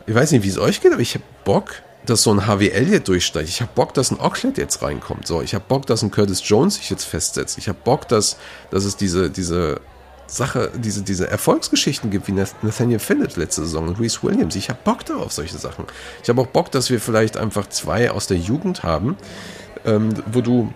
ich 0.06 0.14
weiß 0.14 0.32
nicht, 0.32 0.42
wie 0.42 0.48
es 0.48 0.58
euch 0.58 0.80
geht, 0.80 0.92
aber 0.92 1.02
ich 1.02 1.14
habe 1.14 1.24
Bock, 1.44 1.82
dass 2.06 2.22
so 2.22 2.32
ein 2.32 2.46
Harvey 2.46 2.68
Elliott 2.68 3.08
durchsteigt. 3.08 3.48
Ich 3.48 3.60
habe 3.60 3.70
Bock, 3.74 3.94
dass 3.94 4.10
ein 4.10 4.20
Oxlade 4.20 4.60
jetzt 4.60 4.82
reinkommt. 4.82 5.26
So, 5.26 5.42
ich 5.42 5.54
habe 5.54 5.64
Bock, 5.66 5.86
dass 5.86 6.02
ein 6.02 6.10
Curtis 6.10 6.42
Jones 6.44 6.76
sich 6.76 6.90
jetzt 6.90 7.04
festsetzt. 7.04 7.56
Ich 7.56 7.68
habe 7.68 7.78
Bock, 7.82 8.08
dass, 8.08 8.36
dass 8.70 8.84
es 8.84 8.96
diese, 8.96 9.30
diese 9.30 9.80
Sache, 10.26 10.70
diese, 10.76 11.02
diese 11.02 11.28
Erfolgsgeschichten 11.28 12.10
gibt, 12.10 12.28
wie 12.28 12.32
Nathaniel 12.32 12.98
Phillips 12.98 13.36
letzte 13.36 13.62
Saison 13.62 13.88
und 13.88 14.00
Reese 14.00 14.22
Williams. 14.22 14.56
Ich 14.56 14.68
habe 14.68 14.78
Bock 14.84 15.04
darauf, 15.04 15.32
solche 15.32 15.58
Sachen. 15.58 15.84
Ich 16.22 16.28
habe 16.28 16.40
auch 16.40 16.46
Bock, 16.46 16.70
dass 16.70 16.90
wir 16.90 17.00
vielleicht 17.00 17.36
einfach 17.36 17.68
zwei 17.68 18.10
aus 18.10 18.26
der 18.26 18.38
Jugend 18.38 18.82
haben, 18.82 19.16
ähm, 19.84 20.14
wo 20.26 20.40
du, 20.40 20.72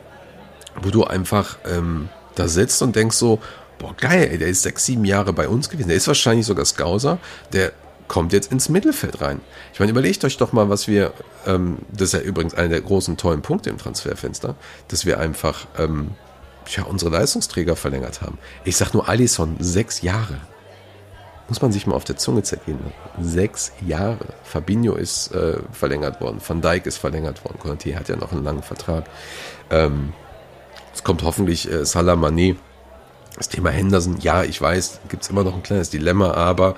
wo 0.83 0.91
du 0.91 1.05
einfach 1.05 1.59
ähm, 1.67 2.09
da 2.35 2.49
sitzt 2.49 2.83
und 2.83 2.95
denkst 2.95 3.17
so, 3.17 3.41
boah, 3.79 3.95
geil, 3.97 4.29
ey, 4.31 4.39
der 4.39 4.49
ist 4.49 4.63
sechs, 4.63 4.85
sieben 4.85 5.05
Jahre 5.05 5.33
bei 5.33 5.49
uns 5.49 5.69
gewesen. 5.69 5.89
Der 5.89 5.97
ist 5.97 6.09
wahrscheinlich 6.09 6.47
sogar 6.47 6.65
Scouser. 6.65 7.19
Der 7.53 7.73
kommt 8.09 8.33
jetzt 8.33 8.51
ins 8.51 8.69
Mittelfeld 8.69 9.21
rein. 9.21 9.41
Ich 9.73 9.81
meine, 9.81 9.93
überlegt 9.93 10.25
euch 10.25 10.37
doch 10.39 10.53
mal, 10.53 10.69
was 10.69 10.89
wir, 10.89 11.13
ähm, 11.47 11.79
das 11.93 12.09
ist 12.09 12.13
ja 12.15 12.21
übrigens 12.21 12.55
einer 12.55 12.71
der 12.71 12.81
großen 12.81 13.17
tollen 13.17 13.43
Punkte 13.43 13.71
im 13.71 13.79
Transferfenster, 13.79 14.57
dass 14.89 15.07
wir 15.07 15.21
einfach 15.21 15.67
ähm, 15.79 16.13
ja, 16.77 16.85
unsere 16.85 17.11
Leistungsträger 17.11 17.77
verlängert 17.77 18.21
haben. 18.23 18.39
Ich 18.65 18.77
sag 18.77 18.93
nur 18.95 19.09
Alisson, 19.09 19.57
sechs 19.59 20.03
Jahre. 20.03 20.39
Muss 21.49 21.63
man 21.63 21.73
sich 21.73 21.87
mal 21.87 21.95
auf 21.95 22.05
der 22.05 22.17
Zunge 22.17 22.43
zergehen. 22.43 22.79
Sechs 23.21 23.73
Jahre. 23.87 24.35
Fabinho 24.45 24.95
ist 24.95 25.33
äh, 25.35 25.59
verlängert 25.73 26.21
worden, 26.21 26.41
Van 26.47 26.61
Dijk 26.61 26.85
ist 26.85 26.99
verlängert 26.99 27.43
worden, 27.45 27.59
Conte 27.59 27.97
hat 27.97 28.09
ja 28.09 28.17
noch 28.17 28.33
einen 28.33 28.45
langen 28.45 28.63
Vertrag. 28.63 29.05
Ähm, 29.71 30.13
es 30.95 31.05
kommt 31.05 31.23
hoffentlich 31.23 31.71
äh, 31.71 31.87
Salah. 31.87 32.17
Das 33.37 33.49
Thema 33.49 33.71
Henderson, 33.71 34.19
ja, 34.21 34.43
ich 34.43 34.61
weiß, 34.61 35.01
gibt 35.09 35.23
es 35.23 35.31
immer 35.31 35.45
noch 35.45 35.55
ein 35.55 35.63
kleines 35.63 35.91
Dilemma, 35.91 36.33
aber 36.33 36.75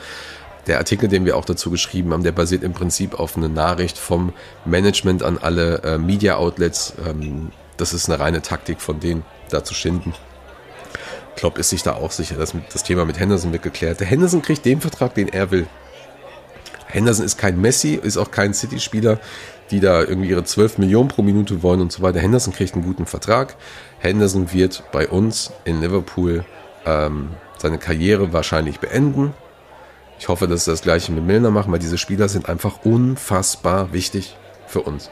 der 0.67 0.79
Artikel, 0.79 1.09
den 1.09 1.25
wir 1.25 1.37
auch 1.37 1.45
dazu 1.45 1.71
geschrieben 1.71 2.13
haben, 2.13 2.23
der 2.23 2.33
basiert 2.33 2.63
im 2.63 2.75
Prinzip 2.75 3.19
auf 3.19 3.37
einer 3.37 3.49
Nachricht 3.49 3.97
vom 3.99 4.33
Management 4.67 5.23
an 5.23 5.39
alle 5.39 5.83
äh, 5.83 5.99
Media 5.99 6.37
Outlets. 6.37 6.93
Ähm, 7.05 7.51
das 7.81 7.95
ist 7.95 8.09
eine 8.09 8.21
reine 8.21 8.43
Taktik 8.43 8.81
von 8.81 9.01
denen, 9.01 9.25
da 9.51 9.65
zu 9.65 9.75
schinden. 9.75 10.15
Klopp 11.37 11.59
ist 11.59 11.71
sich 11.71 11.83
da 11.83 11.95
auch 11.95 12.11
sicher, 12.11 12.37
dass 12.37 12.55
das 12.73 12.83
Thema 12.83 13.05
mit 13.05 13.19
Henderson 13.19 13.53
wird 13.53 13.63
geklärt. 13.63 14.01
Der 14.01 14.07
Henderson 14.07 14.43
kriegt 14.43 14.65
den 14.65 14.81
Vertrag, 14.81 15.15
den 15.15 15.29
er 15.29 15.51
will. 15.51 15.67
Henderson 16.87 17.25
ist 17.25 17.39
kein 17.39 17.61
Messi, 17.61 17.95
ist 17.95 18.17
auch 18.17 18.31
kein 18.31 18.53
City-Spieler, 18.53 19.21
die 19.71 19.81
da 19.81 20.01
irgendwie 20.01 20.29
ihre 20.29 20.45
12 20.45 20.79
Millionen 20.79 21.09
pro 21.09 21.23
Minute 21.23 21.63
wollen 21.63 21.81
und 21.81 21.93
so 21.93 22.03
weiter. 22.03 22.21
Henderson 22.21 22.53
kriegt 22.53 22.75
einen 22.75 22.85
guten 22.85 23.07
Vertrag. 23.07 23.57
Henderson 24.01 24.53
wird 24.53 24.83
bei 24.93 25.09
uns 25.09 25.53
in 25.65 25.81
Liverpool 25.81 26.45
ähm, 26.85 27.31
seine 27.59 27.79
Karriere 27.79 28.33
wahrscheinlich 28.33 28.81
beenden. 28.81 29.33
Ich 30.19 30.29
hoffe, 30.29 30.49
dass 30.49 30.65
sie 30.65 30.73
das 30.73 30.83
gleiche 30.83 31.13
mit 31.13 31.25
Milner 31.25 31.51
machen, 31.51 31.73
weil 31.73 31.79
diese 31.79 31.97
Spieler 31.97 32.29
sind 32.29 32.49
einfach 32.49 32.85
unfassbar 32.85 33.93
wichtig 33.93 34.37
für 34.67 34.83
uns. 34.83 35.11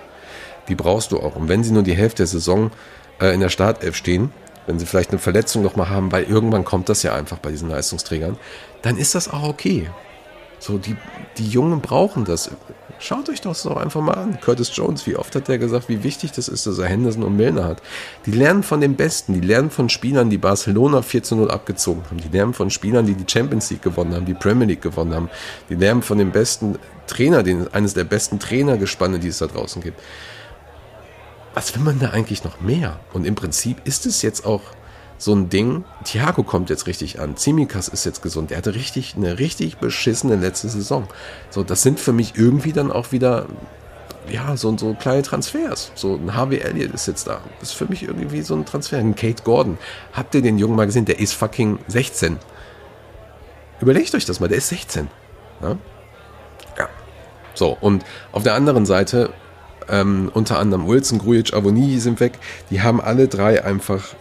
Die 0.68 0.74
brauchst 0.74 1.12
du 1.12 1.18
auch. 1.18 1.37
Und 1.37 1.48
wenn 1.48 1.64
sie 1.64 1.72
nur 1.72 1.83
die 1.83 1.96
Hälfte 1.96 2.18
der 2.18 2.26
Saison 2.26 2.70
äh, 3.20 3.35
in 3.35 3.40
der 3.40 3.48
Startelf 3.48 3.96
stehen, 3.96 4.31
wenn 4.66 4.78
sie 4.78 4.87
vielleicht 4.87 5.11
eine 5.11 5.18
Verletzung 5.18 5.62
nochmal 5.62 5.88
haben, 5.88 6.12
weil 6.12 6.24
irgendwann 6.24 6.64
kommt 6.64 6.88
das 6.88 7.02
ja 7.02 7.14
einfach 7.14 7.38
bei 7.38 7.50
diesen 7.50 7.70
Leistungsträgern, 7.70 8.37
dann 8.83 8.98
ist 8.98 9.14
das 9.14 9.33
auch 9.33 9.48
okay. 9.48 9.88
So, 10.59 10.76
die, 10.76 10.96
die 11.38 11.48
Jungen 11.48 11.81
brauchen 11.81 12.24
das. 12.24 12.50
Schaut 12.98 13.28
euch 13.28 13.40
das 13.40 13.62
doch 13.62 13.76
einfach 13.76 14.00
mal 14.00 14.14
an. 14.14 14.40
Curtis 14.40 14.74
Jones, 14.74 15.07
wie 15.07 15.16
oft 15.16 15.35
hat 15.37 15.46
der 15.46 15.59
gesagt, 15.59 15.88
wie 15.88 16.02
wichtig 16.02 16.33
das 16.33 16.48
ist, 16.48 16.66
dass 16.66 16.78
er 16.78 16.87
Henderson 16.87 17.22
und 17.22 17.37
Milner 17.37 17.64
hat. 17.64 17.81
Die 18.26 18.33
lernen 18.33 18.64
von 18.64 18.81
den 18.81 18.96
Besten, 18.96 19.35
die 19.35 19.46
lernen 19.46 19.70
von 19.70 19.88
Spielern, 19.88 20.31
die 20.31 20.38
Barcelona 20.38 21.02
4 21.02 21.22
zu 21.22 21.37
0 21.37 21.50
abgezogen 21.50 22.02
haben. 22.07 22.18
Die 22.18 22.28
lernen 22.28 22.54
von 22.54 22.70
Spielern, 22.70 23.07
die 23.07 23.14
die 23.14 23.31
Champions 23.31 23.70
League 23.70 23.83
gewonnen 23.83 24.14
haben, 24.14 24.26
die 24.26 24.35
Premier 24.35 24.66
League 24.66 24.83
gewonnen 24.83 25.14
haben. 25.14 25.31
Die 25.70 25.76
lernen 25.76 26.02
von 26.02 26.18
den 26.18 26.33
besten 26.33 26.76
Trainer, 27.07 27.44
den, 27.44 27.72
eines 27.72 27.94
der 27.94 28.04
besten 28.04 28.40
Trainergespanne, 28.40 29.20
die 29.20 29.28
es 29.28 29.38
da 29.38 29.46
draußen 29.46 29.81
gibt. 29.81 30.00
Was 31.58 31.74
will 31.74 31.82
man 31.82 31.98
da 31.98 32.10
eigentlich 32.10 32.44
noch 32.44 32.60
mehr? 32.60 33.00
Und 33.12 33.26
im 33.26 33.34
Prinzip 33.34 33.84
ist 33.84 34.06
es 34.06 34.22
jetzt 34.22 34.46
auch 34.46 34.60
so 35.18 35.34
ein 35.34 35.48
Ding. 35.48 35.84
Thiago 36.04 36.44
kommt 36.44 36.70
jetzt 36.70 36.86
richtig 36.86 37.18
an. 37.18 37.36
Zimikas 37.36 37.88
ist 37.88 38.06
jetzt 38.06 38.22
gesund. 38.22 38.52
Er 38.52 38.58
hatte 38.58 38.76
richtig 38.76 39.16
eine 39.16 39.40
richtig 39.40 39.78
beschissene 39.78 40.36
letzte 40.36 40.68
Saison. 40.68 41.08
So, 41.50 41.64
das 41.64 41.82
sind 41.82 41.98
für 41.98 42.12
mich 42.12 42.34
irgendwie 42.36 42.72
dann 42.72 42.92
auch 42.92 43.10
wieder 43.10 43.46
ja, 44.30 44.56
so, 44.56 44.78
so 44.78 44.94
kleine 44.94 45.22
Transfers. 45.22 45.90
So 45.96 46.14
ein 46.14 46.32
Harvey 46.32 46.58
Elliott 46.58 46.94
ist 46.94 47.08
jetzt 47.08 47.26
da. 47.26 47.40
Das 47.58 47.70
ist 47.70 47.74
für 47.74 47.86
mich 47.86 48.04
irgendwie 48.04 48.42
so 48.42 48.54
ein 48.54 48.64
Transfer. 48.64 48.98
Ein 48.98 49.16
Kate 49.16 49.42
Gordon. 49.42 49.78
Habt 50.12 50.36
ihr 50.36 50.42
den 50.42 50.58
Jungen 50.58 50.76
mal 50.76 50.86
gesehen? 50.86 51.06
Der 51.06 51.18
ist 51.18 51.32
fucking 51.32 51.80
16. 51.88 52.38
Überlegt 53.80 54.14
euch 54.14 54.26
das 54.26 54.38
mal, 54.38 54.46
der 54.46 54.58
ist 54.58 54.68
16. 54.68 55.08
Ja. 55.60 55.76
ja. 56.78 56.88
So, 57.54 57.76
und 57.80 58.04
auf 58.30 58.44
der 58.44 58.54
anderen 58.54 58.86
Seite, 58.86 59.32
ähm, 59.90 60.31
unter 60.33 60.59
anderem 60.59 60.87
Wilson, 60.87 61.18
Grujic, 61.18 61.55
Avoni 61.55 61.98
sind 61.98 62.20
weg. 62.20 62.38
Die 62.70 62.83
haben 62.83 63.01
alle 63.01 63.29
drei 63.29 63.64
einfach 63.64 64.14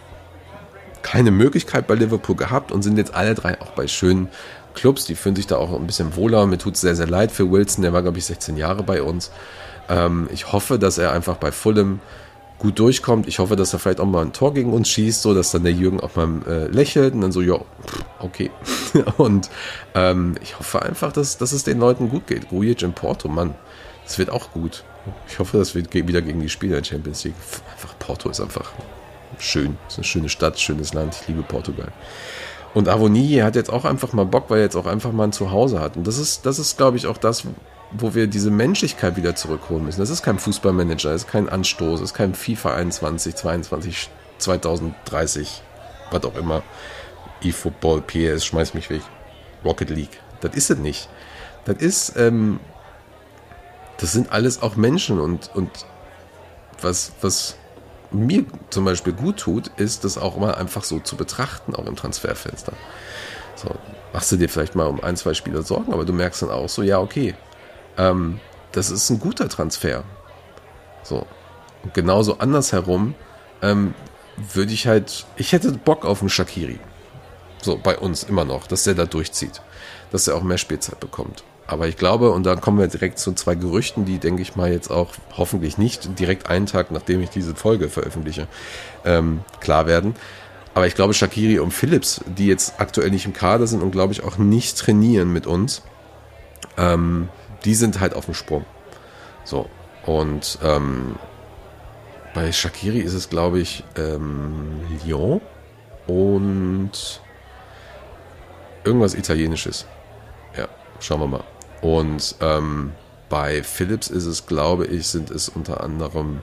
keine 1.02 1.32
Möglichkeit 1.32 1.88
bei 1.88 1.96
Liverpool 1.96 2.36
gehabt 2.36 2.72
und 2.72 2.82
sind 2.82 2.98
jetzt 2.98 3.14
alle 3.14 3.34
drei 3.34 3.62
auch 3.62 3.72
bei 3.72 3.88
schönen 3.88 4.28
Clubs. 4.74 5.06
Die 5.06 5.16
fühlen 5.16 5.36
sich 5.36 5.48
da 5.48 5.58
auch 5.58 5.74
ein 5.74 5.88
bisschen 5.88 6.16
wohler. 6.16 6.46
Mir 6.46 6.58
tut 6.58 6.76
es 6.76 6.82
sehr, 6.82 6.96
sehr 6.96 7.08
leid 7.08 7.32
für 7.32 7.50
Wilson. 7.52 7.82
Der 7.82 7.94
war, 7.94 8.02
glaube 8.02 8.18
ich, 8.18 8.26
16 8.26 8.58
Jahre 8.58 8.84
bei 8.84 9.02
uns. 9.02 9.32
Ähm, 9.90 10.28
ich 10.34 10.52
hoffe, 10.52 10.78
dass 10.80 10.98
er 10.98 11.12
einfach 11.12 11.38
bei 11.38 11.52
Fulham 11.52 12.00
gut 12.60 12.80
durchkommt. 12.80 13.28
Ich 13.28 13.40
hoffe, 13.40 13.56
dass 13.56 13.74
er 13.74 13.80
vielleicht 13.80 14.00
auch 14.00 14.06
mal 14.06 14.24
ein 14.24 14.34
Tor 14.34 14.54
gegen 14.54 14.74
uns 14.74 14.90
schießt, 14.90 15.22
so 15.22 15.34
dass 15.34 15.52
dann 15.52 15.64
der 15.64 15.74
Jürgen 15.74 16.00
auch 16.00 16.16
mal 16.16 16.42
äh, 16.48 16.68
lächelt 16.68 17.14
und 17.14 17.22
dann 17.22 17.32
so, 17.32 17.42
ja, 17.42 17.60
okay. 18.20 18.52
und 19.18 19.50
ähm, 19.94 20.36
ich 20.42 20.58
hoffe 20.58 20.82
einfach, 20.82 21.12
dass, 21.12 21.38
dass 21.38 21.52
es 21.52 21.64
den 21.64 21.80
Leuten 21.80 22.10
gut 22.10 22.28
geht. 22.28 22.50
Grujic 22.50 22.82
in 22.82 22.94
Porto, 22.94 23.28
Mann, 23.28 23.56
das 24.06 24.18
wird 24.18 24.30
auch 24.30 24.52
gut. 24.52 24.84
Ich 25.28 25.40
hoffe, 25.40 25.58
das 25.58 25.76
wird 25.76 25.94
wieder 25.94 26.22
gegen 26.22 26.40
die 26.40 26.50
Spieler 26.50 26.78
der 26.78 26.84
Champions 26.84 27.24
League. 27.24 27.36
Einfach 27.72 27.98
Porto 28.00 28.30
ist 28.30 28.42
einfach 28.42 28.72
schön. 29.40 29.78
Ist 29.88 29.98
eine 29.98 30.04
schöne 30.04 30.30
Stadt, 30.30 30.60
schönes 30.60 30.94
Land. 30.94 31.18
Ich 31.22 31.28
liebe 31.28 31.44
Portugal. 31.44 31.92
Und 32.74 32.90
Avoni 32.90 33.38
hat 33.38 33.56
jetzt 33.56 33.72
auch 33.72 33.86
einfach 33.86 34.14
mal 34.14 34.26
Bock, 34.26 34.50
weil 34.50 34.60
er 34.60 34.66
jetzt 34.66 34.76
auch 34.76 34.86
einfach 34.86 35.12
mal 35.12 35.26
ein 35.26 35.32
Zuhause 35.32 35.80
hat. 35.80 35.98
Und 35.98 36.06
das 36.06 36.18
ist, 36.18 36.46
das 36.46 36.60
ist, 36.60 36.78
glaube 36.78 36.98
ich, 36.98 37.08
auch 37.08 37.18
das, 37.18 37.44
wo 37.92 38.14
wir 38.14 38.28
diese 38.28 38.52
Menschlichkeit 38.52 39.16
wieder 39.16 39.36
zurückholen 39.36 39.86
müssen. 39.86 40.00
Das 40.00 40.10
ist 40.10 40.22
kein 40.22 40.38
Fußballmanager, 40.38 41.12
das 41.12 41.24
ist 41.24 41.32
kein 41.32 41.50
Anstoß, 41.50 42.02
das 42.02 42.12
ist 42.12 42.16
kein 42.16 42.36
FIFA 42.36 42.76
21, 42.76 43.36
22, 43.36 44.10
2030, 44.38 45.62
was 46.12 46.24
auch 46.24 46.36
immer. 46.36 46.64
E-Football, 47.42 48.02
PS, 48.02 48.46
schmeiß 48.46 48.74
mich 48.74 48.90
weg. 48.90 49.02
Rocket 49.64 49.90
League. 49.90 50.20
Das 50.42 50.56
ist 50.56 50.70
es 50.70 50.78
nicht. 50.78 51.10
Das 51.66 51.78
ist, 51.78 52.16
ähm, 52.18 52.60
das 53.98 54.12
sind 54.12 54.32
alles 54.32 54.62
auch 54.62 54.76
Menschen 54.76 55.20
und, 55.20 55.50
und 55.56 55.70
was, 56.82 57.14
was 57.22 57.58
mir 58.12 58.46
zum 58.70 58.86
Beispiel 58.86 59.14
gut 59.14 59.38
tut, 59.38 59.68
ist 59.78 60.04
das 60.04 60.18
auch 60.18 60.38
mal 60.38 60.56
einfach 60.56 60.84
so 60.84 61.00
zu 61.00 61.16
betrachten, 61.16 61.76
auch 61.76 61.86
im 61.86 61.96
Transferfenster. 61.96 62.74
So, 63.56 63.76
machst 64.14 64.32
du 64.32 64.38
dir 64.38 64.50
vielleicht 64.50 64.76
mal 64.76 64.88
um 64.88 65.04
ein, 65.04 65.18
zwei 65.18 65.34
Spieler 65.34 65.64
Sorgen, 65.64 65.94
aber 65.94 66.06
du 66.06 66.14
merkst 66.14 66.44
dann 66.44 66.52
auch 66.52 66.70
so, 66.70 66.84
ja, 66.84 67.00
okay, 67.00 67.36
ähm, 67.98 68.40
das 68.72 68.92
ist 68.92 69.10
ein 69.10 69.20
guter 69.20 69.50
Transfer. 69.50 70.04
So. 71.04 71.26
Und 71.84 71.94
genauso 71.94 72.38
andersherum 72.38 73.16
ähm, 73.62 73.94
würde 74.38 74.74
ich 74.74 74.88
halt, 74.88 75.26
ich 75.36 75.54
hätte 75.54 75.72
Bock 75.72 76.06
auf 76.06 76.22
einen 76.22 76.30
Shakiri. 76.30 76.80
So, 77.62 77.78
bei 77.78 77.98
uns 77.98 78.24
immer 78.24 78.46
noch, 78.46 78.68
dass 78.68 78.84
der 78.84 78.94
da 78.94 79.06
durchzieht. 79.06 79.62
Dass 80.12 80.28
er 80.28 80.36
auch 80.36 80.44
mehr 80.44 80.60
Spielzeit 80.60 81.00
bekommt. 81.00 81.44
Aber 81.68 81.88
ich 81.90 81.98
glaube, 81.98 82.32
und 82.32 82.46
da 82.46 82.56
kommen 82.56 82.80
wir 82.80 82.88
direkt 82.88 83.20
zu 83.20 83.34
zwei 83.34 83.56
Gerüchten, 83.56 84.06
die, 84.06 84.20
denke 84.20 84.42
ich 84.42 84.56
mal, 84.56 84.72
jetzt 84.72 84.90
auch 84.90 85.12
hoffentlich 85.36 85.78
nicht 85.78 86.18
direkt 86.18 86.50
einen 86.50 86.66
Tag, 86.66 86.92
nachdem 86.92 87.22
ich 87.22 87.30
diese 87.30 87.56
Folge 87.56 87.90
veröffentliche, 87.90 88.48
ähm, 89.04 89.42
klar 89.60 89.86
werden. 89.86 90.16
Aber 90.74 90.88
ich 90.88 90.96
glaube, 90.96 91.14
Shakiri 91.14 91.60
und 91.60 91.72
Phillips, 91.72 92.22
die 92.26 92.48
jetzt 92.48 92.80
aktuell 92.80 93.12
nicht 93.12 93.26
im 93.26 93.34
Kader 93.34 93.68
sind 93.68 93.84
und 93.84 93.92
glaube 93.92 94.14
ich 94.14 94.24
auch 94.24 94.38
nicht 94.38 94.78
trainieren 94.78 95.34
mit 95.34 95.46
uns, 95.46 95.82
ähm, 96.78 97.28
die 97.66 97.76
sind 97.76 98.00
halt 98.00 98.14
auf 98.14 98.26
dem 98.26 98.34
Sprung. 98.34 98.66
So. 99.44 99.70
Und 100.06 100.60
ähm, 100.64 101.18
bei 102.34 102.52
Shakiri 102.52 103.00
ist 103.00 103.14
es, 103.14 103.28
glaube 103.28 103.60
ich, 103.60 103.84
ähm, 103.98 104.80
Lyon 105.04 105.42
und 106.06 107.22
irgendwas 108.86 109.16
Italienisches. 109.16 109.86
Ja, 110.56 110.68
schauen 111.02 111.20
wir 111.20 111.28
mal. 111.28 111.44
Und 111.82 112.36
ähm, 112.42 112.92
bei 113.30 113.64
Philips 113.64 114.10
ist 114.10 114.26
es, 114.26 114.46
glaube 114.46 114.86
ich, 114.86 115.08
sind 115.08 115.30
es 115.30 115.50
unter 115.50 115.84
anderem, 115.84 116.42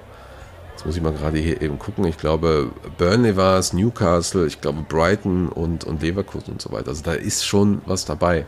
jetzt 0.72 0.86
muss 0.86 0.96
ich 0.96 1.02
mal 1.02 1.12
gerade 1.12 1.38
hier 1.38 1.62
eben 1.62 1.78
gucken, 1.78 2.04
ich 2.04 2.18
glaube, 2.18 2.70
Burnley 2.98 3.36
war 3.36 3.58
es, 3.58 3.72
Newcastle, 3.72 4.46
ich 4.46 4.60
glaube 4.60 4.84
Brighton 4.88 5.48
und, 5.48 5.84
und 5.84 6.02
Leverkusen 6.02 6.52
und 6.52 6.62
so 6.62 6.72
weiter. 6.72 6.88
Also 6.88 7.02
da 7.02 7.14
ist 7.14 7.44
schon 7.44 7.82
was 7.86 8.04
dabei. 8.04 8.46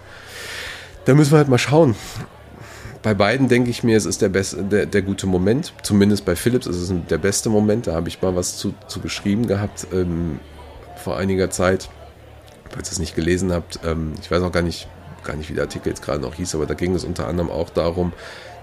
Da 1.05 1.15
müssen 1.15 1.33
wir 1.33 1.39
halt 1.39 1.49
mal 1.49 1.59
schauen. 1.59 1.95
Bei 3.03 3.15
beiden 3.15 3.49
denke 3.49 3.71
ich 3.71 3.85
mir, 3.85 3.97
es 3.97 4.05
ist 4.05 4.21
der, 4.21 4.29
beste, 4.29 4.65
der, 4.65 4.87
der 4.87 5.03
gute 5.03 5.29
Moment. 5.29 5.73
Zumindest 5.83 6.25
bei 6.25 6.35
Philips 6.35 6.67
ist 6.67 6.77
es 6.77 6.93
der 7.09 7.19
beste 7.19 7.49
Moment. 7.49 7.87
Da 7.87 7.95
habe 7.95 8.09
ich 8.09 8.21
mal 8.21 8.35
was 8.35 8.57
zu, 8.57 8.75
zu 8.89 9.01
geschrieben 9.01 9.47
gehabt 9.47 9.87
ähm, 9.93 10.41
vor 10.97 11.17
einiger 11.17 11.49
Zeit. 11.51 11.89
Falls 12.71 12.89
ihr 12.89 12.93
es 12.93 12.99
nicht 12.99 13.15
gelesen 13.15 13.53
habt, 13.53 13.79
ähm, 13.85 14.15
ich 14.21 14.29
weiß 14.29 14.43
auch 14.43 14.51
gar 14.51 14.63
nicht, 14.63 14.89
gar 15.27 15.37
nicht, 15.37 15.51
wie 15.51 15.55
der 15.55 15.65
Artikel 15.65 15.89
jetzt 15.89 16.03
gerade 16.03 16.21
noch 16.21 16.35
hieß, 16.35 16.55
aber 16.55 16.67
da 16.67 16.75
ging 16.75 16.95
es 16.95 17.05
unter 17.05 17.29
anderem 17.29 17.51
auch 17.51 17.71
darum, 17.71 18.13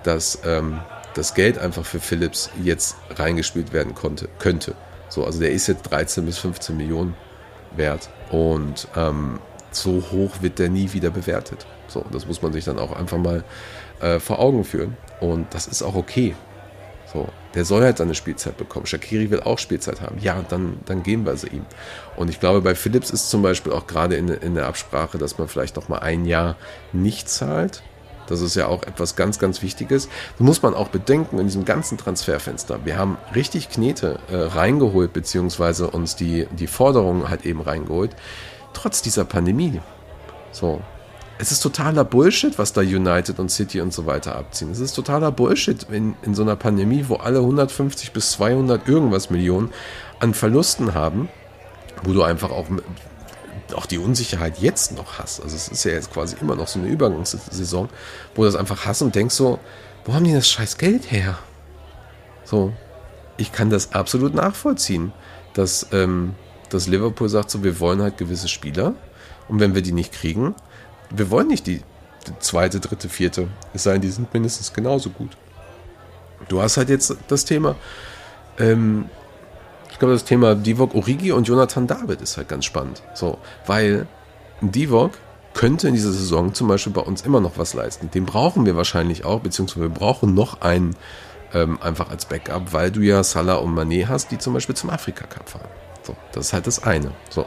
dass 0.04 0.40
ähm, 0.46 0.80
das 1.14 1.34
Geld 1.34 1.58
einfach 1.58 1.86
für 1.86 2.00
Philips 2.00 2.50
jetzt 2.62 2.96
reingespielt 3.16 3.74
werden 3.74 3.94
konnte, 3.94 4.28
könnte. 4.40 4.76
So, 5.10 5.26
also 5.26 5.40
der 5.40 5.52
ist 5.52 5.68
jetzt 5.68 5.84
13 5.84 6.26
bis 6.26 6.40
15 6.40 6.76
Millionen 6.76 7.16
wert 7.76 8.10
und 8.32 8.88
ähm, 8.96 9.40
so 9.72 10.04
hoch 10.12 10.42
wird 10.42 10.60
der 10.60 10.70
nie 10.70 10.94
wieder 10.94 11.12
bewertet. 11.12 11.66
So, 11.88 12.06
das 12.12 12.26
muss 12.26 12.42
man 12.42 12.54
sich 12.54 12.66
dann 12.66 12.80
auch 12.80 12.94
einfach 12.94 13.18
mal 13.18 13.44
äh, 14.00 14.20
vor 14.20 14.40
Augen 14.40 14.64
führen 14.64 14.98
und 15.20 15.54
das 15.54 15.68
ist 15.68 15.84
auch 15.84 15.96
okay. 15.96 16.36
So, 17.14 17.30
der 17.54 17.64
soll 17.64 17.84
halt 17.84 18.00
seine 18.00 18.16
Spielzeit 18.16 18.58
bekommen. 18.58 18.88
Shakiri 18.88 19.30
will 19.30 19.42
auch 19.42 19.60
Spielzeit 19.60 20.02
haben. 20.02 20.18
Ja, 20.20 20.44
dann, 20.50 20.80
dann 20.86 21.04
geben 21.04 21.26
wir 21.26 21.38
sie 21.38 21.48
ihm. 21.48 21.66
Und 22.16 22.30
ich 22.30 22.40
glaube, 22.40 22.62
bei 22.62 22.74
Philips 22.74 23.12
ist 23.12 23.30
zum 23.30 23.44
Beispiel 23.44 23.72
auch 23.72 23.86
gerade 23.86 24.16
in, 24.16 24.30
in 24.30 24.56
der 24.56 24.66
Absprache, 24.66 25.20
dass 25.20 25.38
man 25.38 25.48
vielleicht 25.48 25.76
noch 25.76 25.90
mal 25.90 26.00
ein 26.00 26.26
Jahr 26.26 26.56
nicht 26.92 27.30
zahlt. 27.30 27.84
Das 28.28 28.42
ist 28.42 28.56
ja 28.56 28.68
auch 28.68 28.84
etwas 28.84 29.16
ganz, 29.16 29.38
ganz 29.38 29.62
Wichtiges. 29.62 30.08
Das 30.38 30.40
muss 30.40 30.62
man 30.62 30.74
auch 30.74 30.88
bedenken 30.88 31.38
in 31.38 31.46
diesem 31.46 31.66
ganzen 31.66 31.98
Transferfenster. 31.98 32.86
Wir 32.86 32.98
haben 32.98 33.18
richtig 33.36 33.70
Knete 33.70 34.18
äh, 34.32 34.36
reingeholt, 34.36 35.14
beziehungsweise 35.14 35.90
uns 35.90 36.16
die, 36.16 36.48
die 36.58 36.68
Forderungen 36.68 37.30
halt 37.30 37.46
eben 37.46 37.62
reingeholt, 37.62 38.16
trotz 38.74 39.02
dieser 39.02 39.26
Pandemie. 39.26 39.82
So, 40.52 40.82
es 41.40 41.52
ist 41.52 41.62
totaler 41.62 42.04
Bullshit, 42.04 42.58
was 42.58 42.74
da 42.74 42.82
United 42.82 43.40
und 43.40 43.50
City 43.50 43.82
und 43.82 43.94
so 43.94 44.06
weiter 44.06 44.36
abziehen. 44.36 44.72
Es 44.72 44.80
ist 44.80 44.94
totaler 44.94 45.32
Bullshit 45.32 45.84
in, 45.92 46.16
in 46.22 46.36
so 46.36 46.44
einer 46.44 46.56
Pandemie, 46.56 47.06
wo 47.08 47.16
alle 47.16 47.40
150 47.40 48.12
bis 48.14 48.32
200 48.34 48.88
irgendwas 48.88 49.30
Millionen 49.30 49.72
an 50.20 50.34
Verlusten 50.34 50.94
haben, 50.94 51.30
wo 52.04 52.14
du 52.14 52.24
einfach 52.24 52.52
auch, 52.52 52.68
auch 53.74 53.86
die 53.86 53.98
Unsicherheit 53.98 54.60
jetzt 54.60 54.96
noch 54.96 55.18
hast. 55.18 55.42
Also 55.42 55.56
es 55.56 55.68
ist 55.68 55.84
ja 55.84 55.92
jetzt 55.92 56.14
quasi 56.14 56.36
immer 56.40 56.56
noch 56.56 56.68
so 56.68 56.80
eine 56.80 56.88
Übergangssaison, 56.88 57.90
wo 58.36 58.42
du 58.44 58.46
das 58.46 58.56
einfach 58.56 58.86
hast 58.86 59.02
und 59.02 59.16
denkst 59.16 59.36
so, 59.36 59.60
wo 60.06 60.14
haben 60.14 60.26
die 60.26 60.34
das 60.34 60.50
scheiß 60.50 60.78
Geld 60.78 61.12
her? 61.12 61.38
So, 62.46 62.74
ich 63.38 63.52
kann 63.52 63.70
das 63.70 63.94
absolut 63.94 64.36
nachvollziehen, 64.36 65.12
dass, 65.54 65.88
ähm, 65.92 66.36
dass 66.70 66.88
Liverpool 66.88 67.30
sagt 67.30 67.50
so, 67.50 67.64
wir 67.64 67.80
wollen 67.80 68.02
halt 68.02 68.18
gewisse 68.18 68.48
Spieler 68.48 68.94
und 69.48 69.60
wenn 69.60 69.74
wir 69.74 69.82
die 69.82 69.92
nicht 69.92 70.14
kriegen, 70.14 70.56
wir 71.14 71.30
wollen 71.30 71.48
nicht 71.48 71.68
die, 71.68 71.82
zweite, 72.40 72.80
dritte, 72.80 73.10
vierte. 73.10 73.48
Es 73.74 73.84
sei 73.84 73.94
denn, 73.94 74.02
die 74.02 74.10
sind 74.10 74.34
mindestens 74.34 74.74
genauso 74.74 75.10
gut. 75.10 75.38
Du 76.48 76.62
hast 76.62 76.78
halt 76.78 76.90
jetzt 76.90 77.16
das 77.28 77.46
Thema, 77.46 77.76
ähm, 78.60 79.10
ich 79.92 80.00
glaube, 80.00 80.14
das 80.14 80.26
Thema 80.26 80.56
Divok 80.56 80.96
Origi 80.96 81.32
und 81.32 81.48
Jonathan 81.48 81.88
David 81.88 82.22
ist 82.22 82.38
halt 82.38 82.50
ganz 82.50 82.66
spannend. 82.66 83.02
So, 83.14 83.38
weil 83.66 84.08
Divok 84.62 85.12
könnte 85.54 85.88
in 85.88 85.94
dieser 85.94 86.12
Saison 86.12 86.54
zum 86.54 86.68
Beispiel 86.68 86.94
bei 86.94 87.02
uns 87.02 87.22
immer 87.22 87.40
noch 87.40 87.58
was 87.58 87.74
leisten. 87.74 88.10
Den 88.10 88.26
brauchen 88.26 88.66
wir 88.66 88.76
wahrscheinlich 88.76 89.24
auch, 89.24 89.40
beziehungsweise 89.40 89.82
wir 89.82 89.90
brauchen 89.90 90.34
noch 90.34 90.62
einen 90.62 90.96
ähm, 91.54 91.80
einfach 91.82 92.10
als 92.10 92.26
Backup, 92.26 92.74
weil 92.74 92.92
du 92.92 93.02
ja 93.02 93.24
Salah 93.24 93.56
und 93.56 93.76
Mané 93.76 94.08
hast, 94.08 94.32
die 94.32 94.40
zum 94.40 94.54
Beispiel 94.54 94.76
zum 94.76 94.90
Afrika 94.90 95.28
Cup 95.28 95.50
fahren. 95.50 95.70
So, 96.02 96.16
das 96.32 96.48
ist 96.48 96.54
halt 96.54 96.68
das 96.68 96.84
eine. 96.84 97.12
So. 97.30 97.46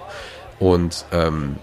Und 0.61 1.05
ähm, 1.13 1.57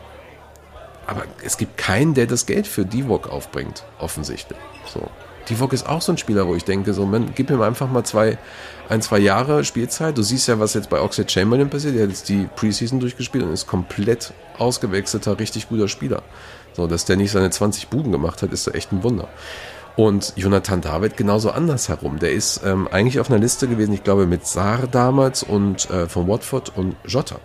aber 1.07 1.23
es 1.43 1.57
gibt 1.57 1.77
keinen, 1.77 2.13
der 2.13 2.27
das 2.27 2.45
Geld 2.45 2.67
für 2.67 2.85
Divok 2.85 3.29
aufbringt, 3.29 3.83
offensichtlich. 3.99 4.59
So. 4.93 5.09
Divok 5.49 5.73
ist 5.73 5.87
auch 5.87 6.01
so 6.01 6.13
ein 6.13 6.17
Spieler, 6.17 6.47
wo 6.47 6.55
ich 6.55 6.63
denke, 6.63 6.93
so, 6.93 7.05
man, 7.05 7.33
gib 7.35 7.49
ihm 7.49 7.61
einfach 7.61 7.89
mal 7.89 8.03
zwei, 8.03 8.37
ein, 8.89 9.01
zwei 9.01 9.19
Jahre 9.19 9.65
Spielzeit. 9.65 10.17
Du 10.17 10.23
siehst 10.23 10.47
ja, 10.47 10.59
was 10.59 10.73
jetzt 10.73 10.89
bei 10.89 11.01
Oxlade 11.01 11.29
Chamberlain 11.29 11.69
passiert. 11.69 11.95
Der 11.95 12.03
hat 12.03 12.09
jetzt 12.09 12.29
die 12.29 12.47
Preseason 12.55 12.99
durchgespielt 12.99 13.43
und 13.43 13.51
ist 13.51 13.67
komplett 13.67 14.33
ausgewechselter, 14.57 15.39
richtig 15.39 15.67
guter 15.67 15.87
Spieler. 15.87 16.23
So, 16.73 16.87
dass 16.87 17.05
der 17.05 17.17
nicht 17.17 17.31
seine 17.31 17.49
20 17.49 17.89
Buden 17.89 18.11
gemacht 18.11 18.41
hat, 18.41 18.51
ist 18.51 18.73
echt 18.73 18.91
ein 18.91 19.03
Wunder. 19.03 19.27
Und 19.95 20.33
Jonathan 20.35 20.81
David 20.81 21.17
genauso 21.17 21.51
andersherum. 21.51 22.19
Der 22.19 22.31
ist 22.31 22.61
ähm, 22.65 22.87
eigentlich 22.87 23.19
auf 23.19 23.29
einer 23.29 23.39
Liste 23.39 23.67
gewesen, 23.67 23.93
ich 23.93 24.03
glaube, 24.03 24.25
mit 24.25 24.47
Saar 24.47 24.87
damals 24.89 25.43
und 25.43 25.89
äh, 25.91 26.07
von 26.07 26.27
Watford 26.27 26.71
und 26.75 26.95
Jota. 27.05 27.35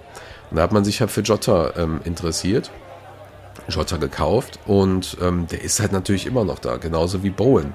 Und 0.51 0.57
da 0.57 0.63
hat 0.63 0.73
man 0.73 0.85
sich 0.85 1.01
ja 1.01 1.09
für 1.09 1.21
Jota 1.21 1.73
ähm, 1.77 2.01
interessiert 2.05 2.71
Jota 3.69 3.97
gekauft 3.97 4.59
und 4.67 5.17
ähm, 5.21 5.47
der 5.47 5.63
ist 5.63 5.81
halt 5.81 5.93
natürlich 5.93 6.27
immer 6.27 6.45
noch 6.45 6.59
da, 6.59 6.77
genauso 6.77 7.23
wie 7.23 7.31
Bowen. 7.31 7.75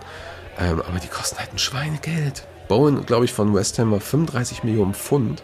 Ähm, 0.60 0.82
aber 0.82 1.00
die 1.00 1.08
kosten 1.08 1.40
halt 1.40 1.54
ein 1.54 1.60
Schweinegeld. 1.60 2.46
Bowen, 2.68 3.06
glaube 3.06 3.26
ich, 3.26 3.34
von 3.34 3.54
West 3.54 3.80
Ham 3.80 3.92
war 3.92 4.00
35 4.00 4.64
Millionen 4.64 4.94
Pfund. 4.94 5.44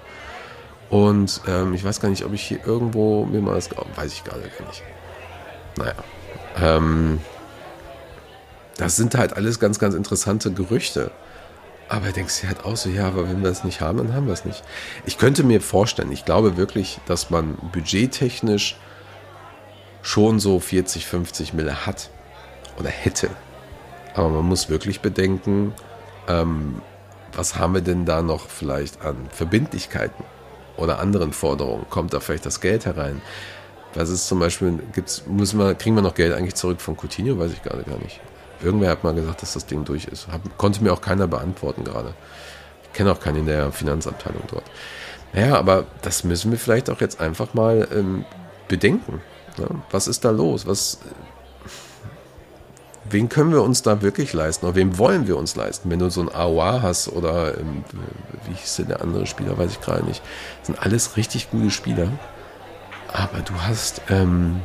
Und 0.89 1.41
ähm, 1.47 1.73
ich 1.73 1.83
weiß 1.83 1.99
gar 1.99 2.09
nicht, 2.09 2.25
ob 2.25 2.33
ich 2.33 2.41
hier 2.41 2.65
irgendwo 2.65 3.25
mir 3.25 3.41
mal 3.41 3.55
das. 3.55 3.69
Weiß 3.95 4.12
ich 4.12 4.23
gerade 4.23 4.41
gar 4.41 4.67
nicht. 4.67 4.83
Naja. 5.77 5.93
Ähm, 6.59 7.19
das 8.77 8.95
sind 8.95 9.15
halt 9.15 9.35
alles 9.35 9.59
ganz, 9.59 9.77
ganz 9.77 9.93
interessante 9.93 10.51
Gerüchte. 10.51 11.12
Aber 11.89 12.12
denkst 12.12 12.41
du 12.41 12.47
halt 12.47 12.65
auch 12.65 12.77
so, 12.77 12.89
ja, 12.89 13.07
aber 13.07 13.27
wenn 13.27 13.43
wir 13.43 13.49
es 13.49 13.63
nicht 13.63 13.81
haben, 13.81 13.97
dann 13.97 14.13
haben 14.13 14.27
wir 14.27 14.33
es 14.33 14.45
nicht. 14.45 14.63
Ich 15.05 15.17
könnte 15.17 15.43
mir 15.43 15.59
vorstellen, 15.59 16.12
ich 16.12 16.23
glaube 16.23 16.55
wirklich, 16.55 16.99
dass 17.07 17.29
man 17.29 17.55
budgettechnisch 17.73 18.77
schon 20.01 20.39
so 20.39 20.59
40, 20.59 21.05
50 21.05 21.53
Mille 21.53 21.85
hat 21.85 22.09
oder 22.77 22.89
hätte. 22.89 23.29
Aber 24.13 24.29
man 24.29 24.45
muss 24.45 24.69
wirklich 24.69 25.01
bedenken, 25.01 25.73
ähm, 26.27 26.81
was 27.33 27.57
haben 27.57 27.73
wir 27.73 27.81
denn 27.81 28.05
da 28.05 28.21
noch 28.21 28.47
vielleicht 28.47 29.01
an 29.01 29.15
Verbindlichkeiten 29.31 30.23
oder 30.77 30.99
anderen 30.99 31.33
Forderungen? 31.33 31.85
Kommt 31.89 32.13
da 32.13 32.19
vielleicht 32.19 32.45
das 32.45 32.62
Geld 32.62 32.85
herein? 32.85 33.21
Was 33.93 34.09
ist 34.09 34.27
zum 34.27 34.39
Beispiel, 34.39 34.79
gibt's, 34.93 35.23
müssen 35.27 35.59
wir, 35.59 35.73
kriegen 35.75 35.95
wir 35.95 36.01
noch 36.01 36.15
Geld 36.15 36.33
eigentlich 36.33 36.55
zurück 36.55 36.81
von 36.81 36.95
Coutinho? 36.95 37.38
Weiß 37.39 37.51
ich 37.51 37.63
gerade 37.63 37.83
gar 37.83 37.97
nicht. 37.99 38.19
Irgendwer 38.62 38.91
hat 38.91 39.03
mal 39.03 39.13
gesagt, 39.13 39.41
dass 39.41 39.53
das 39.53 39.65
Ding 39.65 39.85
durch 39.85 40.05
ist. 40.05 40.27
Hab, 40.27 40.57
konnte 40.57 40.83
mir 40.83 40.91
auch 40.91 41.01
keiner 41.01 41.27
beantworten 41.27 41.83
gerade. 41.83 42.13
Ich 42.83 42.93
kenne 42.93 43.12
auch 43.12 43.19
keinen 43.19 43.38
in 43.38 43.45
der 43.45 43.71
Finanzabteilung 43.71 44.43
dort. 44.51 44.65
Naja, 45.33 45.55
aber 45.57 45.85
das 46.01 46.23
müssen 46.23 46.51
wir 46.51 46.59
vielleicht 46.59 46.89
auch 46.89 47.01
jetzt 47.01 47.21
einfach 47.21 47.53
mal 47.53 47.88
ähm, 47.93 48.25
bedenken. 48.67 49.21
Ne? 49.59 49.81
Was 49.91 50.07
ist 50.07 50.25
da 50.25 50.31
los? 50.31 50.65
Was, 50.65 50.99
wen 53.09 53.29
können 53.29 53.51
wir 53.51 53.63
uns 53.63 53.81
da 53.81 54.01
wirklich 54.01 54.33
leisten? 54.33 54.65
Oder 54.65 54.75
wem 54.75 54.97
wollen 54.97 55.27
wir 55.27 55.37
uns 55.37 55.55
leisten? 55.55 55.89
Wenn 55.89 55.99
du 55.99 56.09
so 56.09 56.21
ein 56.21 56.29
AOA 56.33 56.81
hast 56.81 57.09
oder 57.09 57.57
ähm, 57.57 57.83
wie 58.47 58.53
hieß 58.53 58.77
denn 58.77 58.87
der 58.87 59.01
andere 59.01 59.25
Spieler, 59.25 59.57
weiß 59.57 59.71
ich 59.71 59.81
gerade 59.81 60.05
nicht. 60.05 60.21
Das 60.59 60.67
sind 60.67 60.79
alles 60.81 61.17
richtig 61.17 61.51
gute 61.51 61.71
Spieler. 61.71 62.09
Aber 63.11 63.39
du 63.39 63.53
hast, 63.61 64.01
ähm, 64.09 64.61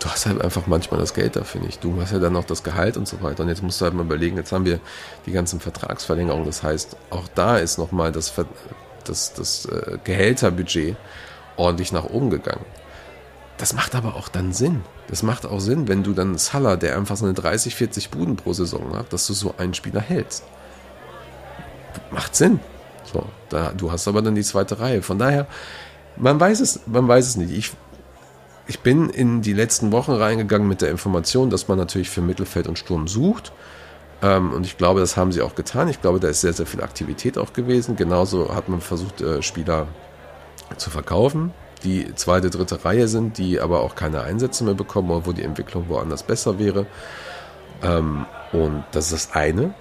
du 0.00 0.08
hast 0.08 0.26
halt 0.26 0.40
einfach 0.40 0.66
manchmal 0.66 1.00
das 1.00 1.14
Geld 1.14 1.36
dafür 1.36 1.60
nicht. 1.60 1.82
Du 1.82 2.00
hast 2.00 2.12
ja 2.12 2.18
dann 2.18 2.32
noch 2.32 2.44
das 2.44 2.62
Gehalt 2.62 2.96
und 2.96 3.08
so 3.08 3.22
weiter. 3.22 3.42
Und 3.42 3.48
jetzt 3.48 3.62
musst 3.62 3.80
du 3.80 3.84
halt 3.84 3.94
mal 3.94 4.04
überlegen, 4.04 4.36
jetzt 4.36 4.52
haben 4.52 4.64
wir 4.64 4.78
die 5.26 5.32
ganzen 5.32 5.60
Vertragsverlängerungen. 5.60 6.46
Das 6.46 6.62
heißt, 6.62 6.96
auch 7.10 7.26
da 7.34 7.58
ist 7.58 7.78
nochmal 7.78 8.12
das, 8.12 8.32
das, 9.04 9.34
das 9.34 9.66
äh, 9.66 9.98
Gehälterbudget 10.04 10.96
ordentlich 11.56 11.92
nach 11.92 12.04
oben 12.04 12.30
gegangen. 12.30 12.64
Das 13.56 13.72
macht 13.72 13.94
aber 13.94 14.16
auch 14.16 14.28
dann 14.28 14.52
Sinn. 14.52 14.82
Das 15.08 15.22
macht 15.22 15.46
auch 15.46 15.60
Sinn, 15.60 15.86
wenn 15.86 16.02
du 16.02 16.12
dann 16.12 16.38
Salah, 16.38 16.76
der 16.76 16.96
einfach 16.96 17.16
so 17.16 17.24
eine 17.24 17.34
30, 17.34 17.74
40 17.74 18.10
Buden 18.10 18.36
pro 18.36 18.52
Saison 18.52 18.96
hat, 18.96 19.12
dass 19.12 19.26
du 19.26 19.32
so 19.32 19.54
einen 19.58 19.74
Spieler 19.74 20.00
hältst. 20.00 20.44
Macht 22.10 22.34
Sinn. 22.34 22.60
So, 23.04 23.26
da, 23.48 23.72
du 23.72 23.92
hast 23.92 24.08
aber 24.08 24.22
dann 24.22 24.34
die 24.34 24.42
zweite 24.42 24.80
Reihe. 24.80 25.02
Von 25.02 25.18
daher, 25.18 25.46
man 26.16 26.40
weiß 26.40 26.60
es, 26.60 26.80
man 26.86 27.06
weiß 27.06 27.28
es 27.28 27.36
nicht. 27.36 27.56
Ich, 27.56 27.72
ich 28.66 28.80
bin 28.80 29.08
in 29.10 29.42
die 29.42 29.52
letzten 29.52 29.92
Wochen 29.92 30.12
reingegangen 30.12 30.66
mit 30.66 30.80
der 30.80 30.90
Information, 30.90 31.50
dass 31.50 31.68
man 31.68 31.78
natürlich 31.78 32.10
für 32.10 32.22
Mittelfeld 32.22 32.66
und 32.66 32.78
Sturm 32.78 33.06
sucht. 33.06 33.52
Ähm, 34.22 34.52
und 34.52 34.66
ich 34.66 34.78
glaube, 34.78 35.00
das 35.00 35.16
haben 35.16 35.32
sie 35.32 35.42
auch 35.42 35.54
getan. 35.54 35.88
Ich 35.88 36.00
glaube, 36.00 36.18
da 36.18 36.28
ist 36.28 36.40
sehr, 36.40 36.52
sehr 36.52 36.66
viel 36.66 36.82
Aktivität 36.82 37.38
auch 37.38 37.52
gewesen. 37.52 37.94
Genauso 37.94 38.54
hat 38.54 38.68
man 38.68 38.80
versucht, 38.80 39.20
äh, 39.20 39.42
Spieler 39.42 39.86
zu 40.76 40.90
verkaufen, 40.90 41.52
die 41.84 42.14
zweite, 42.14 42.50
dritte 42.50 42.84
Reihe 42.84 43.08
sind, 43.08 43.38
die 43.38 43.60
aber 43.60 43.80
auch 43.80 43.94
keine 43.94 44.22
Einsätze 44.22 44.64
mehr 44.64 44.74
bekommen 44.74 45.22
wo 45.24 45.32
die 45.32 45.42
Entwicklung 45.42 45.88
woanders 45.88 46.22
besser 46.22 46.58
wäre. 46.58 46.86
Ähm, 47.82 48.26
und 48.52 48.84
das 48.92 49.12
ist 49.12 49.30
das 49.30 49.36
eine. 49.36 49.74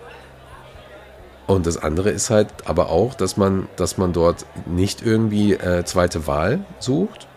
Und 1.48 1.66
das 1.66 1.78
andere 1.78 2.10
ist 2.10 2.30
halt 2.30 2.48
aber 2.66 2.90
auch, 2.90 3.16
dass 3.16 3.38
man, 3.38 3.68
dass 3.76 3.98
man 3.98 4.14
dort 4.14 4.46
nicht 4.66 5.02
irgendwie 5.06 5.54
äh, 5.54 5.84
zweite 5.84 6.26
Wahl 6.26 6.66
sucht. 6.80 7.28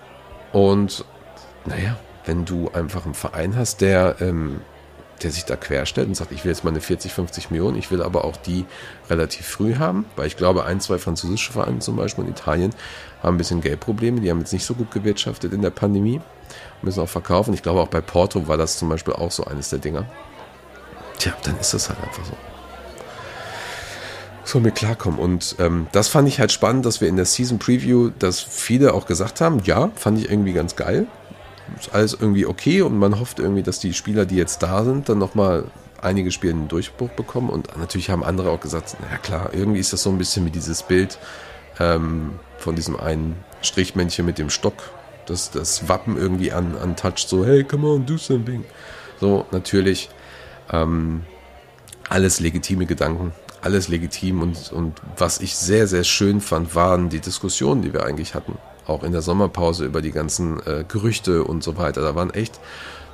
Und 0.53 1.05
naja, 1.65 1.97
wenn 2.25 2.45
du 2.45 2.71
einfach 2.73 3.05
einen 3.05 3.15
Verein 3.15 3.57
hast, 3.57 3.81
der, 3.81 4.17
ähm, 4.21 4.61
der 5.23 5.31
sich 5.31 5.45
da 5.45 5.57
querstellt 5.57 6.09
und 6.09 6.15
sagt, 6.15 6.31
ich 6.33 6.45
will 6.45 6.53
jetzt 6.53 6.63
mal 6.63 6.71
eine 6.71 6.81
40, 6.81 7.13
50 7.13 7.51
Millionen, 7.51 7.77
ich 7.77 7.91
will 7.91 8.03
aber 8.03 8.25
auch 8.25 8.37
die 8.37 8.65
relativ 9.11 9.47
früh 9.47 9.77
haben, 9.77 10.05
weil 10.15 10.27
ich 10.27 10.37
glaube, 10.37 10.65
ein, 10.65 10.81
zwei 10.81 10.99
französische 10.99 11.53
Vereine 11.53 11.81
zum 11.81 11.97
Beispiel 11.97 12.25
in 12.25 12.31
Italien 12.31 12.75
haben 13.27 13.35
ein 13.35 13.39
bisschen 13.39 13.61
Geldprobleme, 13.61 14.21
die 14.21 14.31
haben 14.31 14.39
jetzt 14.39 14.53
nicht 14.53 14.65
so 14.65 14.75
gut 14.75 14.91
gewirtschaftet 14.91 15.53
in 15.53 15.63
der 15.63 15.71
Pandemie, 15.71 16.21
müssen 16.83 17.01
auch 17.01 17.09
verkaufen. 17.09 17.53
Ich 17.53 17.63
glaube, 17.63 17.81
auch 17.81 17.89
bei 17.89 18.01
Porto 18.01 18.49
war 18.49 18.57
das 18.57 18.79
zum 18.79 18.89
Beispiel 18.89 19.15
auch 19.15 19.31
so 19.31 19.45
eines 19.45 19.69
der 19.71 19.81
Dinger. 19.81 20.07
Tja, 21.19 21.35
dann 21.43 21.59
ist 21.59 21.75
das 21.75 21.89
halt 21.89 22.03
einfach 22.03 22.25
so 22.25 22.33
so 24.45 24.61
mit 24.61 24.77
klarkommen. 24.77 25.19
Und 25.19 25.57
ähm, 25.59 25.89
das 25.93 26.07
fand 26.07 26.29
ich 26.29 26.39
halt 26.39 26.53
spannend, 26.53 26.87
dass 26.87 27.01
wir 27.01 27.09
in 27.09 27.17
der 27.17 27.25
Season 27.25 27.59
Preview, 27.59 28.11
dass 28.17 28.41
viele 28.41 28.95
auch 28.95 29.07
gesagt 29.07 29.41
haben, 29.41 29.61
ja, 29.65 29.91
fand 29.97 30.21
ich 30.21 30.31
irgendwie 30.31 30.53
ganz 30.53 30.77
geil. 30.77 31.09
Ist 31.79 31.93
alles 31.93 32.15
irgendwie 32.15 32.47
okay 32.47 32.83
und 32.83 32.97
man 32.97 33.19
hofft 33.19 33.41
irgendwie, 33.41 33.65
dass 33.65 33.81
die 33.81 33.93
Spieler, 33.93 34.25
die 34.25 34.37
jetzt 34.37 34.63
da 34.63 34.85
sind, 34.85 35.09
dann 35.09 35.19
nochmal 35.19 35.65
einige 36.01 36.31
Spiele 36.31 36.53
einen 36.53 36.69
Durchbruch 36.69 37.11
bekommen. 37.11 37.51
Und 37.51 37.77
natürlich 37.77 38.09
haben 38.09 38.23
andere 38.23 38.51
auch 38.51 38.61
gesagt, 38.61 38.97
na 39.11 39.19
klar, 39.19 39.51
irgendwie 39.53 39.81
ist 39.81 39.93
das 39.93 40.05
so 40.05 40.11
ein 40.11 40.19
bisschen 40.19 40.47
wie 40.47 40.51
dieses 40.51 40.85
Bild 40.85 41.19
ähm, 41.81 42.39
von 42.59 42.77
diesem 42.77 42.97
einen 42.97 43.37
Strichmännchen 43.63 44.27
mit 44.27 44.39
dem 44.39 44.51
Stock, 44.51 44.75
das 45.27 45.51
das 45.51 45.89
Wappen 45.89 46.17
irgendwie 46.17 46.53
an, 46.53 46.77
antoucht, 46.77 47.29
so, 47.29 47.45
hey, 47.45 47.65
come 47.65 47.87
on, 47.89 48.07
do 48.07 48.17
something. 48.17 48.65
So, 49.21 49.47
natürlich. 49.51 50.09
Ähm, 50.73 51.23
alles 52.09 52.41
legitime 52.41 52.87
Gedanken 52.87 53.33
alles 53.67 53.89
legitim 53.89 54.43
und, 54.43 54.73
und 54.73 54.95
was 55.17 55.41
ich 55.41 55.57
sehr, 55.57 55.87
sehr 55.89 56.05
schön 56.05 56.41
fand, 56.41 56.75
waren 56.75 57.09
die 57.09 57.19
Diskussionen, 57.19 57.83
die 57.83 57.93
wir 57.93 58.05
eigentlich 58.05 58.35
hatten. 58.35 58.57
Auch 58.87 59.03
in 59.03 59.11
der 59.11 59.23
Sommerpause 59.23 59.85
über 59.85 60.01
die 60.01 60.13
ganzen 60.13 60.65
äh, 60.65 60.85
Gerüchte 60.87 61.43
und 61.43 61.65
so 61.65 61.77
weiter. 61.77 62.01
Da 62.01 62.15
waren 62.15 62.31
echt 62.31 62.61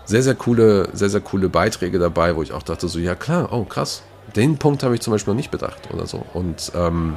sehr, 0.05 0.23
sehr 0.23 0.35
coole, 0.35 0.91
sehr, 0.93 1.09
sehr 1.09 1.23
coole 1.23 1.49
Beiträge 1.49 1.99
dabei, 1.99 2.37
wo 2.37 2.43
ich 2.43 2.53
auch 2.53 2.63
dachte, 2.63 2.87
so, 2.89 2.99
ja 2.99 3.15
klar, 3.15 3.49
oh 3.51 3.65
krass. 3.65 4.03
Den 4.37 4.59
Punkt 4.59 4.83
habe 4.83 4.95
ich 4.95 5.01
zum 5.01 5.13
Beispiel 5.13 5.33
noch 5.33 5.39
nicht 5.39 5.51
bedacht 5.51 5.93
oder 5.93 6.07
so. 6.07 6.25
Und 6.35 6.71
ähm, 6.75 7.17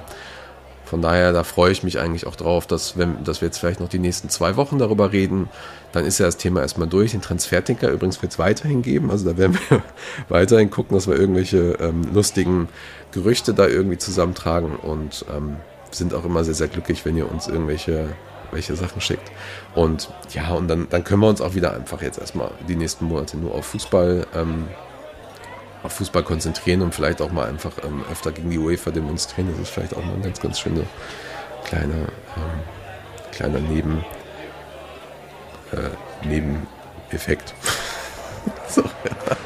von 0.86 1.02
daher, 1.02 1.34
da 1.34 1.44
freue 1.44 1.72
ich 1.72 1.84
mich 1.84 2.00
eigentlich 2.00 2.28
auch 2.28 2.36
drauf, 2.36 2.68
dass, 2.68 2.98
wenn, 2.98 3.24
dass 3.24 3.42
wir 3.42 3.48
jetzt 3.48 3.58
vielleicht 3.58 3.80
noch 3.80 3.90
die 3.90 4.00
nächsten 4.00 4.30
zwei 4.30 4.56
Wochen 4.56 4.78
darüber 4.78 5.12
reden. 5.12 5.50
Dann 5.92 6.06
ist 6.06 6.20
ja 6.20 6.28
das 6.28 6.38
Thema 6.38 6.62
erstmal 6.62 6.88
durch. 6.88 7.12
Den 7.12 7.22
Transferticker 7.22 7.90
übrigens 7.90 8.22
wird 8.22 8.34
es 8.34 8.40
weiterhin 8.40 8.82
geben. 8.82 9.10
Also 9.10 9.30
da 9.30 9.38
werden 9.38 9.58
wir 9.70 9.82
weiterhin 10.30 10.70
gucken, 10.70 10.96
dass 10.96 11.08
wir 11.08 11.16
irgendwelche 11.16 11.78
ähm, 11.80 12.04
lustigen 12.14 12.70
Gerüchte 13.12 13.54
da 13.54 13.68
irgendwie 13.68 13.98
zusammentragen 13.98 14.76
und 14.76 15.26
ähm, 15.36 15.58
sind 15.92 16.14
auch 16.14 16.26
immer 16.26 16.44
sehr, 16.44 16.54
sehr 16.54 16.68
glücklich, 16.68 17.04
wenn 17.06 17.18
ihr 17.18 17.32
uns 17.32 17.48
irgendwelche 17.48 18.10
welche 18.52 18.76
Sachen 18.76 19.02
schickt. 19.02 19.32
Und 19.74 20.10
ja, 20.34 20.54
und 20.54 20.68
dann, 20.68 20.88
dann 20.90 21.04
können 21.04 21.22
wir 21.22 21.28
uns 21.28 21.42
auch 21.42 21.56
wieder 21.56 21.74
einfach 21.74 22.02
jetzt 22.02 22.20
erstmal 22.20 22.52
die 22.68 22.76
nächsten 22.76 23.06
Monate 23.06 23.38
nur 23.38 23.54
auf 23.54 23.66
Fußball 23.66 24.26
ähm, 24.34 24.68
auf 25.86 25.94
Fußball 25.94 26.24
konzentrieren 26.24 26.82
und 26.82 26.94
vielleicht 26.94 27.22
auch 27.22 27.32
mal 27.32 27.48
einfach 27.48 27.74
ähm, 27.84 28.04
öfter 28.12 28.32
gegen 28.32 28.50
die 28.50 28.58
UEFA 28.58 28.92
demonstrieren. 28.92 29.52
Das 29.52 29.60
ist 29.60 29.70
vielleicht 29.70 29.96
auch 29.96 30.04
mal 30.04 30.14
ein 30.14 30.24
ganz, 30.24 30.40
ganz 30.42 30.60
schöner 30.60 30.84
kleiner, 31.66 31.94
ähm, 32.36 32.60
kleiner 33.32 33.60
Neben, 33.60 34.04
äh, 35.72 36.28
Nebeneffekt. 36.28 37.54
so, 38.68 38.82
ja. 38.82 39.38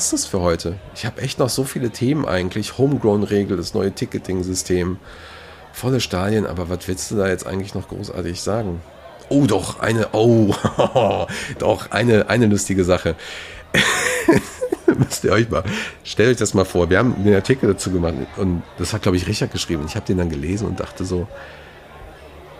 Es 0.00 0.10
das 0.10 0.26
für 0.26 0.40
heute. 0.40 0.76
Ich 0.94 1.04
habe 1.04 1.20
echt 1.20 1.38
noch 1.38 1.48
so 1.48 1.64
viele 1.64 1.90
Themen 1.90 2.24
eigentlich. 2.24 2.78
Homegrown-Regel, 2.78 3.56
das 3.56 3.74
neue 3.74 3.92
Ticketing-System, 3.92 4.98
volle 5.72 6.00
Stadien, 6.00 6.46
aber 6.46 6.68
was 6.68 6.88
willst 6.88 7.10
du 7.10 7.16
da 7.16 7.28
jetzt 7.28 7.46
eigentlich 7.46 7.74
noch 7.74 7.88
großartig 7.88 8.40
sagen? 8.40 8.80
Oh, 9.28 9.46
doch, 9.46 9.78
eine, 9.80 10.08
oh, 10.12 10.54
doch, 11.58 11.90
eine, 11.90 12.28
eine 12.28 12.46
lustige 12.46 12.84
Sache. 12.84 13.14
Müsst 14.98 15.24
ihr 15.24 15.32
euch 15.32 15.48
mal, 15.48 15.62
stellt 16.02 16.30
euch 16.30 16.36
das 16.36 16.54
mal 16.54 16.64
vor. 16.64 16.90
Wir 16.90 16.98
haben 16.98 17.14
einen 17.14 17.34
Artikel 17.34 17.72
dazu 17.72 17.90
gemacht 17.90 18.14
und 18.36 18.62
das 18.78 18.92
hat, 18.92 19.02
glaube 19.02 19.16
ich, 19.16 19.28
Richard 19.28 19.52
geschrieben. 19.52 19.84
Ich 19.86 19.96
habe 19.96 20.06
den 20.06 20.18
dann 20.18 20.30
gelesen 20.30 20.66
und 20.66 20.80
dachte 20.80 21.04
so, 21.04 21.28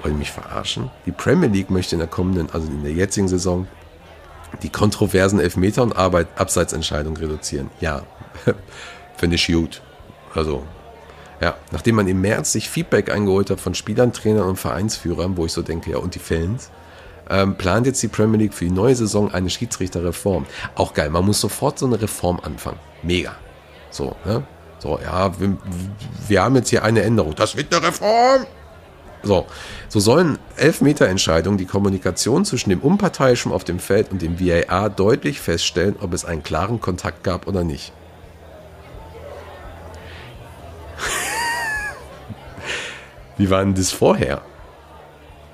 wollen 0.02 0.18
mich 0.18 0.30
verarschen? 0.30 0.90
Die 1.06 1.12
Premier 1.12 1.48
League 1.48 1.70
möchte 1.70 1.94
in 1.94 1.98
der 1.98 2.08
kommenden, 2.08 2.48
also 2.52 2.68
in 2.68 2.82
der 2.82 2.92
jetzigen 2.92 3.28
Saison, 3.28 3.66
die 4.62 4.68
kontroversen 4.68 5.40
Elfmeter- 5.40 5.82
und 5.82 5.96
Arbeit 5.96 6.28
Abseitsentscheidungen 6.36 7.16
reduzieren. 7.16 7.70
Ja, 7.80 8.02
finde 9.16 9.36
ich 9.36 9.46
gut. 9.46 9.82
Also, 10.34 10.64
ja, 11.40 11.56
nachdem 11.72 11.96
man 11.96 12.08
im 12.08 12.20
März 12.20 12.52
sich 12.52 12.68
Feedback 12.68 13.10
eingeholt 13.10 13.50
hat 13.50 13.60
von 13.60 13.74
Spielern, 13.74 14.12
Trainern 14.12 14.48
und 14.48 14.56
Vereinsführern, 14.56 15.36
wo 15.36 15.46
ich 15.46 15.52
so 15.52 15.62
denke, 15.62 15.90
ja, 15.92 15.98
und 15.98 16.14
die 16.14 16.18
Fans, 16.18 16.70
ähm, 17.30 17.56
plant 17.56 17.86
jetzt 17.86 18.02
die 18.02 18.08
Premier 18.08 18.38
League 18.38 18.54
für 18.54 18.64
die 18.64 18.70
neue 18.70 18.94
Saison 18.94 19.32
eine 19.32 19.48
Schiedsrichterreform. 19.48 20.46
Auch 20.74 20.94
geil, 20.94 21.10
man 21.10 21.24
muss 21.24 21.40
sofort 21.40 21.78
so 21.78 21.86
eine 21.86 22.00
Reform 22.00 22.40
anfangen. 22.42 22.78
Mega. 23.02 23.36
So, 23.90 24.16
ne? 24.24 24.44
So, 24.78 24.98
ja, 24.98 25.38
wir, 25.38 25.56
wir 26.28 26.42
haben 26.42 26.56
jetzt 26.56 26.70
hier 26.70 26.82
eine 26.84 27.02
Änderung. 27.02 27.34
Das 27.34 27.56
wird 27.56 27.74
eine 27.74 27.86
Reform. 27.86 28.46
So, 29.22 29.46
so 29.88 30.00
sollen 30.00 30.38
Elfmeterentscheidungen 30.56 31.58
die 31.58 31.66
Kommunikation 31.66 32.46
zwischen 32.46 32.70
dem 32.70 32.80
Unparteiischen 32.80 33.52
auf 33.52 33.64
dem 33.64 33.78
Feld 33.78 34.10
und 34.10 34.22
dem 34.22 34.40
VAR 34.40 34.88
deutlich 34.88 35.40
feststellen, 35.40 35.96
ob 36.00 36.14
es 36.14 36.24
einen 36.24 36.42
klaren 36.42 36.80
Kontakt 36.80 37.22
gab 37.22 37.46
oder 37.46 37.62
nicht. 37.62 37.92
Wie 43.36 43.50
war 43.50 43.62
denn 43.62 43.74
das 43.74 43.90
vorher? 43.90 44.40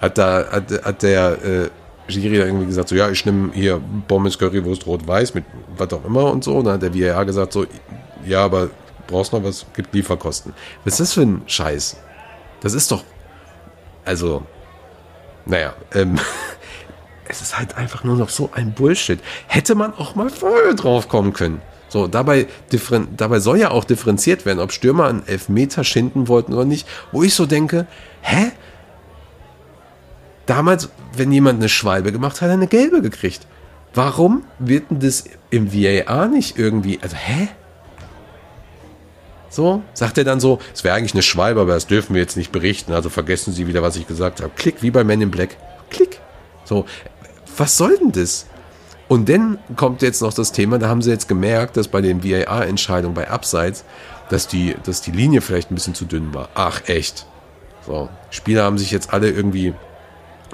Hat, 0.00 0.16
da, 0.18 0.44
hat, 0.50 0.70
hat 0.84 1.02
der 1.02 1.44
äh, 1.44 1.68
Giri 2.06 2.36
irgendwie 2.36 2.66
gesagt, 2.66 2.90
so 2.90 2.94
ja, 2.94 3.10
ich 3.10 3.26
nehme 3.26 3.50
hier 3.52 3.80
Pommes, 4.06 4.38
Currywurst, 4.38 4.86
Rot-Weiß 4.86 5.34
mit 5.34 5.44
was 5.76 5.92
auch 5.92 6.04
immer 6.04 6.30
und 6.30 6.44
so. 6.44 6.58
Und 6.58 6.66
dann 6.66 6.74
hat 6.74 6.82
der 6.82 6.94
VAR 6.94 7.24
gesagt, 7.24 7.52
so 7.52 7.66
ja, 8.24 8.44
aber 8.44 8.70
brauchst 9.08 9.32
noch 9.32 9.42
was, 9.42 9.66
gibt 9.74 9.92
Lieferkosten. 9.92 10.54
Was 10.84 10.92
ist 10.94 11.00
das 11.00 11.14
für 11.14 11.22
ein 11.22 11.42
Scheiß? 11.46 11.96
Das 12.60 12.74
ist 12.74 12.92
doch 12.92 13.02
also, 14.06 14.42
naja, 15.44 15.74
ähm, 15.92 16.18
es 17.28 17.42
ist 17.42 17.58
halt 17.58 17.76
einfach 17.76 18.04
nur 18.04 18.16
noch 18.16 18.30
so 18.30 18.50
ein 18.54 18.72
Bullshit. 18.72 19.20
Hätte 19.46 19.74
man 19.74 19.92
auch 19.94 20.14
mal 20.14 20.30
vorher 20.30 20.74
drauf 20.74 21.08
kommen 21.08 21.32
können. 21.32 21.60
So, 21.88 22.08
dabei, 22.08 22.46
dabei 23.16 23.38
soll 23.38 23.58
ja 23.58 23.70
auch 23.70 23.84
differenziert 23.84 24.44
werden, 24.44 24.58
ob 24.58 24.72
Stürmer 24.72 25.06
einen 25.06 25.26
Elfmeter 25.26 25.84
schinden 25.84 26.28
wollten 26.28 26.52
oder 26.52 26.64
nicht. 26.64 26.86
Wo 27.12 27.22
ich 27.22 27.34
so 27.34 27.46
denke, 27.46 27.86
hä? 28.22 28.52
Damals, 30.46 30.90
wenn 31.16 31.32
jemand 31.32 31.58
eine 31.58 31.68
Schwalbe 31.68 32.12
gemacht 32.12 32.36
hat, 32.36 32.42
hat 32.42 32.48
er 32.50 32.54
eine 32.54 32.66
gelbe 32.66 33.02
gekriegt. 33.02 33.46
Warum 33.94 34.44
wird 34.58 34.90
denn 34.90 35.00
das 35.00 35.24
im 35.50 35.72
VAR 35.72 36.28
nicht 36.28 36.58
irgendwie, 36.58 36.98
also 37.02 37.16
hä? 37.16 37.48
So, 39.48 39.82
sagt 39.94 40.18
er 40.18 40.24
dann 40.24 40.40
so, 40.40 40.58
es 40.74 40.84
wäre 40.84 40.94
eigentlich 40.94 41.14
eine 41.14 41.22
Schwalbe, 41.22 41.60
aber 41.60 41.74
das 41.74 41.86
dürfen 41.86 42.14
wir 42.14 42.20
jetzt 42.20 42.36
nicht 42.36 42.52
berichten, 42.52 42.92
also 42.92 43.08
vergessen 43.08 43.52
Sie 43.52 43.66
wieder, 43.66 43.82
was 43.82 43.96
ich 43.96 44.06
gesagt 44.06 44.40
habe. 44.40 44.52
Klick, 44.56 44.82
wie 44.82 44.90
bei 44.90 45.04
Men 45.04 45.22
in 45.22 45.30
Black. 45.30 45.56
Klick. 45.90 46.20
So, 46.64 46.84
was 47.56 47.76
soll 47.76 47.96
denn 47.96 48.12
das? 48.12 48.46
Und 49.08 49.28
dann 49.28 49.58
kommt 49.76 50.02
jetzt 50.02 50.20
noch 50.20 50.34
das 50.34 50.50
Thema, 50.52 50.78
da 50.78 50.88
haben 50.88 51.00
sie 51.00 51.10
jetzt 51.10 51.28
gemerkt, 51.28 51.76
dass 51.76 51.88
bei 51.88 52.00
den 52.00 52.24
VAR-Entscheidungen 52.24 53.14
bei 53.14 53.30
Abseits, 53.30 53.84
dass 54.30 54.48
die, 54.48 54.74
dass 54.82 55.00
die 55.00 55.12
Linie 55.12 55.40
vielleicht 55.40 55.70
ein 55.70 55.76
bisschen 55.76 55.94
zu 55.94 56.04
dünn 56.06 56.34
war. 56.34 56.48
Ach, 56.54 56.82
echt. 56.86 57.26
So. 57.86 58.08
Spieler 58.30 58.64
haben 58.64 58.78
sich 58.78 58.90
jetzt 58.90 59.12
alle 59.12 59.30
irgendwie 59.30 59.74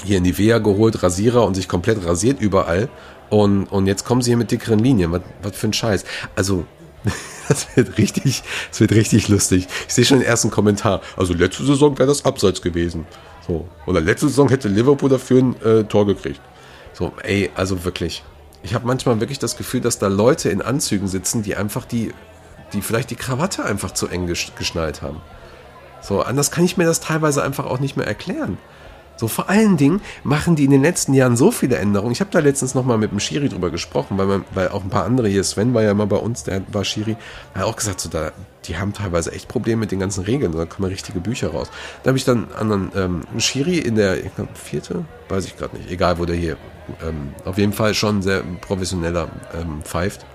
hier 0.05 0.19
in 0.19 0.25
die 0.25 0.37
Wehr 0.37 0.61
geholt, 0.61 1.03
Rasierer 1.03 1.47
und 1.47 1.55
sich 1.55 1.69
komplett 1.69 2.05
rasiert 2.05 2.41
überall. 2.41 2.91
Und, 3.31 3.65
und 3.67 3.87
jetzt 3.87 4.05
kommen 4.05 4.21
sie 4.21 4.31
hier 4.31 4.37
mit 4.37 4.51
dickeren 4.51 4.79
Linien. 4.79 5.13
Was, 5.13 5.23
was 5.43 5.57
für 5.57 5.69
ein 5.69 5.73
Scheiß. 5.73 6.05
Also, 6.37 6.67
das 7.53 7.77
wird 7.77 7.99
richtig, 7.99 8.43
das 8.71 8.81
wird 8.81 8.93
richtig 8.93 9.29
lustig. 9.29 9.69
Ich 9.89 9.95
sehe 9.95 10.05
schon 10.05 10.19
den 10.19 10.27
ersten 10.27 10.51
Kommentar. 10.51 11.01
Also 11.17 11.35
letzte 11.35 11.65
Saison 11.65 11.99
wäre 11.99 12.09
das 12.09 12.25
Abseits 12.25 12.63
gewesen. 12.63 13.07
So. 13.47 13.69
Oder 13.87 14.01
letzte 14.01 14.29
Saison 14.29 14.49
hätte 14.49 14.69
Liverpool 14.69 15.11
dafür 15.11 15.43
ein 15.43 15.63
äh, 15.63 15.85
Tor 15.85 16.07
gekriegt. 16.07 16.41
So, 16.93 17.13
ey, 17.23 17.51
also 17.55 17.85
wirklich 17.85 18.23
ich 18.63 18.75
habe 18.75 18.87
manchmal 18.87 19.21
wirklich 19.21 19.39
das 19.39 19.57
Gefühl, 19.57 19.81
dass 19.81 19.99
da 19.99 20.07
Leute 20.07 20.49
in 20.49 20.63
Anzügen 20.63 21.09
sitzen, 21.09 21.43
die 21.43 21.57
einfach 21.57 21.85
die, 21.85 22.13
die 22.73 22.83
vielleicht 22.83 23.11
die 23.11 23.17
Krawatte 23.17 23.65
einfach 23.65 23.93
zu 23.93 24.09
eng 24.09 24.27
geschnallt 24.27 25.03
haben. 25.03 25.21
So, 26.01 26.23
anders 26.23 26.51
kann 26.51 26.65
ich 26.65 26.77
mir 26.77 26.85
das 26.85 27.01
teilweise 27.01 27.43
einfach 27.43 27.67
auch 27.67 27.81
nicht 27.81 27.97
mehr 27.97 28.07
erklären. 28.07 28.59
So, 29.23 29.29
vor 29.29 29.49
allen 29.49 29.77
Dingen 29.77 30.01
machen 30.25 30.57
die 30.57 30.65
in 30.65 30.73
den 30.73 30.83
letzten 30.83 31.15
Jahren 31.15 31.37
so 31.37 31.53
viele 31.53 31.77
Änderungen. 31.77 32.11
Ich 32.11 32.21
habe 32.21 32.33
da 32.33 32.41
letztens 32.41 32.75
nochmal 32.75 32.99
mit 32.99 33.13
dem 33.13 33.21
Schiri 33.21 33.49
drüber 33.49 33.71
gesprochen, 33.71 34.19
weil, 34.19 34.27
man, 34.27 34.45
weil 34.53 34.71
auch 34.71 34.83
ein 34.83 34.91
paar 34.91 35.05
andere 35.05 35.29
hier, 35.29 35.45
Sven 35.45 35.75
war 35.75 35.83
ja 35.85 35.93
immer 35.93 36.09
bei 36.09 36.17
uns, 36.17 36.43
der 36.43 36.63
war 36.73 36.85
Schiri, 36.85 37.17
hat 37.55 37.63
auch 37.63 37.77
gesagt, 37.77 38.01
so, 38.01 38.09
da, 38.09 38.33
die 38.65 38.79
haben 38.79 38.93
teilweise 38.93 39.31
echt 39.31 39.47
Probleme 39.47 39.79
mit 39.79 39.93
den 39.93 40.01
ganzen 40.01 40.25
Regeln. 40.25 40.51
Da 40.51 40.65
kommen 40.65 40.89
richtige 40.89 41.21
Bücher 41.21 41.51
raus. 41.51 41.71
Da 42.03 42.09
habe 42.09 42.19
ich 42.19 42.25
dann 42.25 42.53
einen 42.53 42.91
ähm, 42.97 43.23
Schiri 43.39 43.79
in 43.79 43.95
der, 43.95 44.25
ich 44.25 44.35
glaube, 44.35 44.51
vierte, 44.55 45.05
weiß 45.29 45.45
ich 45.45 45.57
gerade 45.57 45.77
nicht, 45.77 45.89
egal 45.89 46.19
wo 46.19 46.25
der 46.25 46.35
hier, 46.35 46.57
ähm, 47.01 47.33
auf 47.45 47.59
jeden 47.59 47.73
Fall 47.73 47.95
schon 47.95 48.23
sehr 48.23 48.43
professioneller 48.61 49.29
ähm, 49.55 49.83
pfeift. 49.85 50.27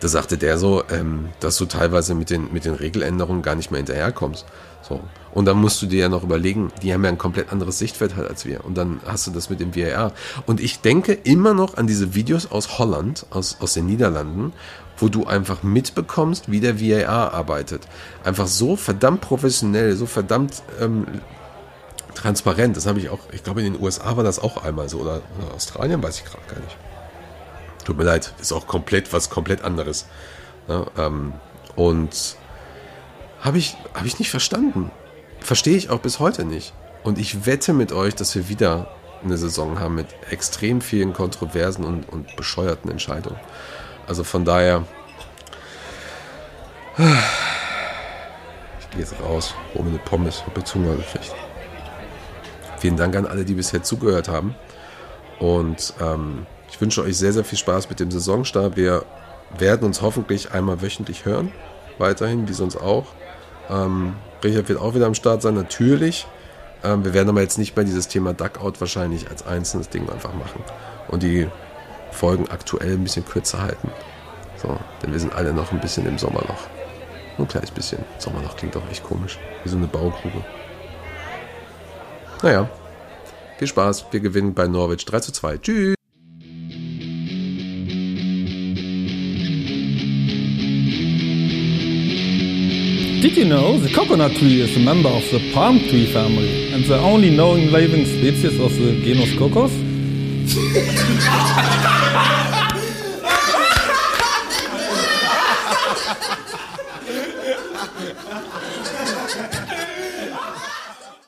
Da 0.00 0.08
sagte 0.08 0.36
der 0.36 0.58
so, 0.58 0.82
ähm, 0.90 1.30
dass 1.40 1.56
du 1.56 1.64
teilweise 1.64 2.14
mit 2.14 2.28
den, 2.28 2.52
mit 2.52 2.66
den 2.66 2.74
Regeländerungen 2.74 3.40
gar 3.40 3.54
nicht 3.54 3.70
mehr 3.70 3.78
hinterherkommst. 3.78 4.44
So. 4.82 5.00
Und 5.32 5.44
dann 5.44 5.58
musst 5.58 5.80
du 5.80 5.86
dir 5.86 6.00
ja 6.00 6.08
noch 6.08 6.24
überlegen, 6.24 6.72
die 6.82 6.92
haben 6.92 7.04
ja 7.04 7.10
ein 7.10 7.18
komplett 7.18 7.52
anderes 7.52 7.78
Sichtfeld 7.78 8.16
halt 8.16 8.28
als 8.28 8.44
wir. 8.44 8.64
Und 8.64 8.76
dann 8.76 9.00
hast 9.06 9.26
du 9.26 9.30
das 9.30 9.48
mit 9.48 9.60
dem 9.60 9.76
VAR. 9.76 10.12
Und 10.46 10.60
ich 10.60 10.80
denke 10.80 11.12
immer 11.12 11.54
noch 11.54 11.76
an 11.76 11.86
diese 11.86 12.14
Videos 12.14 12.50
aus 12.50 12.78
Holland, 12.78 13.26
aus, 13.30 13.58
aus 13.60 13.74
den 13.74 13.86
Niederlanden, 13.86 14.52
wo 14.98 15.08
du 15.08 15.26
einfach 15.26 15.62
mitbekommst, 15.62 16.50
wie 16.50 16.60
der 16.60 16.80
VAR 16.80 17.32
arbeitet. 17.32 17.86
Einfach 18.24 18.46
so 18.46 18.76
verdammt 18.76 19.20
professionell, 19.20 19.96
so 19.96 20.06
verdammt 20.06 20.62
ähm, 20.80 21.06
transparent. 22.14 22.76
Das 22.76 22.86
habe 22.86 22.98
ich 22.98 23.08
auch, 23.08 23.20
ich 23.32 23.44
glaube 23.44 23.62
in 23.62 23.72
den 23.72 23.82
USA 23.82 24.16
war 24.16 24.24
das 24.24 24.38
auch 24.38 24.62
einmal 24.62 24.88
so 24.88 24.98
oder, 24.98 25.22
oder 25.38 25.54
Australien, 25.54 26.02
weiß 26.02 26.18
ich 26.18 26.24
gerade 26.24 26.44
gar 26.48 26.60
nicht. 26.60 26.76
Tut 27.84 27.96
mir 27.96 28.04
leid, 28.04 28.34
ist 28.40 28.52
auch 28.52 28.66
komplett 28.66 29.12
was 29.12 29.30
komplett 29.30 29.62
anderes. 29.62 30.06
Ja, 30.68 30.86
ähm, 30.98 31.32
und 31.76 32.36
habe 33.40 33.58
ich, 33.58 33.76
hab 33.94 34.04
ich 34.04 34.18
nicht 34.18 34.30
verstanden. 34.30 34.90
Verstehe 35.40 35.76
ich 35.76 35.90
auch 35.90 36.00
bis 36.00 36.20
heute 36.20 36.44
nicht. 36.44 36.72
Und 37.02 37.18
ich 37.18 37.46
wette 37.46 37.72
mit 37.72 37.92
euch, 37.92 38.14
dass 38.14 38.34
wir 38.34 38.48
wieder 38.48 38.88
eine 39.24 39.36
Saison 39.36 39.80
haben 39.80 39.94
mit 39.94 40.06
extrem 40.30 40.80
vielen 40.80 41.12
Kontroversen 41.12 41.84
und, 41.84 42.08
und 42.08 42.36
bescheuerten 42.36 42.90
Entscheidungen. 42.90 43.38
Also 44.06 44.24
von 44.24 44.44
daher. 44.44 44.84
Ich 46.96 48.90
gehe 48.90 49.00
jetzt 49.00 49.14
raus, 49.22 49.54
hole 49.74 49.84
mir 49.84 49.90
eine 49.90 49.98
Pommes, 50.00 50.44
habe 50.46 50.64
Zunge 50.64 50.96
gekriegt. 50.96 51.34
Vielen 52.78 52.96
Dank 52.96 53.14
an 53.16 53.26
alle, 53.26 53.44
die 53.44 53.54
bisher 53.54 53.82
zugehört 53.82 54.28
haben. 54.28 54.54
Und 55.38 55.94
ähm, 56.00 56.46
ich 56.70 56.80
wünsche 56.80 57.02
euch 57.02 57.16
sehr, 57.16 57.32
sehr 57.32 57.44
viel 57.44 57.58
Spaß 57.58 57.88
mit 57.88 58.00
dem 58.00 58.10
Saisonstart. 58.10 58.76
Wir 58.76 59.04
werden 59.58 59.84
uns 59.84 60.02
hoffentlich 60.02 60.52
einmal 60.52 60.82
wöchentlich 60.82 61.24
hören. 61.24 61.52
Weiterhin, 61.98 62.48
wie 62.48 62.52
sonst 62.52 62.76
auch. 62.76 63.06
Ähm, 63.68 64.14
Richard 64.42 64.68
wird 64.68 64.80
auch 64.80 64.94
wieder 64.94 65.06
am 65.06 65.14
Start 65.14 65.42
sein, 65.42 65.54
natürlich. 65.54 66.26
Ähm, 66.82 67.04
wir 67.04 67.14
werden 67.14 67.28
aber 67.28 67.42
jetzt 67.42 67.58
nicht 67.58 67.76
mehr 67.76 67.84
dieses 67.84 68.08
Thema 68.08 68.32
Duckout 68.32 68.80
wahrscheinlich 68.80 69.28
als 69.28 69.46
einzelnes 69.46 69.88
Ding 69.88 70.08
einfach 70.08 70.34
machen. 70.34 70.62
Und 71.08 71.22
die 71.22 71.46
Folgen 72.10 72.48
aktuell 72.50 72.94
ein 72.94 73.04
bisschen 73.04 73.24
kürzer 73.24 73.62
halten. 73.62 73.90
So, 74.56 74.78
denn 75.02 75.12
wir 75.12 75.20
sind 75.20 75.34
alle 75.34 75.52
noch 75.52 75.72
ein 75.72 75.80
bisschen 75.80 76.06
im 76.06 76.18
Sommerloch. 76.18 76.68
Nur 77.38 77.46
ein 77.46 77.48
kleines 77.48 77.70
bisschen. 77.70 78.04
Sommerloch 78.18 78.56
klingt 78.56 78.76
auch 78.76 78.88
echt 78.90 79.04
komisch. 79.04 79.38
Wie 79.64 79.68
so 79.68 79.76
eine 79.76 79.86
Baugrube. 79.86 80.44
Naja, 82.42 82.68
viel 83.58 83.68
Spaß. 83.68 84.06
Wir 84.10 84.20
gewinnen 84.20 84.54
bei 84.54 84.66
Norwich 84.66 85.04
3 85.04 85.20
zu 85.20 85.32
2. 85.32 85.58
Tschüss. 85.58 85.99
Did 93.30 93.38
you 93.38 93.44
know 93.44 93.78
the 93.78 93.94
coconut 93.94 94.32
tree 94.32 94.60
is 94.60 94.76
a 94.76 94.80
member 94.80 95.08
of 95.08 95.22
the 95.30 95.52
palm 95.54 95.78
tree 95.78 96.12
family 96.12 96.72
and 96.72 96.84
the 96.84 96.98
only 96.98 97.30
known 97.30 97.70
living 97.70 98.04
species 98.04 98.58
of 98.58 98.74
the 98.74 99.00
genus 99.04 99.38
Cocos? 99.38 99.70